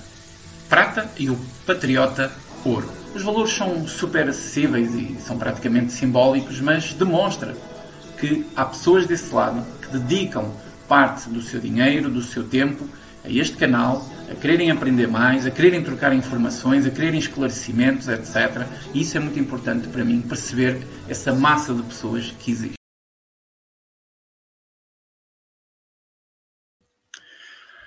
prata 0.69 1.09
e 1.17 1.29
o 1.29 1.37
patriota 1.65 2.31
ouro. 2.63 2.89
Os 3.15 3.23
valores 3.23 3.51
são 3.51 3.87
super 3.87 4.29
acessíveis 4.29 4.93
e 4.93 5.19
são 5.19 5.37
praticamente 5.37 5.91
simbólicos, 5.91 6.61
mas 6.61 6.93
demonstra 6.93 7.57
que 8.19 8.45
há 8.55 8.65
pessoas 8.65 9.07
desse 9.07 9.33
lado 9.33 9.65
que 9.81 9.97
dedicam 9.97 10.53
parte 10.87 11.27
do 11.29 11.41
seu 11.41 11.59
dinheiro, 11.59 12.09
do 12.09 12.21
seu 12.21 12.47
tempo 12.47 12.87
a 13.25 13.29
este 13.29 13.57
canal, 13.57 14.07
a 14.31 14.35
quererem 14.35 14.69
aprender 14.69 15.07
mais, 15.07 15.45
a 15.45 15.51
quererem 15.51 15.83
trocar 15.83 16.13
informações, 16.13 16.85
a 16.85 16.91
quererem 16.91 17.19
esclarecimentos, 17.19 18.07
etc. 18.07 18.67
E 18.93 19.01
isso 19.01 19.17
é 19.17 19.19
muito 19.19 19.39
importante 19.39 19.87
para 19.87 20.05
mim, 20.05 20.21
perceber 20.21 20.85
essa 21.07 21.33
massa 21.33 21.73
de 21.73 21.81
pessoas 21.81 22.31
que 22.39 22.51
existe. 22.51 22.75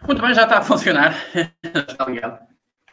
Muito 0.04 0.20
bem, 0.20 0.34
já 0.34 0.42
está 0.42 0.58
a 0.58 0.62
funcionar. 0.62 1.14
está 1.62 2.04
ligado 2.06 2.51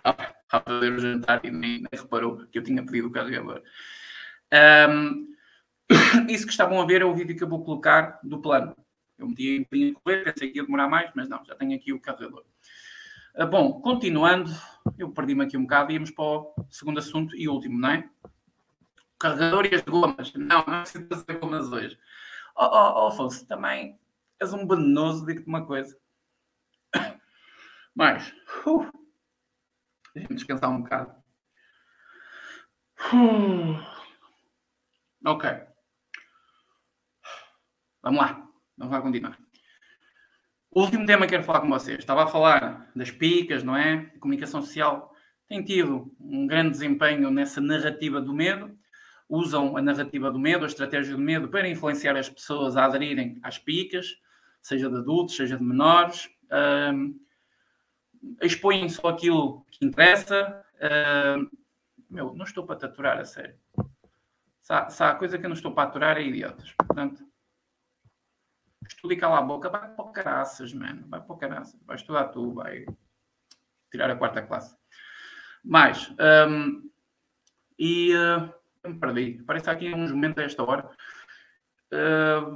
a 0.10 0.60
fazer 0.60 0.94
o 0.94 1.00
jantar 1.00 1.42
e 1.44 1.52
nem, 1.52 1.80
nem, 1.80 1.88
reparou 1.92 2.46
que 2.48 2.60
eu 2.60 2.64
tinha 2.64 2.84
pedido 2.86 3.08
o 3.08 3.12
carregador. 3.12 3.62
Um, 4.90 5.28
isso 6.30 6.46
que 6.46 6.52
estavam 6.52 6.82
a 6.82 6.86
ver 6.86 7.02
é 7.02 7.06
o 7.06 7.14
vídeo 7.14 7.36
que 7.36 7.44
eu 7.44 7.50
vou 7.50 7.64
colocar 7.64 8.20
do 8.24 8.42
plano. 8.42 8.76
Eu 9.18 9.28
meti 9.28 9.50
em 9.50 9.68
linha 9.72 9.88
de 9.88 9.94
correr, 9.94 10.24
pensei 10.24 10.50
que 10.50 10.58
ia 10.58 10.64
demorar 10.64 10.88
mais, 10.88 11.12
mas 11.16 11.28
não, 11.28 11.44
já 11.46 11.56
tenho 11.56 11.76
aqui 11.76 11.92
o 11.94 12.00
carregador. 12.00 12.44
Uh, 13.36 13.48
bom, 13.48 13.82
continuando, 13.82 14.52
eu 14.98 15.12
perdi-me 15.12 15.44
aqui 15.44 15.58
um 15.58 15.64
bocado, 15.64 15.92
íamos 15.92 16.12
para 16.12 16.24
o 16.24 16.54
segundo 16.70 17.00
assunto 17.00 17.36
e 17.36 17.48
último, 17.48 17.80
não 17.80 17.90
é? 17.90 18.10
carregador 19.20 19.66
e 19.66 19.76
as 19.76 19.82
gomas. 19.82 20.34
Não, 20.34 20.64
não 20.66 20.82
preciso 20.82 21.08
das 21.08 21.24
gomas 21.24 21.72
hoje. 21.72 22.00
Oh, 22.56 22.66
oh, 22.66 23.04
oh, 23.04 23.08
Afonso, 23.08 23.46
também 23.46 24.00
és 24.40 24.54
um 24.54 24.66
venenoso, 24.66 25.26
digo-te 25.26 25.48
uma 25.48 25.66
coisa. 25.66 25.98
Mas, 27.94 28.34
uh, 28.66 28.90
deixa-me 30.14 30.36
descansar 30.36 30.70
um 30.70 30.82
bocado. 30.82 31.14
Uh, 33.14 33.80
ok. 35.26 35.50
Vamos 38.02 38.20
lá. 38.20 38.48
Vamos 38.78 38.94
lá 38.94 39.02
continuar. 39.02 39.38
O 40.72 40.82
último 40.82 41.06
tema 41.06 41.26
que 41.26 41.32
quero 41.32 41.44
falar 41.44 41.62
com 41.62 41.70
vocês. 41.70 42.00
Estava 42.00 42.24
a 42.24 42.28
falar 42.28 42.92
das 42.96 43.10
picas, 43.10 43.64
não 43.64 43.76
é? 43.76 44.12
A 44.16 44.20
comunicação 44.20 44.62
social 44.62 45.14
tem 45.48 45.64
tido 45.64 46.16
um 46.20 46.46
grande 46.46 46.72
desempenho 46.72 47.32
nessa 47.32 47.60
narrativa 47.60 48.22
do 48.22 48.34
medo. 48.34 48.78
Usam 49.28 49.76
a 49.76 49.82
narrativa 49.82 50.32
do 50.32 50.40
medo, 50.40 50.64
a 50.64 50.68
estratégia 50.68 51.16
do 51.16 51.22
medo, 51.22 51.50
para 51.50 51.68
influenciar 51.68 52.16
as 52.16 52.30
pessoas 52.30 52.78
a 52.78 52.86
aderirem 52.86 53.40
às 53.44 53.58
picas, 53.58 54.16
seja 54.62 54.90
de 54.90 54.96
adultos, 54.96 55.36
seja 55.36 55.58
de 55.58 55.64
menores. 55.64 56.30
Um, 56.52 57.20
expõem 58.42 58.90
só 58.90 59.10
aquilo 59.10 59.66
que 59.72 59.86
interessa. 59.86 60.64
Um, 61.38 61.50
meu, 62.10 62.34
não 62.34 62.46
estou 62.46 62.66
para 62.66 62.78
te 62.78 62.86
aturar, 62.86 63.20
a 63.20 63.26
sério. 63.26 63.56
Se 64.62 64.74
há, 64.74 64.90
se 64.90 65.04
há 65.04 65.16
coisa 65.16 65.38
que 65.38 65.46
eu 65.46 65.50
não 65.50 65.56
estou 65.56 65.74
para 65.74 65.90
aturar, 65.90 66.18
é 66.18 66.24
idiotas. 66.24 66.72
Portanto, 66.74 67.24
estuda 68.88 69.14
e 69.14 69.18
cala 69.18 69.40
a 69.40 69.42
boca, 69.42 69.70
vai 69.70 69.94
para 69.94 70.06
o 70.06 70.12
caraças, 70.12 70.74
mano. 70.74 71.08
Vai 71.08 71.22
para 71.22 71.34
o 71.34 71.38
caraças. 71.38 71.80
Vai 71.86 71.96
estudar 71.96 72.26
tu, 72.30 72.54
vai 72.54 72.86
tirar 73.92 74.10
a 74.10 74.16
quarta 74.16 74.42
classe. 74.42 74.76
Mais, 75.64 76.14
um, 76.48 76.90
e 77.78 78.14
uh, 78.16 78.54
me 78.88 79.00
perdi. 79.00 79.44
Parece 79.46 79.70
aqui 79.70 79.94
uns 79.94 80.12
momentos 80.12 80.44
a 80.44 80.46
esta 80.46 80.64
hora. 80.64 80.90
Uh, 81.92 82.56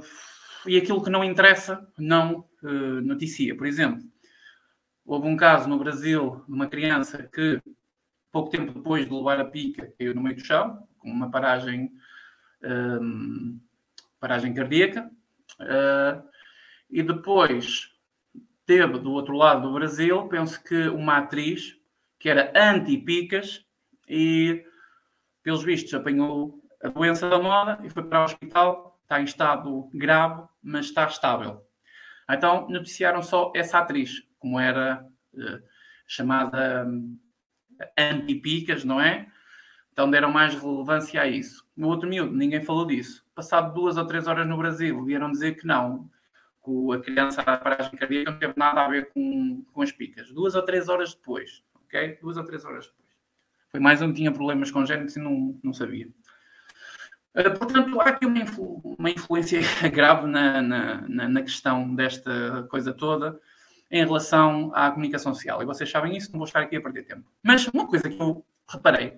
e 0.66 0.76
aquilo 0.76 1.02
que 1.02 1.10
não 1.10 1.24
interessa, 1.24 1.86
não 1.98 2.48
uh, 2.62 3.00
noticia. 3.02 3.56
Por 3.56 3.66
exemplo, 3.66 4.04
houve 5.04 5.28
um 5.28 5.36
caso 5.36 5.68
no 5.68 5.78
Brasil 5.78 6.42
de 6.46 6.52
uma 6.52 6.66
criança 6.66 7.28
que, 7.32 7.60
pouco 8.32 8.50
tempo 8.50 8.72
depois 8.72 9.06
de 9.06 9.14
levar 9.14 9.40
a 9.40 9.44
pica, 9.44 9.92
caiu 9.98 10.14
no 10.14 10.22
meio 10.22 10.36
do 10.36 10.44
chão, 10.44 10.86
com 10.98 11.10
uma 11.10 11.30
paragem, 11.30 11.92
um, 12.62 13.60
paragem 14.18 14.54
cardíaca. 14.54 15.10
Uh, 15.60 16.26
e 16.90 17.02
depois 17.02 17.92
teve 18.66 18.98
do 18.98 19.12
outro 19.12 19.36
lado 19.36 19.62
do 19.62 19.74
Brasil, 19.74 20.26
penso 20.28 20.62
que 20.62 20.88
uma 20.88 21.18
atriz 21.18 21.76
que 22.18 22.28
era 22.28 22.52
anti-picas 22.56 23.64
e, 24.08 24.64
pelos 25.42 25.62
vistos, 25.62 25.92
apanhou 25.92 26.58
a 26.82 26.88
doença 26.88 27.28
da 27.28 27.38
moda 27.38 27.78
e 27.84 27.90
foi 27.90 28.02
para 28.02 28.22
o 28.22 28.24
hospital. 28.24 28.98
Está 29.02 29.20
em 29.20 29.24
estado 29.24 29.90
grave, 29.92 30.44
mas 30.62 30.86
está 30.86 31.06
estável. 31.06 31.62
Então, 32.28 32.66
noticiaram 32.70 33.22
só 33.22 33.52
essa 33.54 33.78
atriz, 33.78 34.22
como 34.44 34.60
era 34.60 35.02
uh, 35.32 35.62
chamada 36.06 36.86
um, 36.86 37.18
anti-picas, 37.98 38.84
não 38.84 39.00
é? 39.00 39.26
Então 39.90 40.10
deram 40.10 40.30
mais 40.30 40.54
relevância 40.54 41.22
a 41.22 41.26
isso. 41.26 41.66
No 41.74 41.88
outro 41.88 42.06
miúdo, 42.06 42.36
ninguém 42.36 42.62
falou 42.62 42.86
disso. 42.86 43.24
Passado 43.34 43.72
duas 43.72 43.96
ou 43.96 44.06
três 44.06 44.26
horas 44.26 44.46
no 44.46 44.58
Brasil, 44.58 45.02
vieram 45.02 45.30
dizer 45.30 45.54
que 45.54 45.66
não, 45.66 46.10
que 46.62 46.94
a 46.94 47.00
criança 47.00 47.40
a 47.40 47.56
paragem 47.56 47.98
cardíaca 47.98 48.32
não 48.32 48.38
teve 48.38 48.52
nada 48.54 48.84
a 48.84 48.88
ver 48.88 49.10
com, 49.14 49.64
com 49.72 49.80
as 49.80 49.90
picas. 49.90 50.30
Duas 50.30 50.54
ou 50.54 50.62
três 50.62 50.90
horas 50.90 51.14
depois, 51.14 51.64
ok? 51.86 52.18
Duas 52.20 52.36
ou 52.36 52.44
três 52.44 52.66
horas 52.66 52.86
depois. 52.86 53.08
Foi 53.70 53.80
mais 53.80 54.02
um 54.02 54.08
que 54.08 54.16
tinha 54.16 54.30
problemas 54.30 54.70
congénitos 54.70 55.16
e 55.16 55.20
não, 55.20 55.58
não 55.62 55.72
sabia. 55.72 56.06
Uh, 57.34 57.58
portanto, 57.58 57.98
há 57.98 58.10
aqui 58.10 58.26
uma, 58.26 58.38
influ, 58.38 58.80
uma 58.98 59.10
influência 59.10 59.60
grave 59.90 60.26
na, 60.26 60.60
na, 60.60 61.28
na, 61.28 61.42
questão 61.42 61.94
desta 61.94 62.66
coisa 62.68 62.92
toda 62.92 63.40
em 63.94 64.04
relação 64.04 64.72
à 64.74 64.90
comunicação 64.90 65.32
social. 65.32 65.62
E 65.62 65.64
vocês 65.64 65.88
sabem 65.88 66.16
isso, 66.16 66.32
não 66.32 66.40
vou 66.40 66.46
estar 66.46 66.60
aqui 66.60 66.74
a 66.74 66.80
perder 66.80 67.04
tempo. 67.04 67.30
Mas 67.40 67.68
uma 67.68 67.86
coisa 67.86 68.10
que 68.10 68.20
eu 68.20 68.44
reparei 68.68 69.16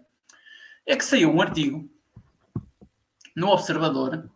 é 0.85 0.95
que 0.95 1.03
saiu 1.03 1.33
um 1.33 1.41
artigo 1.41 1.91
no 3.35 3.49
Observador 3.49 4.31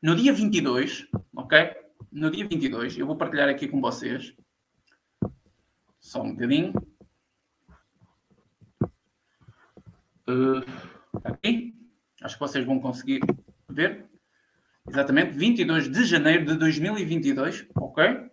no 0.00 0.14
dia 0.14 0.32
22, 0.32 1.08
ok? 1.34 1.74
No 2.12 2.30
dia 2.30 2.46
22, 2.46 2.96
eu 2.96 3.04
vou 3.04 3.16
partilhar 3.16 3.48
aqui 3.48 3.66
com 3.66 3.80
vocês 3.80 4.32
só 5.98 6.22
um 6.22 6.34
bocadinho. 6.34 6.72
Uh, 10.28 10.64
aqui. 11.24 11.74
Acho 12.22 12.36
que 12.36 12.40
vocês 12.40 12.64
vão 12.64 12.78
conseguir 12.78 13.22
ver. 13.68 14.06
Exatamente, 14.88 15.36
22 15.36 15.90
de 15.90 16.04
janeiro 16.04 16.44
de 16.44 16.56
2022, 16.56 17.66
ok? 17.94 18.28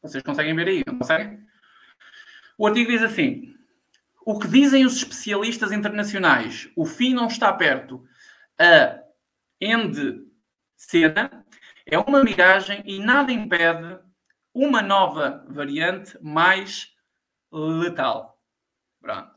Vocês 0.00 0.22
conseguem 0.22 0.56
ver 0.56 0.68
aí, 0.68 0.82
não 0.86 0.98
conseguem? 0.98 1.46
O 2.56 2.66
artigo 2.66 2.90
diz 2.90 3.02
assim: 3.02 3.54
O 4.24 4.38
que 4.38 4.48
dizem 4.48 4.86
os 4.86 4.96
especialistas 4.96 5.70
internacionais? 5.70 6.70
O 6.74 6.86
fim 6.86 7.12
não 7.12 7.26
está 7.26 7.52
perto. 7.52 8.02
A 8.58 9.02
endecena 9.60 11.44
é 11.84 11.98
uma 11.98 12.24
miragem 12.24 12.82
e 12.86 12.98
nada 12.98 13.30
impede 13.30 13.98
uma 14.54 14.80
nova 14.80 15.44
variante 15.48 16.18
mais 16.22 16.94
letal. 17.52 18.40
Pronto. 18.98 19.36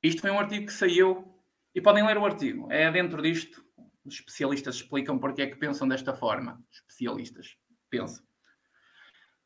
Isto 0.00 0.20
foi 0.20 0.30
um 0.30 0.38
artigo 0.38 0.66
que 0.66 0.72
saiu 0.72 1.36
e 1.74 1.80
podem 1.80 2.06
ler 2.06 2.16
o 2.16 2.24
artigo. 2.24 2.70
É 2.70 2.88
dentro 2.92 3.20
disto. 3.20 3.65
Os 4.06 4.14
especialistas 4.14 4.76
explicam 4.76 5.18
porque 5.18 5.42
é 5.42 5.46
que 5.48 5.56
pensam 5.56 5.88
desta 5.88 6.14
forma. 6.14 6.62
Especialistas 6.70 7.56
pensam. 7.90 8.24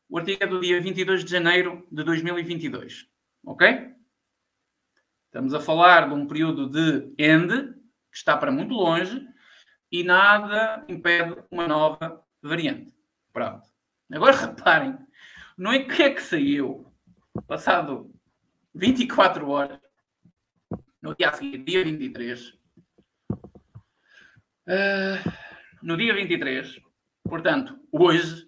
O 0.07 0.19
artigo 0.19 0.43
é 0.43 0.47
do 0.47 0.59
dia 0.59 0.79
22 0.79 1.25
de 1.25 1.31
janeiro 1.31 1.87
de 1.91 2.03
2022. 2.03 3.07
Ok? 3.43 3.91
Estamos 5.25 5.53
a 5.55 5.59
falar 5.59 6.07
de 6.07 6.13
um 6.13 6.27
período 6.27 6.69
de 6.69 7.11
end, 7.17 7.73
que 8.11 8.17
está 8.17 8.37
para 8.37 8.51
muito 8.51 8.75
longe, 8.75 9.27
e 9.91 10.03
nada 10.03 10.85
impede 10.87 11.41
uma 11.49 11.67
nova 11.67 12.23
variante. 12.41 12.93
Pronto. 13.33 13.67
Agora 14.11 14.35
reparem, 14.45 14.95
não 15.57 15.71
é 15.71 15.79
que 15.79 16.03
é 16.03 16.13
que 16.13 16.21
saiu, 16.21 16.85
passado 17.47 18.13
24 18.75 19.49
horas, 19.49 19.79
no 21.01 21.15
dia 21.15 21.29
a 21.29 21.33
seguir, 21.33 21.63
dia 21.63 21.83
23, 21.83 22.60
uh, 24.67 25.31
no 25.81 25.97
dia 25.97 26.13
23, 26.13 26.79
portanto, 27.23 27.79
hoje, 27.91 28.47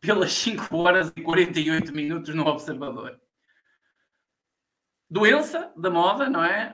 pelas 0.00 0.32
5 0.32 0.76
horas 0.76 1.12
e 1.16 1.22
48 1.22 1.92
minutos 1.92 2.34
no 2.34 2.46
Observador. 2.46 3.20
Doença 5.10 5.72
da 5.76 5.90
moda, 5.90 6.28
não 6.28 6.44
é? 6.44 6.72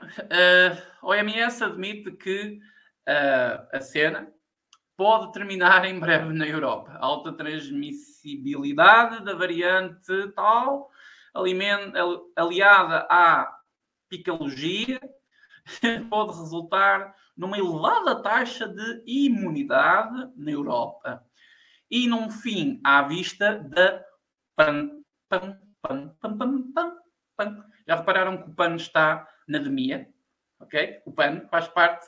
Uh, 1.01 1.07
OMS 1.07 1.63
admite 1.63 2.11
que 2.11 2.59
uh, 3.07 3.67
a 3.71 3.79
cena 3.79 4.31
pode 4.97 5.31
terminar 5.31 5.85
em 5.85 5.99
breve 5.99 6.33
na 6.33 6.47
Europa. 6.47 6.97
Alta 6.99 7.33
transmissibilidade 7.33 9.23
da 9.23 9.33
variante 9.33 10.31
tal, 10.35 10.89
aliada 12.35 13.07
à 13.09 13.53
picologia, 14.09 14.99
pode 16.09 16.37
resultar 16.37 17.15
numa 17.35 17.57
elevada 17.57 18.21
taxa 18.21 18.67
de 18.67 19.03
imunidade 19.05 20.31
na 20.35 20.51
Europa. 20.51 21.23
E 21.89 22.07
num 22.07 22.29
fim 22.29 22.79
à 22.83 23.03
vista 23.03 23.59
da 23.59 24.03
pan, 24.55 25.01
pan, 25.29 25.59
pan, 25.81 26.15
pan, 26.19 26.37
pan, 26.37 26.71
pan, 26.73 26.97
pan. 27.37 27.65
Já 27.87 27.95
repararam 27.97 28.41
que 28.41 28.49
o 28.49 28.55
PAN 28.55 28.75
está 28.75 29.27
na 29.47 29.59
demia? 29.59 30.09
Ok? 30.59 31.01
O 31.05 31.11
PAN 31.11 31.47
faz 31.49 31.67
parte 31.67 32.07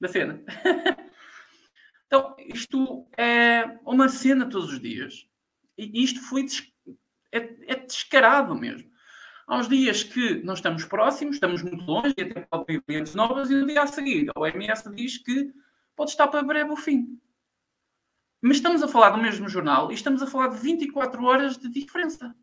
da 0.00 0.08
cena. 0.08 0.42
então, 2.06 2.34
isto 2.38 3.08
é 3.16 3.78
uma 3.84 4.08
cena 4.08 4.48
todos 4.48 4.72
os 4.72 4.80
dias. 4.80 5.26
E 5.78 6.02
isto 6.02 6.20
foi 6.20 6.42
des... 6.42 6.72
é, 7.32 7.38
é 7.72 7.76
descarado 7.76 8.54
mesmo. 8.54 8.90
Há 9.46 9.58
uns 9.58 9.68
dias 9.68 10.02
que 10.02 10.42
não 10.42 10.54
estamos 10.54 10.84
próximos, 10.84 11.36
estamos 11.36 11.62
muito 11.62 11.84
longe 11.84 12.14
e 12.16 12.22
até 12.22 12.40
pode 12.40 12.64
vir 12.66 12.82
clientes 12.82 13.14
novas, 13.14 13.50
e 13.50 13.54
no 13.54 13.66
dia 13.66 13.82
a 13.82 13.86
seguir 13.86 14.30
a 14.34 14.40
OMS 14.40 14.94
diz 14.94 15.18
que 15.18 15.52
pode 15.94 16.10
estar 16.10 16.28
para 16.28 16.42
breve 16.42 16.70
o 16.70 16.76
fim. 16.76 17.20
Mas 18.40 18.56
estamos 18.56 18.82
a 18.82 18.88
falar 18.88 19.10
do 19.10 19.22
mesmo 19.22 19.48
jornal 19.48 19.90
e 19.90 19.94
estamos 19.94 20.22
a 20.22 20.26
falar 20.26 20.48
de 20.48 20.58
24 20.58 21.24
horas 21.24 21.58
de 21.58 21.68
diferença. 21.68 22.34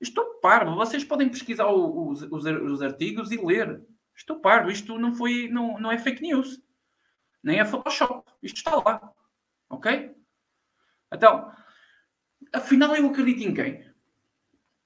Estou 0.00 0.40
parvo. 0.40 0.74
Vocês 0.74 1.04
podem 1.04 1.28
pesquisar 1.28 1.70
os, 1.70 2.22
os, 2.22 2.44
os 2.44 2.82
artigos 2.82 3.30
e 3.30 3.36
ler. 3.36 3.82
Estou 4.16 4.40
parvo. 4.40 4.70
Isto 4.70 4.98
não 4.98 5.14
foi, 5.14 5.48
não, 5.48 5.78
não 5.78 5.90
é 5.90 5.98
fake 5.98 6.20
news. 6.20 6.60
Nem 7.42 7.60
é 7.60 7.64
Photoshop. 7.64 8.30
Isto 8.42 8.56
está 8.56 8.76
lá. 8.76 9.12
Ok? 9.70 10.14
Então, 11.14 11.50
afinal 12.52 12.94
eu 12.96 13.06
acredito 13.06 13.42
em 13.42 13.54
quem? 13.54 13.91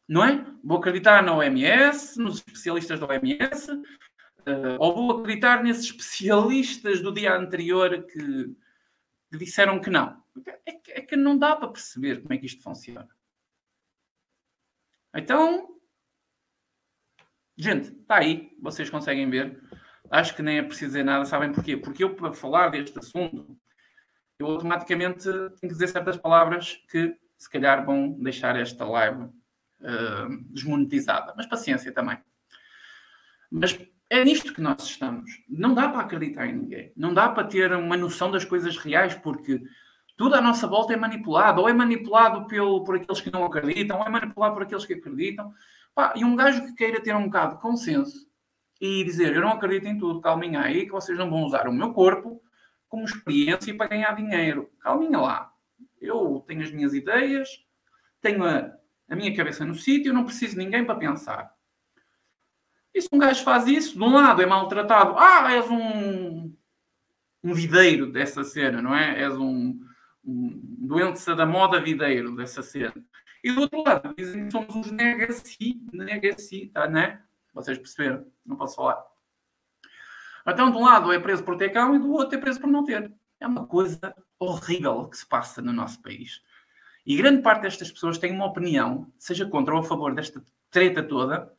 Não 0.08 0.24
é? 0.24 0.44
Vou 0.62 0.78
acreditar 0.78 1.22
na 1.22 1.34
OMS, 1.34 2.18
nos 2.18 2.36
especialistas 2.36 3.00
da 3.00 3.06
OMS, 3.06 3.72
uh, 3.72 4.76
ou 4.78 4.94
vou 4.94 5.18
acreditar 5.18 5.62
nesses 5.62 5.86
especialistas 5.86 7.00
do 7.00 7.12
dia 7.12 7.34
anterior 7.34 8.04
que, 8.04 8.56
que 9.30 9.38
disseram 9.38 9.80
que 9.80 9.90
não. 9.90 10.22
É 10.64 10.72
que, 10.72 10.92
é 10.92 11.00
que 11.00 11.16
não 11.16 11.36
dá 11.36 11.56
para 11.56 11.68
perceber 11.68 12.22
como 12.22 12.34
é 12.34 12.38
que 12.38 12.46
isto 12.46 12.62
funciona. 12.62 13.08
Então, 15.14 15.80
gente, 17.56 17.90
está 17.90 18.16
aí, 18.18 18.54
vocês 18.60 18.90
conseguem 18.90 19.28
ver. 19.28 19.60
Acho 20.10 20.36
que 20.36 20.42
nem 20.42 20.58
é 20.58 20.62
preciso 20.62 20.88
dizer 20.88 21.04
nada, 21.04 21.24
sabem 21.24 21.52
porquê? 21.52 21.76
Porque 21.76 22.04
eu, 22.04 22.14
para 22.14 22.32
falar 22.32 22.68
deste 22.68 22.96
assunto, 22.98 23.58
eu 24.38 24.46
automaticamente 24.46 25.24
tenho 25.24 25.58
que 25.60 25.68
dizer 25.68 25.88
certas 25.88 26.16
palavras 26.16 26.76
que 26.90 27.18
se 27.36 27.50
calhar 27.50 27.84
vão 27.84 28.12
deixar 28.12 28.56
esta 28.56 28.84
live 28.84 29.28
uh, 29.80 30.52
desmonetizada. 30.52 31.34
Mas 31.36 31.46
paciência 31.46 31.92
também. 31.92 32.18
Mas 33.50 33.78
é 34.08 34.24
nisto 34.24 34.52
que 34.54 34.60
nós 34.60 34.84
estamos. 34.84 35.30
Não 35.48 35.74
dá 35.74 35.88
para 35.88 36.00
acreditar 36.00 36.46
em 36.46 36.56
ninguém. 36.56 36.92
Não 36.96 37.12
dá 37.12 37.28
para 37.28 37.46
ter 37.46 37.72
uma 37.72 37.96
noção 37.96 38.30
das 38.30 38.44
coisas 38.44 38.76
reais, 38.76 39.14
porque 39.14 39.62
tudo 40.16 40.34
à 40.34 40.40
nossa 40.40 40.66
volta 40.66 40.92
é 40.92 40.96
manipulado. 40.96 41.60
Ou 41.60 41.68
é 41.68 41.72
manipulado 41.72 42.46
pelo, 42.46 42.84
por 42.84 42.96
aqueles 42.96 43.20
que 43.20 43.32
não 43.32 43.44
acreditam, 43.44 43.98
ou 43.98 44.04
é 44.04 44.08
manipulado 44.08 44.54
por 44.54 44.62
aqueles 44.62 44.84
que 44.84 44.94
acreditam. 44.94 45.52
Pá, 45.94 46.12
e 46.16 46.24
um 46.24 46.36
gajo 46.36 46.64
que 46.66 46.74
queira 46.74 47.00
ter 47.00 47.14
um 47.14 47.24
bocado 47.24 47.56
de 47.56 47.62
consenso 47.62 48.26
e 48.80 49.02
dizer 49.04 49.34
eu 49.34 49.40
não 49.40 49.52
acredito 49.52 49.86
em 49.86 49.98
tudo, 49.98 50.20
calminha 50.20 50.60
aí, 50.60 50.84
que 50.84 50.92
vocês 50.92 51.16
não 51.16 51.30
vão 51.30 51.44
usar 51.44 51.66
o 51.66 51.72
meu 51.72 51.92
corpo 51.92 52.42
como 52.88 53.04
experiência 53.04 53.74
para 53.74 53.88
ganhar 53.88 54.14
dinheiro. 54.14 54.70
Calminha 54.80 55.18
lá. 55.18 55.50
Eu 56.00 56.44
tenho 56.46 56.62
as 56.62 56.70
minhas 56.70 56.94
ideias, 56.94 57.48
tenho 58.20 58.44
a, 58.44 58.70
a 59.08 59.16
minha 59.16 59.34
cabeça 59.34 59.64
no 59.64 59.74
sítio, 59.74 60.12
não 60.12 60.24
preciso 60.24 60.52
de 60.52 60.64
ninguém 60.64 60.84
para 60.84 60.98
pensar. 60.98 61.54
E 62.94 63.00
se 63.00 63.08
um 63.12 63.18
gajo 63.18 63.44
faz 63.44 63.66
isso, 63.66 63.94
de 63.94 64.02
um 64.02 64.14
lado 64.14 64.40
é 64.40 64.46
maltratado, 64.46 65.16
ah, 65.18 65.52
és 65.52 65.68
um, 65.70 66.54
um 67.44 67.54
videiro 67.54 68.10
dessa 68.10 68.42
cena, 68.42 68.80
não 68.80 68.94
é? 68.94 69.20
És 69.22 69.36
um, 69.36 69.78
um 70.24 70.86
da 71.36 71.46
moda 71.46 71.80
videiro 71.80 72.34
dessa 72.34 72.62
cena. 72.62 72.94
E 73.44 73.52
do 73.52 73.60
outro 73.60 73.84
lado, 73.84 74.14
dizem 74.16 74.46
que 74.46 74.50
somos 74.50 74.74
uns 74.74 74.90
nega-si, 74.90 75.80
nega-si, 75.92 76.70
tá, 76.72 76.88
né? 76.88 77.22
Vocês 77.54 77.78
perceberam? 77.78 78.26
Não 78.44 78.56
posso 78.56 78.76
falar. 78.76 79.04
Então, 80.48 80.70
de 80.70 80.76
um 80.76 80.82
lado 80.82 81.12
é 81.12 81.18
preso 81.18 81.44
por 81.44 81.56
ter 81.56 81.70
cão 81.70 81.94
e 81.94 81.98
do 81.98 82.12
outro 82.12 82.36
é 82.36 82.40
preso 82.40 82.60
por 82.60 82.68
não 82.68 82.84
ter. 82.84 83.12
É 83.38 83.46
uma 83.46 83.66
coisa 83.66 84.14
horrível 84.38 85.08
que 85.08 85.16
se 85.16 85.26
passa 85.26 85.60
no 85.60 85.72
nosso 85.72 86.00
país. 86.00 86.42
E 87.06 87.16
grande 87.16 87.42
parte 87.42 87.62
destas 87.62 87.90
pessoas 87.90 88.18
tem 88.18 88.32
uma 88.32 88.46
opinião, 88.46 89.10
seja 89.18 89.46
contra 89.46 89.74
ou 89.74 89.80
a 89.80 89.84
favor 89.84 90.14
desta 90.14 90.44
treta 90.70 91.02
toda, 91.02 91.52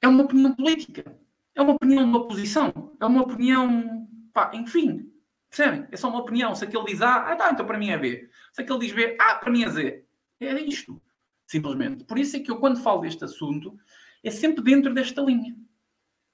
é 0.00 0.06
uma 0.06 0.24
opinião 0.24 0.54
política. 0.54 1.18
É 1.54 1.62
uma 1.62 1.72
opinião 1.74 2.10
de 2.10 2.16
oposição. 2.16 2.94
É 3.00 3.06
uma 3.06 3.22
opinião, 3.22 4.08
pá, 4.32 4.50
enfim. 4.54 5.10
Percebem? 5.48 5.86
É 5.90 5.96
só 5.96 6.08
uma 6.08 6.20
opinião. 6.20 6.54
Se 6.54 6.64
aquele 6.64 6.84
diz 6.84 7.00
A, 7.00 7.32
ah, 7.32 7.36
tá, 7.36 7.50
então 7.50 7.64
para 7.64 7.78
mim 7.78 7.90
é 7.90 7.98
B. 7.98 8.28
Se 8.52 8.62
aquele 8.62 8.78
diz 8.80 8.92
B, 8.92 9.16
ah, 9.20 9.36
para 9.36 9.50
mim 9.50 9.64
é 9.64 9.70
Z. 9.70 10.04
É 10.40 10.60
isto. 10.60 11.00
Simplesmente. 11.46 12.04
Por 12.04 12.18
isso 12.18 12.36
é 12.36 12.40
que 12.40 12.50
eu, 12.50 12.58
quando 12.58 12.82
falo 12.82 13.02
deste 13.02 13.24
assunto, 13.24 13.78
é 14.22 14.30
sempre 14.30 14.62
dentro 14.62 14.92
desta 14.92 15.22
linha. 15.22 15.56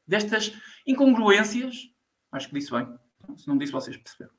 Destas 0.06 0.52
incongruências. 0.86 1.92
Acho 2.32 2.48
que 2.48 2.54
disse 2.54 2.70
bem. 2.70 2.88
Se 3.36 3.46
não 3.46 3.58
disse, 3.58 3.72
vocês 3.72 3.96
perceberam 3.96 4.38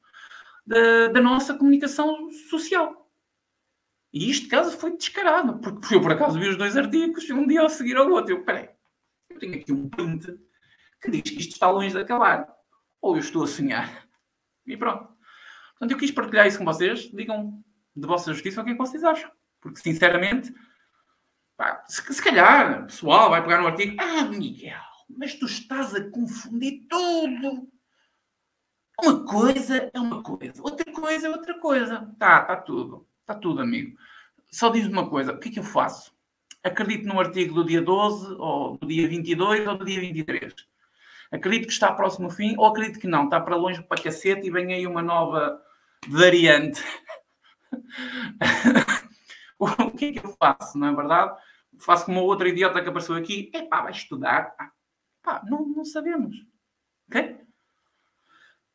da, 0.69 1.07
da 1.07 1.21
nossa 1.21 1.55
comunicação 1.55 2.31
social. 2.31 3.08
E 4.11 4.29
isto, 4.29 4.49
caso, 4.49 4.77
foi 4.77 4.97
descarado, 4.97 5.59
porque 5.59 5.95
eu 5.95 6.01
por 6.01 6.11
acaso 6.11 6.39
vi 6.39 6.47
os 6.47 6.57
dois 6.57 6.75
artigos 6.75 7.29
um 7.29 7.45
dia 7.45 7.63
a 7.63 7.69
seguir 7.69 7.95
ao 7.95 8.09
outro. 8.09 8.33
Eu, 8.33 8.43
peraí, 8.43 8.69
eu 9.29 9.39
tenho 9.39 9.55
aqui 9.55 9.71
um 9.71 9.87
print 9.87 10.27
que 11.01 11.11
diz 11.11 11.21
que 11.21 11.39
isto 11.39 11.53
está 11.53 11.69
longe 11.69 11.91
de 11.91 12.01
acabar. 12.01 12.47
Ou 13.01 13.15
eu 13.15 13.19
estou 13.19 13.43
a 13.43 13.47
sonhar. 13.47 14.07
E 14.65 14.75
pronto. 14.75 15.07
Portanto, 15.71 15.91
eu 15.91 15.97
quis 15.97 16.11
partilhar 16.11 16.47
isso 16.47 16.57
com 16.57 16.65
vocês. 16.65 17.09
Digam 17.11 17.63
de 17.95 18.07
vossa 18.07 18.33
justiça 18.33 18.61
o 18.61 18.65
que 18.65 18.71
é 18.71 18.73
que 18.73 18.79
vocês 18.79 19.03
acham. 19.03 19.31
Porque, 19.61 19.79
sinceramente, 19.79 20.53
pá, 21.55 21.83
se, 21.87 22.01
se 22.13 22.21
calhar, 22.21 22.85
pessoal 22.85 23.29
vai 23.29 23.41
pegar 23.41 23.61
no 23.61 23.67
artigo. 23.67 23.95
Ah, 23.99 24.23
Miguel, 24.25 24.81
mas 25.09 25.35
tu 25.35 25.45
estás 25.45 25.93
a 25.93 26.09
confundir 26.09 26.87
tudo. 26.89 27.69
Uma 29.01 29.25
coisa 29.25 29.89
é 29.93 29.99
uma 29.99 30.21
coisa, 30.21 30.61
outra 30.61 30.91
coisa 30.91 31.27
é 31.27 31.29
outra 31.29 31.59
coisa. 31.59 32.15
Tá, 32.19 32.43
tá 32.43 32.57
tudo. 32.57 33.08
Tá 33.29 33.35
tudo, 33.35 33.61
amigo. 33.61 33.95
Só 34.51 34.69
diz 34.69 34.87
uma 34.87 35.07
coisa: 35.07 35.33
o 35.33 35.37
que 35.37 35.49
é 35.49 35.51
que 35.51 35.59
eu 35.59 35.63
faço? 35.63 36.11
Acredito 36.63 37.05
no 37.05 37.19
artigo 37.19 37.53
do 37.53 37.63
dia 37.63 37.79
12, 37.79 38.33
ou 38.39 38.75
do 38.75 38.87
dia 38.87 39.07
22, 39.07 39.67
ou 39.67 39.77
do 39.77 39.85
dia 39.85 39.99
23. 39.99 40.51
Acredito 41.31 41.67
que 41.67 41.73
está 41.73 41.93
próximo 41.93 42.25
ao 42.25 42.31
fim, 42.31 42.55
ou 42.57 42.65
acredito 42.65 42.99
que 42.99 43.05
não, 43.05 43.25
está 43.25 43.39
para 43.39 43.55
longe 43.55 43.83
para 43.83 44.01
cacete 44.01 44.47
e 44.47 44.49
vem 44.49 44.73
aí 44.73 44.87
uma 44.87 45.03
nova 45.03 45.61
variante. 46.07 46.83
o 49.59 49.91
que 49.91 50.05
é 50.05 50.13
que 50.13 50.25
eu 50.25 50.35
faço, 50.35 50.75
não 50.75 50.87
é 50.87 50.95
verdade? 50.95 51.39
Faço 51.79 52.05
como 52.05 52.21
outra 52.21 52.49
idiota 52.49 52.81
que 52.81 52.89
apareceu 52.89 53.13
aqui. 53.13 53.51
É 53.53 53.61
pá, 53.61 53.83
vai 53.83 53.91
estudar. 53.91 54.55
Pá, 55.21 55.43
não, 55.45 55.67
não 55.67 55.85
sabemos. 55.85 56.35
Ok? 57.07 57.41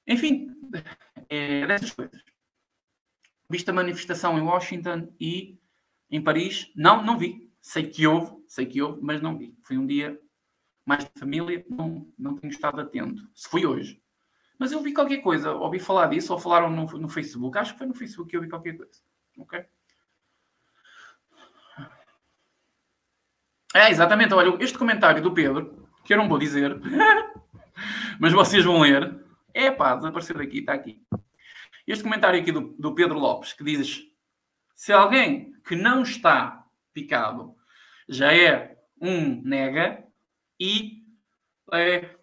Enfim, 0.07 0.47
é 1.29 1.67
dessas 1.67 1.91
coisas. 1.91 2.34
Viste 3.49 3.71
a 3.71 3.73
manifestação 3.73 4.39
em 4.39 4.43
Washington 4.43 5.13
e 5.21 5.59
em 6.11 6.23
Paris? 6.23 6.73
Não, 6.75 7.03
não 7.03 7.19
vi. 7.19 7.53
Sei 7.61 7.87
que 7.87 8.07
houve, 8.07 8.37
sei 8.47 8.67
que 8.67 8.81
houve, 8.81 9.01
mas 9.03 9.21
não 9.23 9.37
vi. 9.37 9.57
Foi 9.63 9.77
um 9.77 9.87
dia 9.87 10.21
mais 10.85 11.05
de 11.05 11.11
família, 11.19 11.65
não, 11.69 12.07
não 12.19 12.37
tenho 12.37 12.51
estado 12.51 12.81
atento. 12.81 13.23
Se 13.35 13.49
foi 13.49 13.65
hoje. 13.65 14.03
Mas 14.59 14.71
eu 14.71 14.83
vi 14.83 14.93
qualquer 14.93 15.19
coisa, 15.19 15.53
ouvi 15.53 15.79
falar 15.79 16.07
disso, 16.07 16.33
ou 16.33 16.39
falaram 16.39 16.71
no, 16.71 16.85
no 16.85 17.09
Facebook. 17.09 17.57
Acho 17.59 17.73
que 17.73 17.79
foi 17.79 17.87
no 17.87 17.95
Facebook 17.95 18.31
que 18.31 18.37
eu 18.37 18.41
vi 18.41 18.49
qualquer 18.49 18.77
coisa. 18.77 19.01
Ok? 19.39 19.65
É, 23.75 23.91
exatamente. 23.91 24.33
Olha, 24.33 24.57
este 24.63 24.79
comentário 24.79 25.21
do 25.21 25.35
Pedro, 25.35 25.89
que 26.05 26.15
eu 26.15 26.19
não 26.19 26.29
vou 26.29 26.39
dizer, 26.39 26.81
mas 28.21 28.33
vocês 28.33 28.65
vão 28.65 28.81
ler, 28.81 29.21
é 29.53 29.71
pá, 29.71 29.97
desapareceu 29.97 30.37
daqui, 30.37 30.59
está 30.59 30.73
aqui. 30.73 31.03
Este 31.87 32.03
comentário 32.03 32.41
aqui 32.41 32.51
do, 32.51 32.75
do 32.79 32.95
Pedro 32.95 33.19
Lopes, 33.19 33.53
que 33.53 33.65
diz: 33.65 34.03
se 34.75 34.93
alguém 34.93 35.53
que 35.67 35.77
não 35.77 36.03
está 36.03 36.67
picado 36.93 37.55
já 38.09 38.35
é 38.35 38.79
um 39.01 39.43
nega 39.43 40.05
e 40.59 41.05
é, 41.73 42.17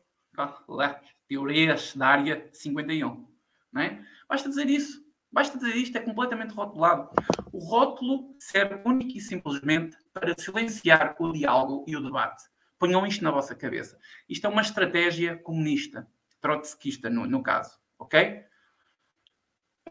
teorias 1.27 1.95
da 1.95 2.07
área 2.07 2.49
51. 2.51 3.27
Não 3.71 3.81
é? 3.81 4.03
Basta 4.27 4.49
dizer 4.49 4.69
isso. 4.69 5.01
Basta 5.31 5.57
dizer 5.57 5.75
isto, 5.77 5.97
é 5.97 6.01
completamente 6.01 6.53
rotulado. 6.53 7.09
O 7.53 7.59
rótulo 7.59 8.35
serve 8.37 8.81
única 8.85 9.17
e 9.17 9.21
simplesmente 9.21 9.97
para 10.13 10.35
silenciar 10.37 11.15
o 11.19 11.31
diálogo 11.31 11.85
e 11.87 11.95
o 11.95 12.03
debate. 12.03 12.43
Ponham 12.77 13.05
isto 13.05 13.23
na 13.23 13.31
vossa 13.31 13.55
cabeça. 13.55 13.97
Isto 14.27 14.47
é 14.47 14.49
uma 14.49 14.61
estratégia 14.61 15.37
comunista 15.37 16.05
trotskista, 16.41 17.09
no, 17.09 17.25
no 17.27 17.41
caso, 17.41 17.79
ok? 17.97 18.43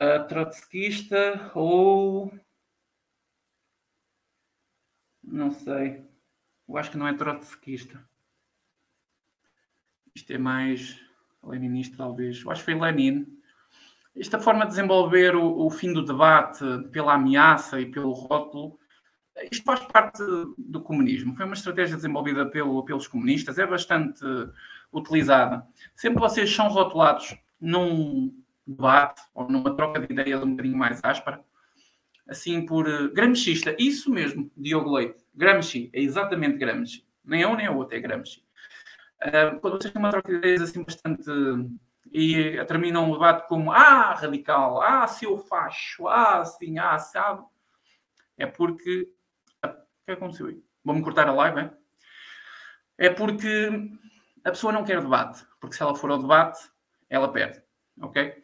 Uh, 0.01 0.26
trotskista 0.26 1.51
ou. 1.55 2.32
Não 5.22 5.51
sei. 5.51 6.05
Eu 6.68 6.76
acho 6.76 6.90
que 6.90 6.96
não 6.96 7.07
é 7.07 7.12
trotskista. 7.12 8.03
Isto 10.14 10.32
é 10.32 10.38
mais 10.38 10.98
leninista, 11.42 11.96
talvez. 11.96 12.42
Eu 12.42 12.51
acho 12.51 12.64
que 12.64 12.72
foi 12.72 12.80
Lenin. 12.80 13.26
Esta 14.16 14.40
forma 14.40 14.64
de 14.64 14.70
desenvolver 14.70 15.36
o, 15.36 15.66
o 15.66 15.70
fim 15.70 15.92
do 15.92 16.05
debate 16.05 16.64
pela 16.90 17.14
ameaça 17.14 17.80
e 17.80 17.90
pelo 17.90 18.12
rótulo 18.12 18.80
isto 19.51 19.64
faz 19.64 19.80
parte 19.80 20.22
do 20.59 20.80
comunismo. 20.80 21.34
Foi 21.36 21.46
uma 21.46 21.55
estratégia 21.55 21.96
desenvolvida 21.96 22.46
pelo, 22.46 22.84
pelos 22.84 23.07
comunistas, 23.07 23.59
é 23.59 23.66
bastante 23.66 24.24
utilizada. 24.92 25.66
Sempre 25.94 26.20
vocês 26.20 26.53
são 26.55 26.68
rotulados 26.68 27.36
num 27.61 28.34
debate 28.71 29.23
ou 29.35 29.49
numa 29.49 29.75
troca 29.77 30.01
de 30.01 30.12
ideias 30.12 30.43
um 30.43 30.51
bocadinho 30.51 30.77
mais 30.77 31.01
áspera, 31.03 31.45
assim 32.29 32.64
por 32.64 32.89
uh. 32.89 33.12
Isso 33.79 34.11
mesmo, 34.11 34.51
Diogo 34.57 34.93
Leite. 34.93 35.25
Gramsci, 35.35 35.91
é 35.93 36.01
exatamente 36.01 36.59
Gramsci. 36.59 37.07
Nem 37.25 37.45
um 37.47 37.57
nem 37.57 37.68
o 37.68 37.77
outro 37.77 37.97
é 37.97 38.01
Gramsci. 38.01 38.43
Uh, 39.23 39.61
quando 39.61 39.81
vocês 39.81 39.93
têm 39.93 40.01
uma 40.01 40.11
troca 40.11 40.31
de 40.31 40.39
ideias 40.39 40.62
assim 40.62 40.83
bastante. 40.83 41.29
Uh, 41.31 41.71
e 42.12 42.59
uh, 42.59 42.66
terminam 42.66 43.09
o 43.09 43.12
debate 43.12 43.47
como 43.47 43.71
ah, 43.71 44.14
radical, 44.14 44.83
ah, 44.83 45.07
seu 45.07 45.39
facho, 45.39 46.09
ah, 46.09 46.41
assim, 46.41 46.79
ah, 46.79 46.99
sabe. 46.99 47.45
É 48.37 48.47
porque. 48.47 49.12
O 49.62 49.68
que 50.07 50.12
aconteceu 50.12 50.47
aí? 50.47 50.61
Vou-me 50.83 51.03
cortar 51.03 51.29
a 51.29 51.33
live, 51.33 51.61
é? 51.61 51.71
É 52.99 53.11
porque 53.11 53.71
a 54.45 54.51
pessoa 54.51 54.73
não 54.73 54.85
quer 54.85 55.01
debate, 55.01 55.45
porque 55.61 55.77
se 55.77 55.83
ela 55.83 55.95
for 55.95 56.11
ao 56.11 56.18
debate, 56.18 56.59
ela 57.09 57.33
perde, 57.33 57.62
ok? 58.01 58.39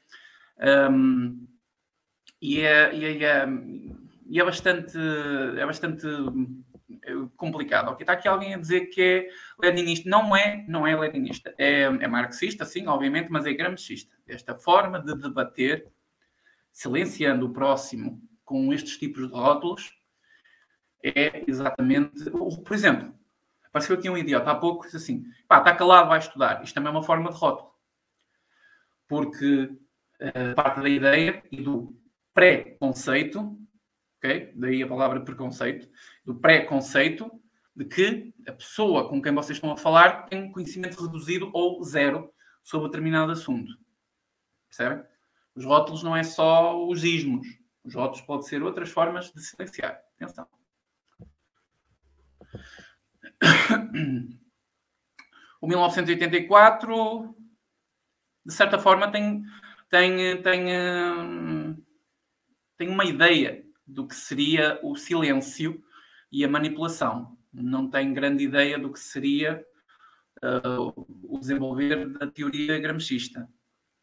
Um, 0.59 1.47
e, 2.41 2.61
é, 2.61 2.95
e, 2.95 3.25
é, 3.25 3.47
e 4.27 4.41
é 4.41 4.45
bastante, 4.45 4.97
é 5.57 5.67
bastante, 5.67 6.07
é 7.03 7.13
complicado. 7.37 7.97
Está 8.01 8.13
aqui 8.13 8.29
alguém 8.29 8.55
a 8.55 8.59
dizer 8.59 8.87
que 8.87 9.03
é 9.03 9.29
leninista. 9.59 10.09
Não 10.09 10.35
é, 10.35 10.65
não 10.69 10.87
é 10.87 10.97
leninista. 10.97 11.55
É, 11.59 11.83
é 11.83 12.09
marxista, 12.09 12.65
sim, 12.65 12.87
obviamente, 12.87 13.31
mas 13.31 13.47
é 13.47 13.53
gramscista. 13.53 14.15
Esta 14.27 14.55
forma 14.55 15.01
de 15.01 15.15
debater, 15.15 15.91
silenciando 16.73 17.47
o 17.47 17.53
próximo 17.53 18.23
com 18.45 18.73
estes 18.73 18.97
tipos 18.97 19.27
de 19.27 19.35
rótulos, 19.35 19.93
é 21.03 21.45
exatamente. 21.49 22.31
Por 22.31 22.73
exemplo, 22.73 23.15
apareceu 23.65 23.97
aqui 23.97 24.11
um 24.11 24.17
idiota 24.17 24.51
há 24.51 24.55
pouco, 24.55 24.85
disse 24.85 24.97
assim: 24.97 25.25
pá, 25.49 25.59
está 25.59 25.75
calado, 25.75 26.09
vai 26.09 26.19
estudar. 26.19 26.63
Isto 26.63 26.75
também 26.75 26.89
é 26.89 26.93
uma 26.93 27.03
forma 27.03 27.31
de 27.31 27.37
rótulo. 27.37 27.73
Porque 29.09 29.71
uh, 30.21 30.55
parte 30.55 30.81
da 30.81 30.89
ideia 30.89 31.43
e 31.51 31.63
do 31.63 31.97
pré-conceito, 32.35 33.59
ok? 34.19 34.53
Daí 34.55 34.83
a 34.83 34.89
palavra 34.89 35.21
preconceito, 35.21 35.89
do 36.25 36.35
pré-conceito 36.35 37.31
de 37.75 37.85
que 37.85 38.35
a 38.49 38.53
pessoa 38.53 39.09
com 39.09 39.21
quem 39.21 39.35
vocês 39.35 39.59
estão 39.59 39.73
a 39.73 39.77
falar 39.77 40.27
tem 40.27 40.43
um 40.43 40.53
conhecimento 40.53 41.03
reduzido 41.03 41.51
ou 41.53 41.83
zero 41.83 42.33
sobre 42.63 42.89
determinado 42.89 43.33
assunto. 43.33 43.73
Percebem? 44.69 45.05
Os 45.55 45.65
rótulos 45.65 46.03
não 46.03 46.17
é 46.17 46.23
só 46.23 46.87
os 46.87 47.05
ismos. 47.05 47.47
Os 47.85 47.95
rótulos 47.95 48.23
podem 48.23 48.47
ser 48.47 48.63
outras 48.63 48.91
formas 48.91 49.33
de 49.33 49.41
silenciar. 49.43 50.01
Atenção. 50.17 50.47
O 55.59 55.67
1984, 55.67 57.35
de 58.45 58.53
certa 58.53 58.79
forma, 58.79 59.11
tem, 59.11 59.43
tem, 59.89 60.43
tem, 60.43 60.65
hum, 60.77 61.83
tem 62.77 62.89
uma 62.89 63.05
ideia 63.05 63.65
do 63.87 64.07
que 64.07 64.15
seria 64.15 64.79
o 64.83 64.97
silêncio 64.97 65.83
e 66.31 66.45
a 66.45 66.49
manipulação. 66.49 67.37
Não 67.53 67.89
tem 67.89 68.13
grande 68.13 68.45
ideia 68.45 68.79
do 68.79 68.93
que 68.93 68.99
seria 68.99 69.65
uh, 70.43 71.07
o 71.23 71.39
desenvolver 71.39 72.09
da 72.19 72.27
teoria 72.27 72.79
gramscista, 72.79 73.49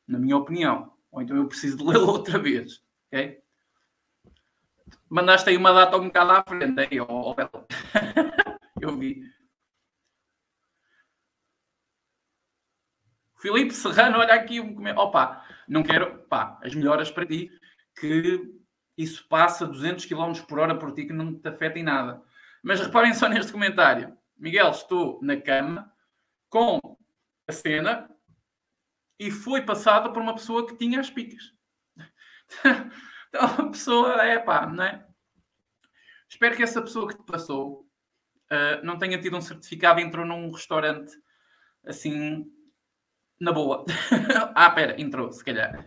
na 0.07 0.17
minha 0.17 0.37
opinião. 0.37 0.93
Ou 1.11 1.21
então 1.21 1.35
eu 1.37 1.47
preciso 1.47 1.77
de 1.77 1.83
lê-lo 1.83 2.07
outra 2.11 2.39
vez. 2.39 2.83
Okay? 3.07 3.41
Mandaste 5.09 5.49
aí 5.49 5.57
uma 5.57 5.73
data 5.73 5.97
um 5.97 6.05
bocado 6.05 6.31
à 6.31 6.43
frente, 6.43 6.79
aí, 6.79 6.99
oh, 6.99 7.07
oh, 7.31 7.35
eu 8.81 8.97
vi. 8.97 9.21
Filipe 13.39 13.73
Serrano, 13.73 14.19
olha 14.19 14.33
aqui. 14.33 14.59
Opa, 14.95 15.45
não 15.67 15.83
quero. 15.83 16.23
Pá, 16.27 16.59
as 16.63 16.73
melhoras 16.73 17.11
para 17.11 17.25
ti, 17.25 17.49
que 17.99 18.41
isso 18.97 19.27
passa 19.27 19.65
200 19.65 20.05
km 20.05 20.33
por 20.47 20.59
hora 20.59 20.77
por 20.77 20.93
ti, 20.93 21.05
que 21.05 21.13
não 21.13 21.33
te 21.33 21.47
afeta 21.47 21.79
em 21.79 21.83
nada. 21.83 22.21
Mas 22.61 22.79
reparem 22.79 23.13
só 23.13 23.27
neste 23.27 23.51
comentário. 23.51 24.17
Miguel, 24.37 24.69
estou 24.71 25.19
na 25.21 25.39
cama 25.39 25.91
com 26.49 26.79
a 27.47 27.51
cena 27.51 28.09
e 29.19 29.31
foi 29.31 29.61
passada 29.61 30.11
por 30.11 30.21
uma 30.21 30.33
pessoa 30.35 30.67
que 30.67 30.77
tinha 30.77 30.99
as 30.99 31.09
picas. 31.09 31.53
então 33.29 33.45
a 33.45 33.69
pessoa 33.69 34.23
é 34.23 34.39
pá, 34.39 34.65
não 34.67 34.83
é? 34.83 35.07
Espero 36.29 36.55
que 36.55 36.63
essa 36.63 36.81
pessoa 36.81 37.07
que 37.07 37.17
te 37.17 37.23
passou 37.23 37.87
uh, 38.51 38.83
não 38.83 38.97
tenha 38.97 39.19
tido 39.19 39.37
um 39.37 39.41
certificado 39.41 39.99
e 39.99 40.03
entrou 40.03 40.25
num 40.25 40.51
restaurante 40.51 41.11
assim 41.85 42.45
na 43.43 43.51
boa. 43.51 43.83
ah, 44.55 44.69
pera, 44.71 44.99
entrou, 44.99 45.31
se 45.31 45.43
calhar. 45.43 45.83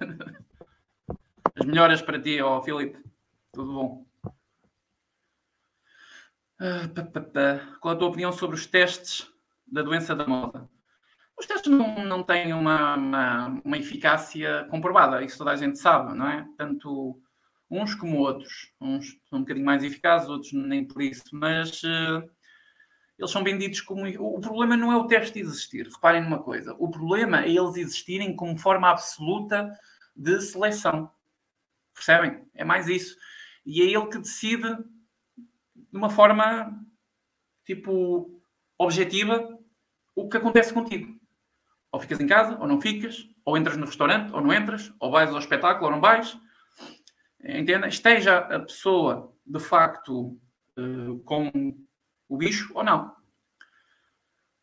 As 1.59 1.65
melhoras 1.65 2.03
para 2.03 2.21
ti, 2.21 2.41
ó 2.43 2.61
Filipe. 2.61 3.03
Tudo 3.53 3.73
bom? 3.73 4.07
Pá. 4.23 4.33
Qual 7.81 7.95
a 7.95 7.99
tua 7.99 8.09
opinião 8.09 8.31
sobre 8.31 8.57
os 8.57 8.67
testes 8.67 9.31
da 9.67 9.83
doença 9.83 10.15
da 10.15 10.27
moda? 10.27 10.69
Os 11.39 11.47
testes 11.47 11.71
não, 11.71 12.05
não 12.05 12.23
têm 12.23 12.53
uma, 12.53 12.95
uma, 12.95 13.61
uma, 13.65 13.79
eficácia 13.79 14.67
comprovada, 14.71 15.23
isso 15.23 15.37
toda 15.39 15.51
a 15.51 15.57
gente 15.57 15.79
sabe, 15.79 16.15
não 16.15 16.29
é? 16.29 16.47
Tanto 16.57 17.21
uns 17.71 17.95
como 17.95 18.19
outros. 18.19 18.73
Uns 18.81 19.19
são 19.29 19.41
um 19.41 19.43
bocadinho 19.43 19.67
mais 19.67 19.83
eficazes, 19.83 20.29
outros 20.29 20.53
nem 20.53 20.87
por 20.87 21.03
isso, 21.03 21.25
mas 21.33 21.83
uh, 21.83 22.31
eles 23.19 23.31
são 23.31 23.43
vendidos 23.43 23.81
como. 23.81 24.07
O 24.19 24.41
problema 24.41 24.77
não 24.77 24.93
é 24.93 24.97
o 24.97 25.07
teste 25.07 25.39
existir, 25.39 25.89
reparem 25.89 26.23
numa 26.23 26.43
coisa. 26.43 26.75
O 26.79 26.91
problema 26.91 27.45
é 27.45 27.51
eles 27.51 27.77
existirem 27.77 28.37
como 28.37 28.59
forma 28.59 28.91
absoluta 28.91 29.71
de 30.15 30.41
seleção. 30.41 31.11
Percebem? 31.95 32.47
É 32.55 32.65
mais 32.65 32.89
isso. 32.89 33.17
E 33.65 33.81
é 33.81 33.85
ele 33.87 34.07
que 34.09 34.19
decide 34.19 34.77
de 35.75 35.97
uma 35.97 36.11
forma 36.11 36.79
tipo 37.65 38.41
objetiva 38.79 39.59
o 40.15 40.29
que 40.29 40.37
acontece 40.37 40.73
contigo. 40.73 41.19
Ou 41.91 42.01
ficas 42.01 42.21
em 42.21 42.27
casa, 42.27 42.59
ou 42.59 42.69
não 42.69 42.81
ficas, 42.81 43.27
ou 43.45 43.57
entras 43.57 43.77
no 43.77 43.87
restaurante, 43.87 44.33
ou 44.33 44.43
não 44.43 44.53
entras, 44.53 44.93
ou 45.01 45.11
vais 45.11 45.31
ao 45.31 45.39
espetáculo, 45.39 45.87
ou 45.87 45.93
não 45.93 46.01
vais. 46.01 46.39
Entenda? 47.43 47.89
Esteja 47.89 48.39
a 48.39 48.61
pessoa 48.61 49.35
de 49.47 49.61
facto 49.61 50.39
uh, 50.77 51.19
com 51.25 51.51
o 52.29 52.37
bicho 52.37 52.73
ou 52.75 52.85
não. 52.85 53.15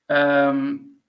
Um, 0.09 0.99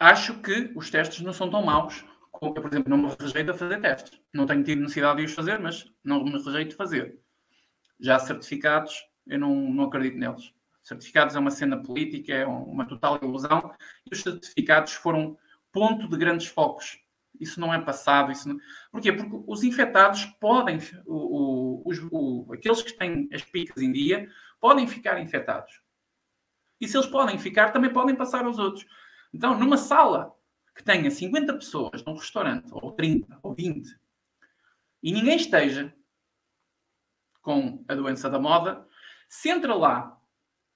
acho 0.00 0.40
que 0.40 0.72
os 0.74 0.90
testes 0.90 1.20
não 1.20 1.32
são 1.32 1.50
tão 1.50 1.62
maus. 1.62 2.04
Como 2.32 2.56
eu, 2.56 2.62
por 2.62 2.70
exemplo, 2.70 2.90
não 2.90 2.98
me 2.98 3.14
rejeito 3.18 3.50
a 3.50 3.54
fazer 3.54 3.80
testes. 3.80 4.20
Não 4.32 4.46
tenho 4.46 4.64
tido 4.64 4.80
necessidade 4.80 5.18
de 5.18 5.24
os 5.24 5.34
fazer, 5.34 5.58
mas 5.58 5.90
não 6.02 6.24
me 6.24 6.32
rejeito 6.32 6.70
de 6.70 6.76
fazer. 6.76 7.20
Já 8.00 8.18
certificados, 8.18 9.06
eu 9.26 9.38
não, 9.38 9.54
não 9.54 9.84
acredito 9.84 10.18
neles. 10.18 10.52
Certificados 10.82 11.36
é 11.36 11.38
uma 11.38 11.50
cena 11.50 11.82
política, 11.82 12.34
é 12.34 12.46
uma 12.46 12.86
total 12.86 13.18
ilusão. 13.22 13.72
E 14.10 14.14
os 14.14 14.22
certificados 14.22 14.92
foram 14.94 15.38
ponto 15.72 16.08
de 16.08 16.16
grandes 16.16 16.46
focos. 16.46 16.98
Isso 17.40 17.60
não 17.60 17.72
é 17.72 17.80
passado. 17.80 18.32
Isso 18.32 18.48
não... 18.48 18.58
Porquê? 18.90 19.12
Porque 19.12 19.44
os 19.46 19.62
infectados 19.62 20.24
podem, 20.40 20.78
o, 21.06 21.82
o, 21.82 21.88
os, 21.88 21.98
o, 22.10 22.52
aqueles 22.52 22.82
que 22.82 22.92
têm 22.92 23.28
as 23.32 23.42
picas 23.42 23.82
em 23.82 23.92
dia, 23.92 24.28
podem 24.60 24.86
ficar 24.86 25.20
infectados. 25.20 25.80
E 26.80 26.88
se 26.88 26.96
eles 26.96 27.06
podem 27.06 27.38
ficar, 27.38 27.70
também 27.70 27.92
podem 27.92 28.14
passar 28.14 28.44
aos 28.44 28.58
outros. 28.58 28.86
Então, 29.32 29.58
numa 29.58 29.76
sala 29.76 30.34
que 30.74 30.82
tenha 30.82 31.10
50 31.10 31.54
pessoas, 31.54 32.04
num 32.04 32.14
restaurante, 32.14 32.68
ou 32.72 32.92
30, 32.92 33.38
ou 33.42 33.54
20, 33.54 33.98
e 35.02 35.12
ninguém 35.12 35.36
esteja 35.36 35.94
com 37.42 37.84
a 37.86 37.94
doença 37.94 38.30
da 38.30 38.38
moda, 38.38 38.86
se 39.28 39.50
entra 39.50 39.74
lá 39.74 40.18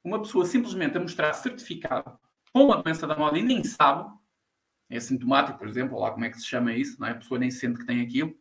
uma 0.04 0.20
pessoa 0.20 0.44
simplesmente 0.44 0.96
a 0.96 1.00
mostrar 1.00 1.32
certificado 1.32 2.18
com 2.52 2.72
a 2.72 2.76
doença 2.82 3.06
da 3.06 3.16
moda 3.16 3.38
e 3.38 3.42
nem 3.42 3.64
sabe, 3.64 4.08
é 4.90 5.00
sintomático, 5.00 5.58
por 5.58 5.68
exemplo, 5.68 5.98
lá 5.98 6.10
como 6.10 6.24
é 6.24 6.30
que 6.30 6.38
se 6.38 6.46
chama 6.46 6.72
isso, 6.72 7.02
é? 7.04 7.10
a 7.10 7.14
pessoa 7.14 7.38
nem 7.38 7.50
sente 7.50 7.80
que 7.80 7.86
tem 7.86 8.00
aquilo, 8.00 8.34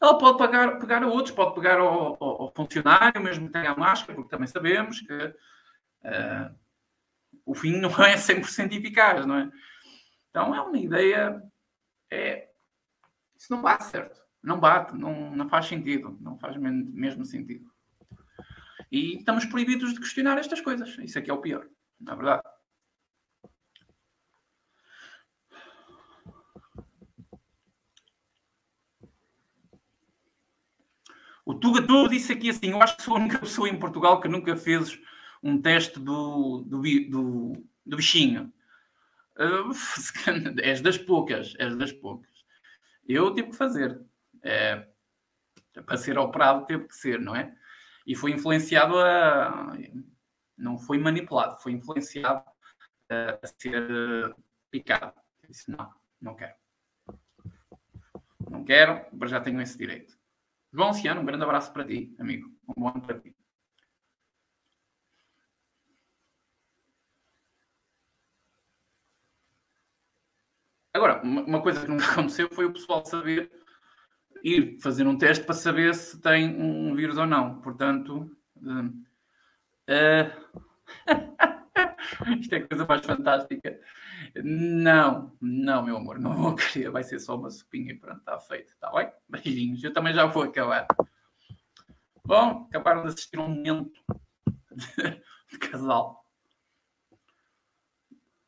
ela 0.00 0.18
pode 0.18 0.36
pagar, 0.36 0.78
pegar 0.78 1.02
a 1.02 1.06
outros, 1.06 1.34
pode 1.34 1.54
pegar 1.54 1.78
ao, 1.78 2.22
ao, 2.22 2.42
ao 2.42 2.52
funcionário, 2.54 3.22
mesmo 3.22 3.46
que 3.46 3.52
tenha 3.52 3.70
a 3.70 3.76
máscara, 3.76 4.14
porque 4.14 4.30
também 4.30 4.46
sabemos 4.46 5.00
que 5.00 5.14
uh, 5.14 6.54
o 7.46 7.54
fim 7.54 7.78
não 7.80 7.90
é 8.04 8.16
100% 8.16 8.72
eficaz, 8.72 9.24
não 9.24 9.36
é? 9.36 9.50
Então 10.30 10.54
é 10.54 10.60
uma 10.60 10.76
ideia, 10.76 11.42
é, 12.10 12.48
isso 13.36 13.52
não 13.52 13.62
bate 13.62 13.84
certo, 13.84 14.20
não 14.42 14.58
bate, 14.58 14.96
não, 14.96 15.30
não 15.30 15.48
faz 15.48 15.66
sentido, 15.66 16.18
não 16.20 16.36
faz 16.36 16.56
mesmo 16.56 17.24
sentido. 17.24 17.72
E 18.90 19.16
estamos 19.16 19.44
proibidos 19.44 19.94
de 19.94 20.00
questionar 20.00 20.36
estas 20.38 20.60
coisas, 20.60 20.98
isso 20.98 21.18
é 21.18 21.22
que 21.22 21.30
é 21.30 21.34
o 21.34 21.40
pior, 21.40 21.66
na 22.00 22.12
é 22.12 22.16
verdade. 22.16 22.42
O 31.44 31.54
Tuga 31.54 31.86
Tuga 31.86 32.08
disse 32.08 32.32
aqui 32.32 32.50
assim: 32.50 32.70
eu 32.70 32.82
acho 32.82 32.96
que 32.96 33.02
sou 33.02 33.16
a 33.16 33.20
única 33.20 33.38
pessoa 33.38 33.68
em 33.68 33.78
Portugal 33.78 34.20
que 34.20 34.28
nunca 34.28 34.56
fez 34.56 34.98
um 35.42 35.60
teste 35.60 36.00
do, 36.00 36.62
do, 36.62 36.80
do, 36.80 37.52
do 37.84 37.96
bichinho. 37.96 38.52
Uh, 39.36 39.70
és 40.62 40.80
das 40.80 40.96
poucas, 40.96 41.54
és 41.58 41.76
das 41.76 41.92
poucas. 41.92 42.30
Eu 43.06 43.34
tive 43.34 43.50
que 43.50 43.56
fazer. 43.56 44.00
É, 44.42 44.86
para 45.84 45.96
ser 45.96 46.18
operado, 46.18 46.66
teve 46.66 46.86
que 46.86 46.94
ser, 46.94 47.20
não 47.20 47.34
é? 47.34 47.54
E 48.06 48.14
foi 48.14 48.30
influenciado 48.30 48.98
a. 48.98 49.76
Não 50.56 50.78
foi 50.78 50.98
manipulado, 50.98 51.60
foi 51.60 51.72
influenciado 51.72 52.44
a, 53.10 53.38
a 53.42 53.46
ser 53.46 54.34
picado. 54.70 55.12
Eu 55.42 55.48
disse: 55.48 55.70
não, 55.70 55.92
não 56.20 56.34
quero. 56.34 56.54
Não 58.50 58.64
quero, 58.64 59.04
mas 59.12 59.30
já 59.30 59.40
tenho 59.40 59.60
esse 59.60 59.76
direito. 59.76 60.13
João 60.74 60.92
Ciano, 60.92 61.20
um 61.20 61.24
grande 61.24 61.44
abraço 61.44 61.72
para 61.72 61.86
ti, 61.86 62.12
amigo. 62.18 62.50
Um 62.68 62.82
bom 62.82 62.88
ano 62.88 63.00
para 63.00 63.18
ti. 63.20 63.34
Agora, 70.92 71.22
uma 71.22 71.62
coisa 71.62 71.80
que 71.80 71.88
nunca 71.88 72.04
aconteceu 72.10 72.48
foi 72.50 72.66
o 72.66 72.72
pessoal 72.72 73.06
saber 73.06 73.50
ir 74.42 74.78
fazer 74.80 75.06
um 75.06 75.16
teste 75.16 75.44
para 75.44 75.54
saber 75.54 75.94
se 75.94 76.20
tem 76.20 76.60
um 76.60 76.94
vírus 76.94 77.16
ou 77.18 77.26
não. 77.26 77.60
Portanto, 77.60 78.30
Uh, 79.86 80.30
Isto 82.40 82.54
é 82.54 82.58
a 82.58 82.68
coisa 82.68 82.86
mais 82.86 83.04
fantástica. 83.04 83.80
Não, 84.42 85.32
não, 85.40 85.82
meu 85.82 85.96
amor, 85.96 86.18
não 86.18 86.34
vou 86.34 86.54
querer. 86.54 86.90
Vai 86.90 87.04
ser 87.04 87.18
só 87.18 87.36
uma 87.36 87.50
sopinha 87.50 87.92
e 87.92 87.98
pronto, 87.98 88.18
está 88.18 88.38
feito. 88.38 88.68
Está 88.68 88.90
bem? 88.92 89.10
Beijinhos. 89.28 89.82
Eu 89.82 89.92
também 89.92 90.14
já 90.14 90.26
vou 90.26 90.42
acabar. 90.42 90.86
Bom, 92.24 92.66
acabaram 92.70 93.02
de 93.02 93.08
assistir 93.08 93.38
um 93.38 93.48
momento 93.48 94.00
de, 94.72 95.22
de 95.50 95.58
casal. 95.58 96.24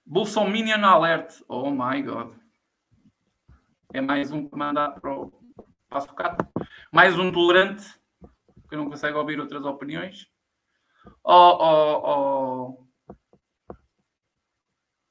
Bolsominion 0.05 0.85
Alert. 0.85 1.43
Oh 1.49 1.71
my 1.71 2.01
God. 2.03 2.35
É 3.93 4.01
mais 4.01 4.31
um 4.31 4.49
que 4.49 4.57
manda 4.57 4.91
para 4.91 5.13
o 5.13 5.33
passo 5.89 6.09
Mais 6.93 7.19
um 7.19 7.31
tolerante 7.31 7.85
que 8.69 8.77
não 8.77 8.89
consegue 8.89 9.17
ouvir 9.17 9.41
outras 9.41 9.65
opiniões. 9.65 10.29
Oh, 11.23 11.57
oh, 11.61 12.03
oh, 12.05 12.86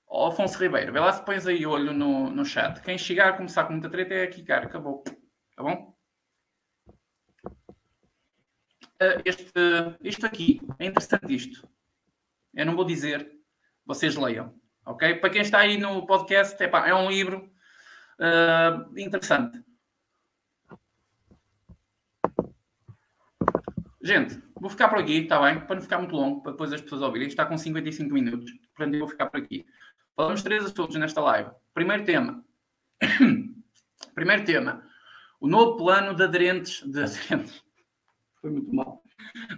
oh 0.08 0.28
Afonso 0.28 0.58
Ribeiro, 0.58 0.94
vê 0.94 1.00
lá 1.00 1.12
se 1.12 1.24
pões 1.24 1.46
aí 1.48 1.66
olho 1.66 1.94
no, 1.94 2.30
no 2.30 2.46
chat. 2.46 2.82
Quem 2.82 2.98
chegar 2.98 3.30
a 3.30 3.34
começar 3.38 3.66
com 3.66 3.74
muita 3.74 3.90
treta 3.90 4.14
é 4.14 4.24
aqui, 4.24 4.44
cara. 4.44 4.66
Acabou. 4.66 5.04
Tá 5.56 5.64
bom? 5.64 5.96
Uh, 9.02 9.22
este, 9.26 9.52
isto 10.02 10.26
aqui, 10.26 10.62
é 10.80 10.86
interessante 10.86 11.36
isto. 11.36 11.68
Eu 12.54 12.66
não 12.66 12.76
vou 12.76 12.86
dizer, 12.86 13.30
vocês 13.86 14.16
leiam. 14.16 14.54
Ok? 14.86 15.16
Para 15.16 15.30
quem 15.30 15.42
está 15.42 15.60
aí 15.60 15.78
no 15.78 16.06
podcast, 16.06 16.62
epá, 16.64 16.88
é 16.88 16.94
um 16.94 17.10
livro 17.10 17.52
uh, 18.20 19.00
interessante. 19.00 19.64
Gente, 24.02 24.40
vou 24.54 24.70
ficar 24.70 24.88
por 24.88 25.00
aqui, 25.00 25.24
está 25.24 25.42
bem? 25.42 25.60
Para 25.60 25.76
não 25.76 25.82
ficar 25.82 25.98
muito 25.98 26.16
longo, 26.16 26.44
para 26.44 26.52
depois 26.52 26.72
as 26.72 26.80
pessoas 26.80 27.02
ouvirem. 27.02 27.28
Está 27.28 27.46
com 27.46 27.58
55 27.58 28.14
minutos, 28.14 28.52
portanto 28.76 28.94
eu 28.94 29.00
vou 29.00 29.10
ficar 29.10 29.26
por 29.26 29.40
aqui. 29.40 29.66
Falamos 30.16 30.42
três 30.42 30.64
assuntos 30.64 30.96
nesta 30.96 31.22
live. 31.22 31.50
Primeiro 31.74 32.06
tema. 32.06 32.44
Primeiro 34.16 34.46
tema. 34.46 34.84
O 35.40 35.48
novo 35.48 35.78
plano 35.78 36.16
de 36.16 36.24
aderentes. 36.24 36.82
De 36.84 37.04
aderentes. 37.04 37.64
Foi 38.42 38.50
muito 38.50 38.74
mal. 38.74 39.04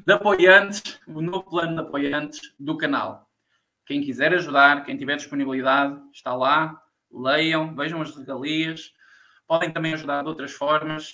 De 0.05 0.13
apoiantes. 0.13 0.99
O 1.07 1.21
novo 1.21 1.43
plano 1.43 1.75
de 1.75 1.81
apoiantes 1.81 2.53
do 2.59 2.77
canal. 2.77 3.29
Quem 3.85 4.01
quiser 4.01 4.33
ajudar, 4.33 4.83
quem 4.83 4.97
tiver 4.97 5.15
disponibilidade, 5.15 6.01
está 6.11 6.33
lá. 6.33 6.81
Leiam, 7.11 7.75
vejam 7.75 8.01
as 8.01 8.15
regalias. 8.15 8.93
Podem 9.47 9.71
também 9.71 9.93
ajudar 9.93 10.23
de 10.23 10.27
outras 10.27 10.51
formas. 10.51 11.13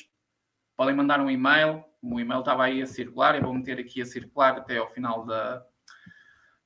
Podem 0.75 0.95
mandar 0.95 1.19
um 1.19 1.29
e-mail 1.29 1.83
o 2.03 2.19
e-mail 2.19 2.41
estava 2.41 2.65
aí 2.65 2.81
a 2.81 2.85
circular, 2.85 3.35
eu 3.35 3.41
vou 3.41 3.53
meter 3.53 3.79
aqui 3.79 4.01
a 4.01 4.05
circular 4.05 4.57
até 4.57 4.77
ao 4.77 4.91
final 4.91 5.25
da, 5.25 5.65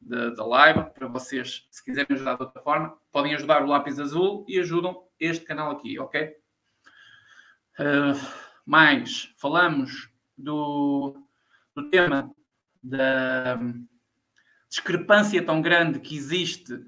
da, 0.07 0.45
live, 0.45 0.89
para 0.91 1.07
vocês, 1.07 1.67
se 1.69 1.83
quiserem 1.83 2.15
ajudar 2.15 2.35
de 2.35 2.43
outra 2.43 2.61
forma, 2.61 2.97
podem 3.11 3.35
ajudar 3.35 3.61
o 3.61 3.67
lápis 3.67 3.99
azul 3.99 4.45
e 4.47 4.59
ajudam 4.59 5.03
este 5.19 5.45
canal 5.45 5.71
aqui, 5.71 5.99
ok? 5.99 6.35
Uh, 7.79 8.17
mais, 8.65 9.33
falamos 9.37 10.09
do, 10.37 11.21
do 11.75 11.89
tema 11.89 12.33
da 12.81 13.59
discrepância 14.69 15.45
tão 15.45 15.61
grande 15.61 15.99
que 15.99 16.15
existe 16.15 16.79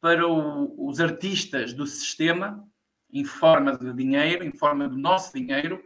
para 0.00 0.26
o, 0.26 0.88
os 0.88 1.00
artistas 1.00 1.72
do 1.72 1.86
sistema, 1.86 2.66
em 3.10 3.24
forma 3.24 3.76
de 3.76 3.92
dinheiro, 3.94 4.44
em 4.44 4.52
forma 4.52 4.88
do 4.88 4.96
nosso 4.98 5.32
dinheiro, 5.32 5.82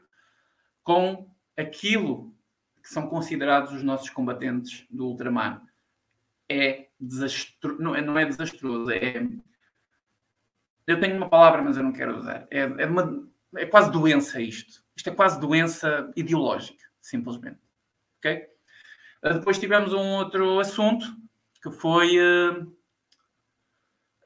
com 0.82 1.30
aquilo 1.56 2.34
que 2.82 2.88
são 2.88 3.06
considerados 3.06 3.72
os 3.72 3.82
nossos 3.82 4.10
combatentes 4.10 4.84
do 4.90 5.06
ultramar 5.06 5.62
é 6.48 6.88
desastroso, 7.00 7.80
não, 7.80 7.94
é, 7.94 8.00
não 8.00 8.18
é 8.18 8.24
desastroso, 8.24 8.90
é. 8.90 9.26
Eu 10.86 11.00
tenho 11.00 11.16
uma 11.16 11.28
palavra, 11.28 11.62
mas 11.62 11.76
eu 11.76 11.82
não 11.82 11.92
quero 11.92 12.16
usar. 12.16 12.46
É, 12.50 12.60
é, 12.60 12.86
uma, 12.86 13.28
é 13.56 13.66
quase 13.66 13.90
doença 13.90 14.40
isto. 14.40 14.82
Isto 14.96 15.10
é 15.10 15.14
quase 15.14 15.40
doença 15.40 16.12
ideológica, 16.16 16.84
simplesmente. 17.00 17.60
Ok? 18.18 18.48
Uh, 19.24 19.34
depois 19.34 19.58
tivemos 19.58 19.92
um 19.92 20.16
outro 20.16 20.58
assunto 20.58 21.06
que 21.62 21.70
foi 21.70 22.18
uh, 22.18 22.76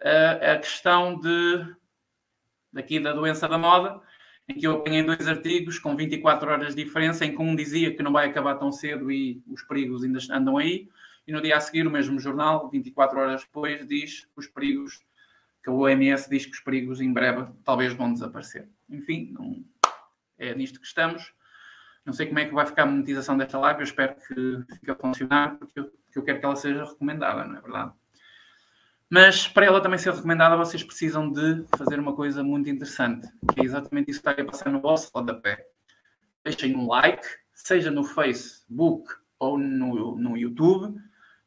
a, 0.03 0.53
a 0.53 0.59
questão 0.59 1.19
de 1.21 1.77
daqui 2.73 3.01
da 3.01 3.13
doença 3.13 3.49
da 3.49 3.59
moda, 3.59 4.01
em 4.49 4.55
que 4.55 4.67
eu 4.67 4.77
apanhei 4.77 5.03
dois 5.03 5.27
artigos 5.27 5.79
com 5.79 5.97
24 5.97 6.51
horas 6.51 6.75
de 6.75 6.85
diferença, 6.85 7.25
em 7.25 7.35
que 7.35 7.43
um 7.43 7.57
dizia 7.57 7.95
que 7.95 8.03
não 8.03 8.13
vai 8.13 8.29
acabar 8.29 8.55
tão 8.57 8.71
cedo 8.71 9.11
e 9.11 9.43
os 9.49 9.63
perigos 9.63 10.05
ainda 10.05 10.19
andam 10.31 10.59
aí, 10.59 10.89
e 11.27 11.33
no 11.33 11.41
dia 11.43 11.57
a 11.57 11.61
seguir 11.61 11.87
o 11.87 11.91
mesmo 11.91 12.21
jornal, 12.21 12.71
24 12.71 13.19
horas 13.19 13.43
depois, 13.43 13.87
diz 13.87 14.25
que 14.27 14.39
os 14.39 14.47
perigos, 14.47 15.01
que 15.63 15.71
o 15.71 15.79
OMS 15.79 16.31
diz 16.31 16.47
que 16.47 16.53
os 16.53 16.61
perigos 16.61 17.01
em 17.01 17.13
breve 17.13 17.47
talvez 17.65 17.93
vão 17.93 18.13
desaparecer. 18.13 18.69
Enfim, 18.89 19.33
não, 19.33 19.65
é 20.39 20.55
nisto 20.55 20.81
que 20.81 20.87
estamos. 20.87 21.35
Não 22.05 22.13
sei 22.13 22.27
como 22.27 22.39
é 22.39 22.45
que 22.45 22.55
vai 22.55 22.65
ficar 22.65 22.85
a 22.85 22.87
monetização 22.87 23.37
desta 23.37 23.59
live, 23.59 23.81
eu 23.81 23.85
espero 23.85 24.15
que 24.15 24.75
fique 24.75 24.91
a 24.91 24.95
funcionar, 24.95 25.57
porque 25.57 25.81
eu, 25.81 25.93
eu 26.15 26.23
quero 26.23 26.39
que 26.39 26.45
ela 26.45 26.55
seja 26.55 26.85
recomendada, 26.85 27.45
não 27.45 27.59
é 27.59 27.61
verdade? 27.61 27.93
Mas 29.11 29.47
para 29.47 29.67
ela 29.67 29.81
também 29.81 29.99
ser 29.99 30.13
recomendada, 30.13 30.57
vocês 30.57 30.83
precisam 30.83 31.31
de 31.31 31.65
fazer 31.77 31.99
uma 31.99 32.15
coisa 32.15 32.43
muito 32.43 32.71
interessante, 32.71 33.29
que 33.53 33.61
é 33.61 33.65
exatamente 33.65 34.11
isso 34.11 34.21
que 34.23 34.29
está 34.29 34.43
a 34.43 34.45
passar 34.45 34.71
no 34.71 34.81
vosso 34.81 35.11
rodapé. 35.15 35.65
Deixem 36.45 36.77
um 36.77 36.87
like, 36.89 37.27
seja 37.53 37.91
no 37.91 38.05
Facebook 38.05 39.13
ou 39.39 39.59
no, 39.59 40.17
no 40.17 40.37
YouTube, 40.37 40.97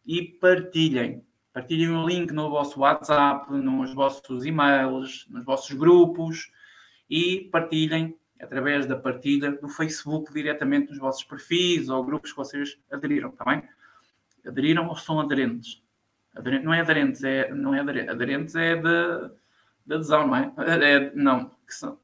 e 0.05 0.23
partilhem. 0.23 1.23
Partilhem 1.53 1.89
o 1.89 2.07
link 2.07 2.31
no 2.31 2.49
vosso 2.49 2.79
WhatsApp, 2.79 3.51
nos 3.51 3.93
vossos 3.93 4.45
e-mails, 4.45 5.27
nos 5.29 5.43
vossos 5.43 5.75
grupos 5.75 6.51
e 7.09 7.49
partilhem 7.51 8.15
através 8.39 8.85
da 8.85 8.95
partilha 8.95 9.51
do 9.51 9.67
Facebook 9.67 10.31
diretamente 10.33 10.89
nos 10.89 10.99
vossos 10.99 11.23
perfis 11.23 11.89
ou 11.89 12.03
grupos 12.03 12.31
que 12.31 12.37
vocês 12.37 12.79
aderiram, 12.91 13.29
está 13.29 13.43
bem? 13.43 13.63
Aderiram 14.45 14.87
ou 14.87 14.95
são 14.95 15.19
aderentes? 15.19 15.83
Aderente, 16.35 16.63
não 16.63 16.73
é 16.73 16.79
aderentes, 16.79 17.23
é, 17.23 17.53
não 17.53 17.75
é 17.75 17.79
aderente, 17.81 18.09
aderentes 18.09 18.55
é 18.55 18.75
da, 18.75 19.31
de 19.85 19.95
adesão, 19.95 20.27
não 20.27 20.35
é? 20.35 20.53
é 20.81 21.11
não, 21.13 21.49
que 21.67 21.73
são, 21.73 21.99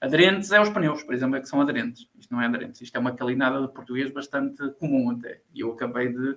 aderentes 0.00 0.50
é 0.50 0.60
os 0.60 0.70
pneus, 0.70 1.02
por 1.04 1.14
exemplo, 1.14 1.36
é 1.36 1.40
que 1.40 1.48
são 1.48 1.60
aderentes. 1.60 2.08
Isto 2.18 2.34
não 2.34 2.42
é 2.42 2.46
aderentes, 2.46 2.80
isto 2.80 2.96
é 2.96 2.98
uma 2.98 3.14
calinada 3.14 3.60
de 3.60 3.72
português 3.72 4.10
bastante 4.10 4.70
comum 4.72 5.10
até. 5.10 5.40
E 5.54 5.60
eu 5.60 5.72
acabei 5.72 6.08
de 6.08 6.36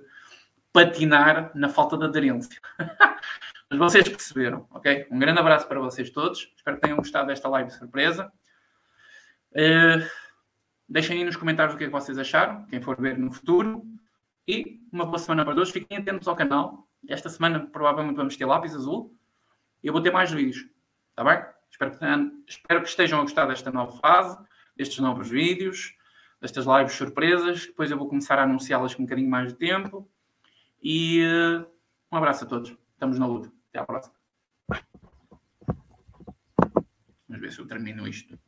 patinar 0.76 1.50
na 1.54 1.70
falta 1.70 1.96
de 1.96 2.04
aderência. 2.04 2.60
Mas 3.70 3.78
vocês 3.78 4.06
perceberam, 4.06 4.66
ok? 4.70 5.06
Um 5.10 5.18
grande 5.18 5.40
abraço 5.40 5.66
para 5.66 5.80
vocês 5.80 6.10
todos. 6.10 6.52
Espero 6.54 6.76
que 6.76 6.82
tenham 6.82 6.98
gostado 6.98 7.28
desta 7.28 7.48
live 7.48 7.70
surpresa. 7.70 8.30
Uh, 9.52 10.06
deixem 10.86 11.16
aí 11.16 11.24
nos 11.24 11.34
comentários 11.34 11.74
o 11.74 11.78
que 11.78 11.84
é 11.84 11.86
que 11.86 11.92
vocês 11.92 12.18
acharam, 12.18 12.66
quem 12.66 12.82
for 12.82 13.00
ver 13.00 13.16
no 13.16 13.32
futuro. 13.32 13.82
E 14.46 14.78
uma 14.92 15.06
boa 15.06 15.18
semana 15.18 15.46
para 15.46 15.54
todos. 15.54 15.70
Fiquem 15.70 15.96
atentos 15.96 16.28
ao 16.28 16.36
canal. 16.36 16.86
Esta 17.08 17.30
semana 17.30 17.66
provavelmente 17.72 18.16
vamos 18.16 18.36
ter 18.36 18.44
lápis 18.44 18.74
azul. 18.74 19.16
E 19.82 19.86
eu 19.86 19.94
vou 19.94 20.02
ter 20.02 20.12
mais 20.12 20.30
vídeos. 20.30 20.68
Está 21.10 21.24
bem? 21.24 21.42
Espero 21.70 21.90
que, 21.90 22.04
espero 22.46 22.82
que 22.82 22.88
estejam 22.88 23.18
a 23.18 23.22
gostar 23.22 23.46
desta 23.46 23.72
nova 23.72 23.98
fase, 23.98 24.38
destes 24.76 24.98
novos 24.98 25.30
vídeos, 25.30 25.94
destas 26.38 26.66
lives 26.66 26.92
surpresas. 26.92 27.66
Depois 27.66 27.90
eu 27.90 27.96
vou 27.96 28.08
começar 28.08 28.38
a 28.38 28.42
anunciá-las 28.42 28.94
com 28.94 29.02
um 29.02 29.06
bocadinho 29.06 29.30
mais 29.30 29.48
de 29.48 29.58
tempo. 29.58 30.06
E 30.88 31.20
uh, 31.26 31.66
um 32.12 32.16
abraço 32.16 32.44
a 32.44 32.46
todos. 32.46 32.72
Estamos 32.92 33.18
na 33.18 33.26
luta. 33.26 33.52
Até 33.70 33.80
à 33.80 33.84
próxima. 33.84 34.14
Vamos 37.28 37.40
ver 37.40 37.50
se 37.50 37.58
eu 37.58 37.66
termino 37.66 38.06
isto. 38.06 38.38